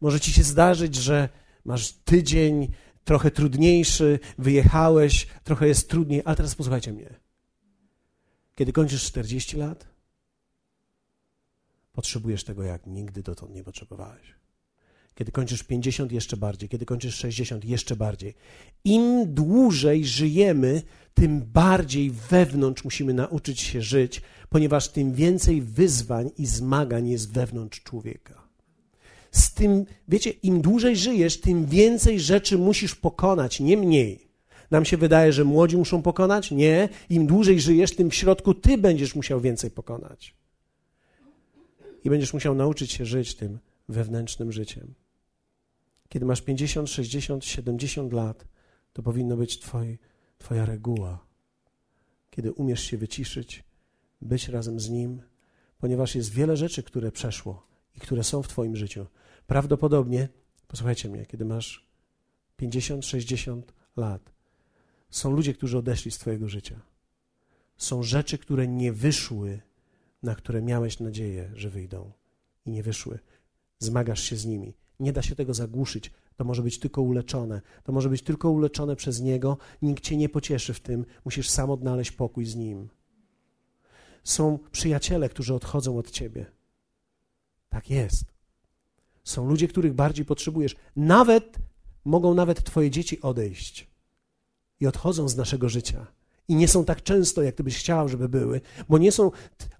Może 0.00 0.20
ci 0.20 0.32
się 0.32 0.42
zdarzyć, 0.42 0.94
że 0.94 1.28
masz 1.64 1.92
tydzień 1.92 2.72
trochę 3.04 3.30
trudniejszy, 3.30 4.18
wyjechałeś, 4.38 5.26
trochę 5.44 5.68
jest 5.68 5.90
trudniej, 5.90 6.22
ale 6.24 6.36
teraz 6.36 6.54
posłuchajcie 6.54 6.92
mnie. 6.92 7.14
Kiedy 8.54 8.72
kończysz 8.72 9.04
40 9.04 9.56
lat, 9.56 9.86
potrzebujesz 11.92 12.44
tego 12.44 12.62
jak 12.62 12.86
nigdy 12.86 13.22
dotąd 13.22 13.54
nie 13.54 13.64
potrzebowałeś. 13.64 14.43
Kiedy 15.14 15.32
kończysz 15.32 15.62
50, 15.62 16.12
jeszcze 16.12 16.36
bardziej. 16.36 16.68
Kiedy 16.68 16.86
kończysz 16.86 17.14
60, 17.14 17.64
jeszcze 17.64 17.96
bardziej. 17.96 18.34
Im 18.84 19.34
dłużej 19.34 20.04
żyjemy, 20.04 20.82
tym 21.14 21.42
bardziej 21.42 22.10
wewnątrz 22.10 22.84
musimy 22.84 23.14
nauczyć 23.14 23.60
się 23.60 23.82
żyć, 23.82 24.22
ponieważ 24.48 24.88
tym 24.88 25.14
więcej 25.14 25.62
wyzwań 25.62 26.30
i 26.38 26.46
zmagań 26.46 27.08
jest 27.08 27.32
wewnątrz 27.32 27.82
człowieka. 27.82 28.48
Z 29.32 29.54
tym, 29.54 29.86
wiecie, 30.08 30.30
im 30.30 30.60
dłużej 30.60 30.96
żyjesz, 30.96 31.40
tym 31.40 31.66
więcej 31.66 32.20
rzeczy 32.20 32.58
musisz 32.58 32.94
pokonać, 32.94 33.60
nie 33.60 33.76
mniej. 33.76 34.28
Nam 34.70 34.84
się 34.84 34.96
wydaje, 34.96 35.32
że 35.32 35.44
młodzi 35.44 35.76
muszą 35.76 36.02
pokonać? 36.02 36.50
Nie. 36.50 36.88
Im 37.10 37.26
dłużej 37.26 37.60
żyjesz, 37.60 37.96
tym 37.96 38.10
w 38.10 38.14
środku 38.14 38.54
ty 38.54 38.78
będziesz 38.78 39.14
musiał 39.14 39.40
więcej 39.40 39.70
pokonać. 39.70 40.34
I 42.04 42.10
będziesz 42.10 42.34
musiał 42.34 42.54
nauczyć 42.54 42.92
się 42.92 43.06
żyć 43.06 43.34
tym 43.34 43.58
wewnętrznym 43.88 44.52
życiem. 44.52 44.94
Kiedy 46.08 46.26
masz 46.26 46.42
50, 46.42 46.90
60, 46.90 47.44
70 47.44 48.12
lat, 48.12 48.44
to 48.92 49.02
powinno 49.02 49.36
być 49.36 49.58
twoi, 49.58 49.98
Twoja 50.38 50.66
reguła. 50.66 51.26
Kiedy 52.30 52.52
umiesz 52.52 52.80
się 52.80 52.98
wyciszyć, 52.98 53.64
być 54.20 54.48
razem 54.48 54.80
z 54.80 54.90
Nim, 54.90 55.22
ponieważ 55.78 56.14
jest 56.14 56.32
wiele 56.32 56.56
rzeczy, 56.56 56.82
które 56.82 57.12
przeszło 57.12 57.66
i 57.96 58.00
które 58.00 58.24
są 58.24 58.42
w 58.42 58.48
Twoim 58.48 58.76
życiu. 58.76 59.06
Prawdopodobnie, 59.46 60.28
posłuchajcie 60.68 61.08
mnie, 61.08 61.26
kiedy 61.26 61.44
masz 61.44 61.86
50, 62.56 63.06
60 63.06 63.72
lat, 63.96 64.34
Są 65.10 65.30
ludzie, 65.30 65.54
którzy 65.54 65.78
odeszli 65.78 66.10
z 66.10 66.18
Twojego 66.18 66.48
życia. 66.48 66.80
Są 67.76 68.02
rzeczy, 68.02 68.38
które 68.38 68.68
nie 68.68 68.92
wyszły, 68.92 69.60
na 70.22 70.34
które 70.34 70.62
miałeś 70.62 71.00
nadzieję, 71.00 71.50
że 71.54 71.70
wyjdą 71.70 72.12
i 72.66 72.70
nie 72.70 72.82
wyszły. 72.82 73.18
Zmagasz 73.78 74.22
się 74.22 74.36
z 74.36 74.46
nimi. 74.46 74.74
Nie 75.00 75.12
da 75.12 75.22
się 75.22 75.36
tego 75.36 75.54
zagłuszyć. 75.54 76.10
To 76.36 76.44
może 76.44 76.62
być 76.62 76.78
tylko 76.78 77.02
uleczone. 77.02 77.60
To 77.84 77.92
może 77.92 78.08
być 78.08 78.22
tylko 78.22 78.50
uleczone 78.50 78.96
przez 78.96 79.20
Niego. 79.20 79.56
Nikt 79.82 80.04
cię 80.04 80.16
nie 80.16 80.28
pocieszy 80.28 80.74
w 80.74 80.80
tym. 80.80 81.04
Musisz 81.24 81.50
sam 81.50 81.70
odnaleźć 81.70 82.10
pokój 82.10 82.46
z 82.46 82.54
Nim. 82.56 82.88
Są 84.24 84.58
przyjaciele, 84.72 85.28
którzy 85.28 85.54
odchodzą 85.54 85.98
od 85.98 86.10
ciebie. 86.10 86.46
Tak 87.68 87.90
jest. 87.90 88.24
Są 89.24 89.48
ludzie, 89.48 89.68
których 89.68 89.94
bardziej 89.94 90.24
potrzebujesz. 90.24 90.76
Nawet 90.96 91.58
mogą 92.04 92.34
nawet 92.34 92.64
twoje 92.64 92.90
dzieci 92.90 93.20
odejść 93.20 93.86
i 94.80 94.86
odchodzą 94.86 95.28
z 95.28 95.36
naszego 95.36 95.68
życia. 95.68 96.06
I 96.48 96.54
nie 96.54 96.68
są 96.68 96.84
tak 96.84 97.02
często, 97.02 97.42
jak 97.42 97.54
ty 97.54 97.64
byś 97.64 97.78
chciał, 97.78 98.08
żeby 98.08 98.28
były, 98.28 98.60
bo 98.88 98.98
nie 98.98 99.12
są, 99.12 99.30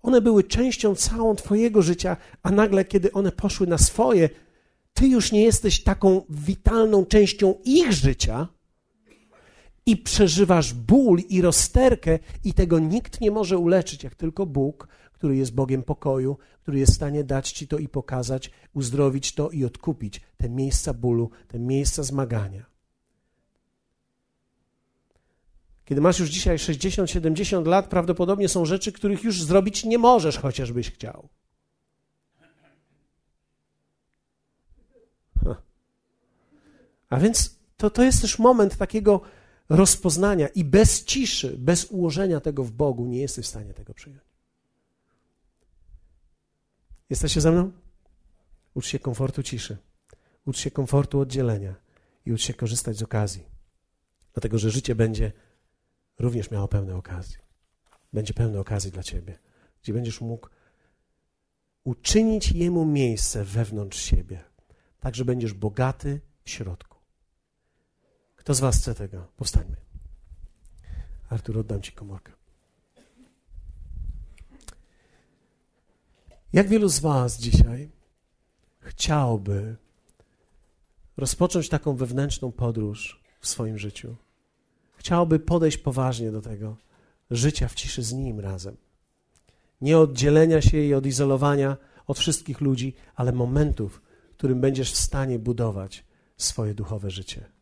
one 0.02 0.20
były 0.20 0.44
częścią 0.44 0.94
całą 0.94 1.36
twojego 1.36 1.82
życia, 1.82 2.16
a 2.42 2.50
nagle, 2.50 2.84
kiedy 2.84 3.12
one 3.12 3.32
poszły 3.32 3.66
na 3.66 3.78
swoje, 3.78 4.30
ty 4.94 5.08
już 5.08 5.32
nie 5.32 5.42
jesteś 5.42 5.82
taką 5.82 6.22
witalną 6.30 7.06
częścią 7.06 7.54
ich 7.64 7.92
życia 7.92 8.48
i 9.86 9.96
przeżywasz 9.96 10.72
ból 10.72 11.18
i 11.28 11.42
rozterkę 11.42 12.18
i 12.44 12.54
tego 12.54 12.78
nikt 12.78 13.20
nie 13.20 13.30
może 13.30 13.58
uleczyć, 13.58 14.04
jak 14.04 14.14
tylko 14.14 14.46
Bóg, 14.46 14.88
który 15.12 15.36
jest 15.36 15.54
Bogiem 15.54 15.82
pokoju, 15.82 16.36
który 16.62 16.78
jest 16.78 16.92
w 16.92 16.96
stanie 16.96 17.24
dać 17.24 17.52
ci 17.52 17.68
to 17.68 17.78
i 17.78 17.88
pokazać, 17.88 18.50
uzdrowić 18.74 19.34
to 19.34 19.50
i 19.50 19.64
odkupić 19.64 20.20
te 20.36 20.48
miejsca 20.48 20.94
bólu, 20.94 21.30
te 21.48 21.58
miejsca 21.58 22.02
zmagania. 22.02 22.66
Kiedy 25.84 26.00
masz 26.00 26.18
już 26.18 26.30
dzisiaj 26.30 26.56
60-70 26.56 27.66
lat, 27.66 27.88
prawdopodobnie 27.88 28.48
są 28.48 28.64
rzeczy, 28.64 28.92
których 28.92 29.24
już 29.24 29.42
zrobić 29.42 29.84
nie 29.84 29.98
możesz, 29.98 30.38
chociażbyś 30.38 30.90
chciał. 30.90 31.28
A 37.14 37.18
więc 37.18 37.58
to, 37.76 37.90
to 37.90 38.02
jest 38.02 38.20
też 38.20 38.38
moment 38.38 38.76
takiego 38.76 39.20
rozpoznania 39.68 40.48
i 40.48 40.64
bez 40.64 41.04
ciszy, 41.04 41.58
bez 41.58 41.84
ułożenia 41.84 42.40
tego 42.40 42.64
w 42.64 42.70
Bogu 42.70 43.06
nie 43.06 43.20
jesteś 43.20 43.46
w 43.46 43.48
stanie 43.48 43.74
tego 43.74 43.94
przyjąć. 43.94 44.22
Jesteście 47.10 47.40
ze 47.40 47.52
mną? 47.52 47.72
Ucz 48.74 48.86
się 48.86 48.98
komfortu 48.98 49.42
ciszy. 49.42 49.76
Ucz 50.46 50.58
się 50.58 50.70
komfortu 50.70 51.20
oddzielenia 51.20 51.74
i 52.26 52.32
ucz 52.32 52.42
się 52.42 52.54
korzystać 52.54 52.96
z 52.96 53.02
okazji. 53.02 53.44
Dlatego, 54.32 54.58
że 54.58 54.70
życie 54.70 54.94
będzie 54.94 55.32
również 56.18 56.50
miało 56.50 56.68
pełne 56.68 56.96
okazji. 56.96 57.36
Będzie 58.12 58.34
pełne 58.34 58.60
okazji 58.60 58.90
dla 58.90 59.02
ciebie, 59.02 59.38
gdzie 59.82 59.92
będziesz 59.92 60.20
mógł 60.20 60.48
uczynić 61.84 62.52
Jemu 62.52 62.84
miejsce 62.84 63.44
wewnątrz 63.44 64.02
siebie, 64.02 64.44
tak, 65.00 65.14
że 65.14 65.24
będziesz 65.24 65.52
bogaty 65.52 66.20
w 66.44 66.50
środku. 66.50 66.93
Kto 68.44 68.54
z 68.54 68.60
Was 68.60 68.76
chce 68.76 68.94
tego? 68.94 69.26
Powstańmy. 69.36 69.76
Artur, 71.28 71.58
oddam 71.58 71.82
Ci 71.82 71.92
komórkę. 71.92 72.32
Jak 76.52 76.68
wielu 76.68 76.88
z 76.88 76.98
Was 76.98 77.38
dzisiaj 77.38 77.90
chciałoby 78.80 79.76
rozpocząć 81.16 81.68
taką 81.68 81.96
wewnętrzną 81.96 82.52
podróż 82.52 83.22
w 83.40 83.48
swoim 83.48 83.78
życiu? 83.78 84.16
Chciałoby 84.96 85.38
podejść 85.38 85.78
poważnie 85.78 86.30
do 86.30 86.42
tego 86.42 86.76
życia 87.30 87.68
w 87.68 87.74
ciszy 87.74 88.02
z 88.02 88.12
Nim 88.12 88.40
razem. 88.40 88.76
Nie 89.80 89.98
oddzielenia 89.98 90.62
się 90.62 90.78
i 90.78 90.94
odizolowania 90.94 91.76
od 92.06 92.18
wszystkich 92.18 92.60
ludzi, 92.60 92.94
ale 93.14 93.32
momentów, 93.32 94.02
w 94.32 94.36
którym 94.36 94.60
będziesz 94.60 94.92
w 94.92 94.96
stanie 94.96 95.38
budować 95.38 96.04
swoje 96.36 96.74
duchowe 96.74 97.10
życie, 97.10 97.53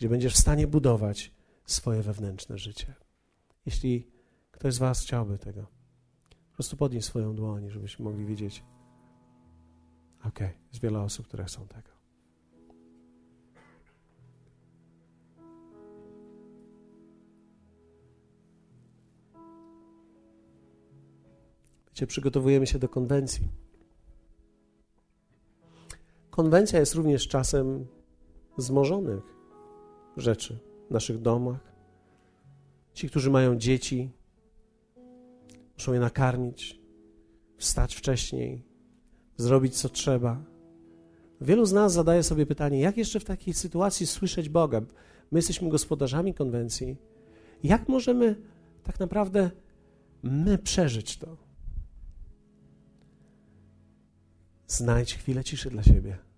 gdzie 0.00 0.08
będziesz 0.08 0.34
w 0.34 0.38
stanie 0.38 0.66
budować 0.66 1.32
swoje 1.64 2.02
wewnętrzne 2.02 2.58
życie. 2.58 2.94
Jeśli 3.66 4.10
ktoś 4.50 4.74
z 4.74 4.78
Was 4.78 5.02
chciałby 5.02 5.38
tego, 5.38 5.66
po 6.48 6.54
prostu 6.54 6.76
podnieś 6.76 7.04
swoją 7.04 7.34
dłoń, 7.34 7.70
żebyśmy 7.70 8.04
mogli 8.04 8.24
widzieć. 8.24 8.64
Okej, 10.20 10.48
okay, 10.48 10.60
jest 10.68 10.82
wiele 10.82 11.00
osób, 11.00 11.26
które 11.26 11.44
chcą 11.44 11.68
tego. 11.68 11.90
Wiecie, 21.88 22.06
przygotowujemy 22.06 22.66
się 22.66 22.78
do 22.78 22.88
konwencji. 22.88 23.48
Konwencja 26.30 26.80
jest 26.80 26.94
również 26.94 27.28
czasem 27.28 27.86
zmożonych 28.58 29.39
rzeczy 30.20 30.58
w 30.88 30.90
naszych 30.90 31.22
domach. 31.22 31.72
Ci, 32.94 33.08
którzy 33.08 33.30
mają 33.30 33.56
dzieci, 33.56 34.10
muszą 35.74 35.92
je 35.92 36.00
nakarmić, 36.00 36.80
wstać 37.56 37.94
wcześniej, 37.94 38.62
zrobić 39.36 39.76
co 39.76 39.88
trzeba. 39.88 40.42
Wielu 41.40 41.66
z 41.66 41.72
nas 41.72 41.92
zadaje 41.92 42.22
sobie 42.22 42.46
pytanie, 42.46 42.80
jak 42.80 42.96
jeszcze 42.96 43.20
w 43.20 43.24
takiej 43.24 43.54
sytuacji 43.54 44.06
słyszeć 44.06 44.48
Boga? 44.48 44.80
My 45.30 45.38
jesteśmy 45.38 45.68
gospodarzami 45.68 46.34
konwencji. 46.34 46.96
Jak 47.62 47.88
możemy 47.88 48.36
tak 48.84 49.00
naprawdę 49.00 49.50
my 50.22 50.58
przeżyć 50.58 51.16
to? 51.16 51.36
Znajdź 54.66 55.14
chwilę 55.14 55.44
ciszy 55.44 55.70
dla 55.70 55.82
siebie. 55.82 56.29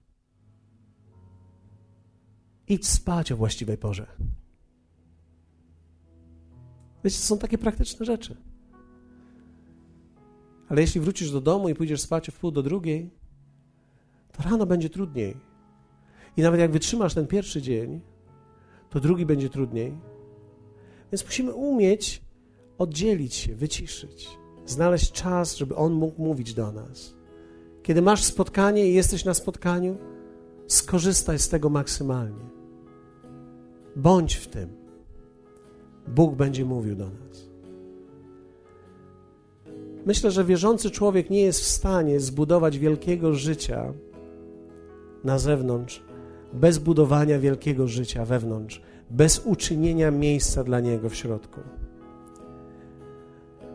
Idź 2.73 2.89
spać 2.89 3.33
o 3.33 3.37
właściwej 3.37 3.79
porze. 3.79 4.07
Wiecie, 7.05 7.17
to 7.17 7.23
są 7.23 7.39
takie 7.39 7.59
praktyczne 7.59 8.07
rzeczy. 8.07 8.37
Ale 10.69 10.81
jeśli 10.81 11.01
wrócisz 11.01 11.31
do 11.31 11.41
domu 11.41 11.69
i 11.69 11.75
pójdziesz 11.75 12.01
spać 12.01 12.29
o 12.29 12.33
wpół 12.33 12.51
do 12.51 12.63
drugiej, 12.63 13.11
to 14.33 14.43
rano 14.43 14.67
będzie 14.67 14.91
trudniej. 14.91 15.37
I 16.37 16.43
nawet 16.43 16.61
jak 16.61 16.73
wytrzymasz 16.73 17.15
ten 17.15 17.27
pierwszy 17.27 17.63
dzień, 17.63 18.01
to 18.91 19.01
drugi 19.01 19.27
będzie 19.27 19.51
trudniej. 19.51 19.99
Więc 21.13 21.25
musimy 21.25 21.53
umieć 21.53 22.23
oddzielić 22.79 23.35
się, 23.35 23.55
wyciszyć, 23.55 24.39
znaleźć 24.67 25.13
czas, 25.13 25.57
żeby 25.57 25.77
On 25.77 25.93
mógł 25.93 26.23
mówić 26.23 26.55
do 26.55 26.73
nas. 26.73 27.15
Kiedy 27.83 28.03
masz 28.03 28.25
spotkanie 28.25 28.91
i 28.91 28.95
jesteś 28.95 29.25
na 29.25 29.35
spotkaniu, 29.35 29.99
skorzystaj 30.67 31.39
z 31.39 31.49
tego 31.49 31.71
maksymalnie. 31.71 32.52
Bądź 33.97 34.35
w 34.35 34.47
tym. 34.47 34.69
Bóg 36.09 36.35
będzie 36.35 36.65
mówił 36.65 36.97
do 36.97 37.05
nas. 37.05 37.49
Myślę, 40.07 40.31
że 40.31 40.45
wierzący 40.45 40.91
człowiek 40.91 41.31
nie 41.31 41.43
jest 41.43 41.61
w 41.61 41.67
stanie 41.67 42.21
zbudować 42.21 42.79
wielkiego 42.79 43.35
życia 43.35 43.93
na 45.25 45.39
zewnątrz 45.39 46.03
bez 46.53 46.79
budowania 46.79 47.39
wielkiego 47.39 47.89
życia 47.89 48.25
wewnątrz, 48.25 48.83
bez 49.11 49.39
uczynienia 49.39 50.11
miejsca 50.11 50.65
dla 50.65 50.81
niego 50.81 51.09
w 51.09 51.15
środku. 51.15 51.61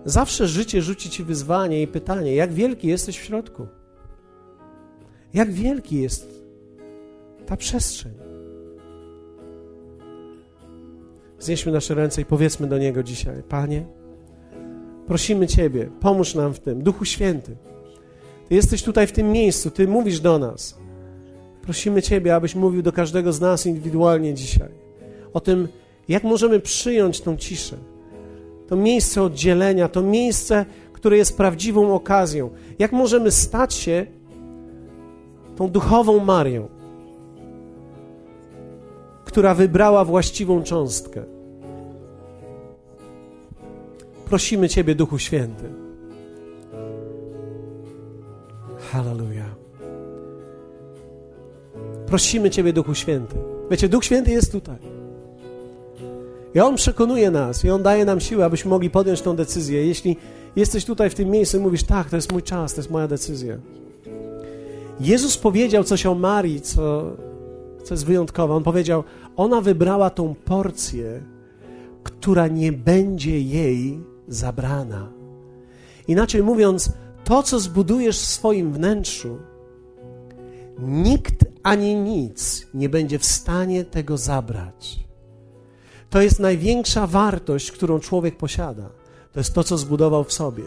Zawsze 0.05 0.47
życie 0.47 0.81
rzuci 0.81 1.09
ci 1.09 1.23
wyzwanie 1.23 1.81
i 1.81 1.87
pytanie: 1.87 2.35
jak 2.35 2.53
wielki 2.53 2.87
jesteś 2.87 3.19
w 3.19 3.23
środku? 3.23 3.67
Jak 5.33 5.51
wielki 5.51 6.01
jest 6.01 6.43
ta 7.45 7.57
przestrzeń? 7.57 8.26
Znieśmy 11.39 11.71
nasze 11.71 11.95
ręce 11.95 12.21
i 12.21 12.25
powiedzmy 12.25 12.67
do 12.67 12.77
Niego 12.77 13.03
dzisiaj: 13.03 13.43
Panie, 13.49 13.85
prosimy 15.07 15.47
Ciebie, 15.47 15.89
pomóż 15.99 16.35
nam 16.35 16.53
w 16.53 16.59
tym. 16.59 16.83
Duchu 16.83 17.05
Święty, 17.05 17.55
Ty 18.49 18.55
jesteś 18.55 18.83
tutaj 18.83 19.07
w 19.07 19.11
tym 19.11 19.31
miejscu, 19.31 19.71
Ty 19.71 19.87
mówisz 19.87 20.19
do 20.19 20.39
nas. 20.39 20.77
Prosimy 21.61 22.01
Ciebie, 22.01 22.35
abyś 22.35 22.55
mówił 22.55 22.81
do 22.81 22.91
każdego 22.91 23.33
z 23.33 23.41
nas 23.41 23.65
indywidualnie 23.65 24.33
dzisiaj 24.33 24.87
o 25.33 25.39
tym, 25.39 25.67
jak 26.07 26.23
możemy 26.23 26.59
przyjąć 26.59 27.21
tą 27.21 27.37
ciszę, 27.37 27.77
to 28.67 28.75
miejsce 28.75 29.23
oddzielenia, 29.23 29.87
to 29.87 30.01
miejsce, 30.01 30.65
które 30.93 31.17
jest 31.17 31.37
prawdziwą 31.37 31.93
okazją. 31.93 32.49
Jak 32.79 32.91
możemy 32.91 33.31
stać 33.31 33.73
się 33.73 34.05
tą 35.55 35.69
duchową 35.69 36.19
Marią, 36.19 36.67
która 39.37 39.53
wybrała 39.53 40.05
właściwą 40.05 40.63
cząstkę. 40.63 41.23
Prosimy 44.25 44.69
Ciebie, 44.69 44.95
Duchu 44.95 45.19
Święty. 45.19 45.63
Hallelujah. 48.91 49.55
Prosimy 52.05 52.49
Ciebie, 52.49 52.73
Duchu 52.73 52.95
Święty. 52.95 53.35
Wiecie, 53.71 53.89
Duch 53.89 54.05
Święty 54.05 54.31
jest 54.31 54.51
tutaj. 54.51 54.77
I 56.55 56.59
On 56.59 56.75
przekonuje 56.75 57.31
nas 57.31 57.65
i 57.65 57.69
On 57.69 57.83
daje 57.83 58.05
nam 58.05 58.19
siłę, 58.19 58.45
abyśmy 58.45 58.69
mogli 58.69 58.89
podjąć 58.89 59.21
tą 59.21 59.35
decyzję. 59.35 59.87
Jeśli 59.87 60.17
jesteś 60.55 60.85
tutaj 60.85 61.09
w 61.09 61.15
tym 61.15 61.29
miejscu 61.29 61.57
i 61.57 61.59
mówisz, 61.59 61.83
tak, 61.83 62.09
to 62.09 62.15
jest 62.15 62.31
mój 62.31 62.43
czas, 62.43 62.73
to 62.73 62.81
jest 62.81 62.91
moja 62.91 63.07
decyzja. 63.07 63.57
Jezus 64.99 65.37
powiedział 65.37 65.83
coś 65.83 66.05
o 66.05 66.15
Marii, 66.15 66.61
co, 66.61 67.11
co 67.83 67.93
jest 67.93 68.05
wyjątkowe. 68.05 68.53
On 68.53 68.63
powiedział, 68.63 69.03
ona 69.37 69.61
wybrała 69.61 70.09
tą 70.09 70.35
porcję, 70.35 71.23
która 72.03 72.47
nie 72.47 72.71
będzie 72.71 73.41
jej 73.41 73.99
zabrana. 74.27 75.09
Inaczej 76.07 76.43
mówiąc, 76.43 76.91
to, 77.23 77.43
co 77.43 77.59
zbudujesz 77.59 78.19
w 78.19 78.25
swoim 78.25 78.73
wnętrzu, 78.73 79.37
nikt 80.79 81.45
ani 81.63 81.95
nic 81.95 82.67
nie 82.73 82.89
będzie 82.89 83.19
w 83.19 83.25
stanie 83.25 83.85
tego 83.85 84.17
zabrać. 84.17 84.99
To 86.09 86.21
jest 86.21 86.39
największa 86.39 87.07
wartość, 87.07 87.71
którą 87.71 87.99
człowiek 87.99 88.37
posiada. 88.37 88.89
To 89.33 89.39
jest 89.39 89.53
to, 89.53 89.63
co 89.63 89.77
zbudował 89.77 90.23
w 90.23 90.33
sobie. 90.33 90.63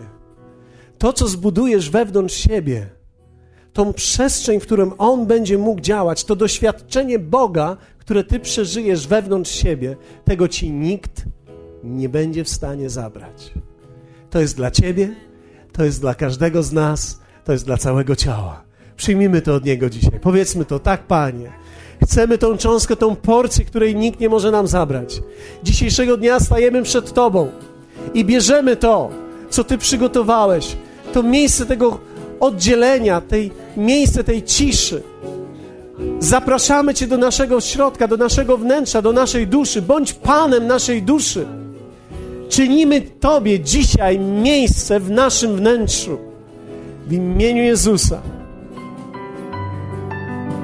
To, 0.99 1.13
co 1.13 1.29
zbudujesz 1.29 1.91
wewnątrz 1.91 2.35
siebie, 2.35 2.91
tą 3.73 3.93
przestrzeń, 3.93 4.61
w 4.61 4.63
którym 4.63 4.93
On 4.99 5.27
będzie 5.27 5.59
mógł 5.59 5.81
działać, 5.81 6.25
to 6.25 6.37
doświadczenie 6.37 7.19
Boga, 7.19 7.77
które 7.99 8.25
Ty 8.25 8.41
przeżyjesz 8.41 9.07
wewnątrz 9.07 9.51
siebie, 9.51 9.97
tego 10.25 10.49
Ci 10.49 10.71
nikt 10.71 11.25
nie 11.85 12.09
będzie 12.09 12.45
w 12.45 12.49
stanie 12.49 12.91
zabrać. 12.91 13.53
To 14.31 14.41
jest 14.41 14.57
dla 14.57 14.71
Ciebie, 14.71 15.15
to 15.73 15.85
jest 15.85 16.01
dla 16.01 16.15
każdego 16.15 16.63
z 16.63 16.73
nas, 16.73 17.21
to 17.45 17.53
jest 17.53 17.65
dla 17.65 17.77
całego 17.77 18.17
ciała. 18.17 18.63
Przyjmijmy 18.97 19.43
to 19.43 19.55
od 19.55 19.65
Niego 19.65 19.91
dzisiaj. 19.91 20.21
Powiedzmy 20.21 20.65
to, 20.65 20.79
tak, 20.79 21.07
Panie. 21.07 21.53
Chcemy 22.03 22.39
tą 22.39 22.57
cząstkę, 22.57 22.97
tą 22.97 23.17
porcję, 23.17 23.65
której 23.65 23.97
nikt 23.97 24.21
nie 24.21 24.29
może 24.29 24.51
nam 24.51 24.67
zabrać. 24.67 25.23
Dzisiejszego 25.63 26.17
dnia 26.17 26.41
stajemy 26.41 26.83
przed 26.83 27.13
Tobą 27.13 27.51
i 28.15 28.25
bierzemy 28.25 28.77
to, 28.77 29.11
co 29.51 29.65
Ty 29.65 29.79
przygotowałeś, 29.79 30.77
to 31.13 31.23
miejsce 31.23 31.67
tego 31.67 31.99
oddzielenia, 32.41 33.21
tej 33.21 33.51
miejsce 33.77 34.25
tej 34.25 34.43
ciszy. 34.43 35.03
Zapraszamy 36.19 36.95
Cię 36.95 37.07
do 37.07 37.17
naszego 37.17 37.61
środka, 37.61 38.09
do 38.09 38.17
naszego 38.17 38.59
wnętrza, 38.59 39.03
do 39.03 39.13
naszej 39.13 39.47
duszy. 39.47 39.83
Bądź 39.83 40.13
Panem 40.13 40.67
naszej 40.67 41.03
duszy. 41.03 41.47
Czynimy 42.49 43.01
Tobie 43.01 43.61
dzisiaj 43.61 44.19
miejsce 44.19 45.01
w 45.01 45.11
naszym 45.11 45.57
wnętrzu. 45.57 46.19
W 47.07 47.13
imieniu 47.13 47.63
Jezusa. 47.63 48.21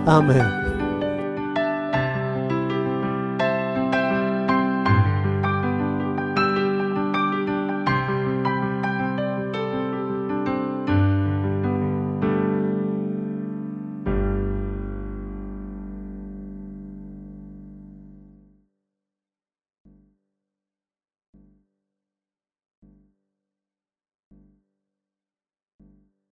Amen. 0.07 0.66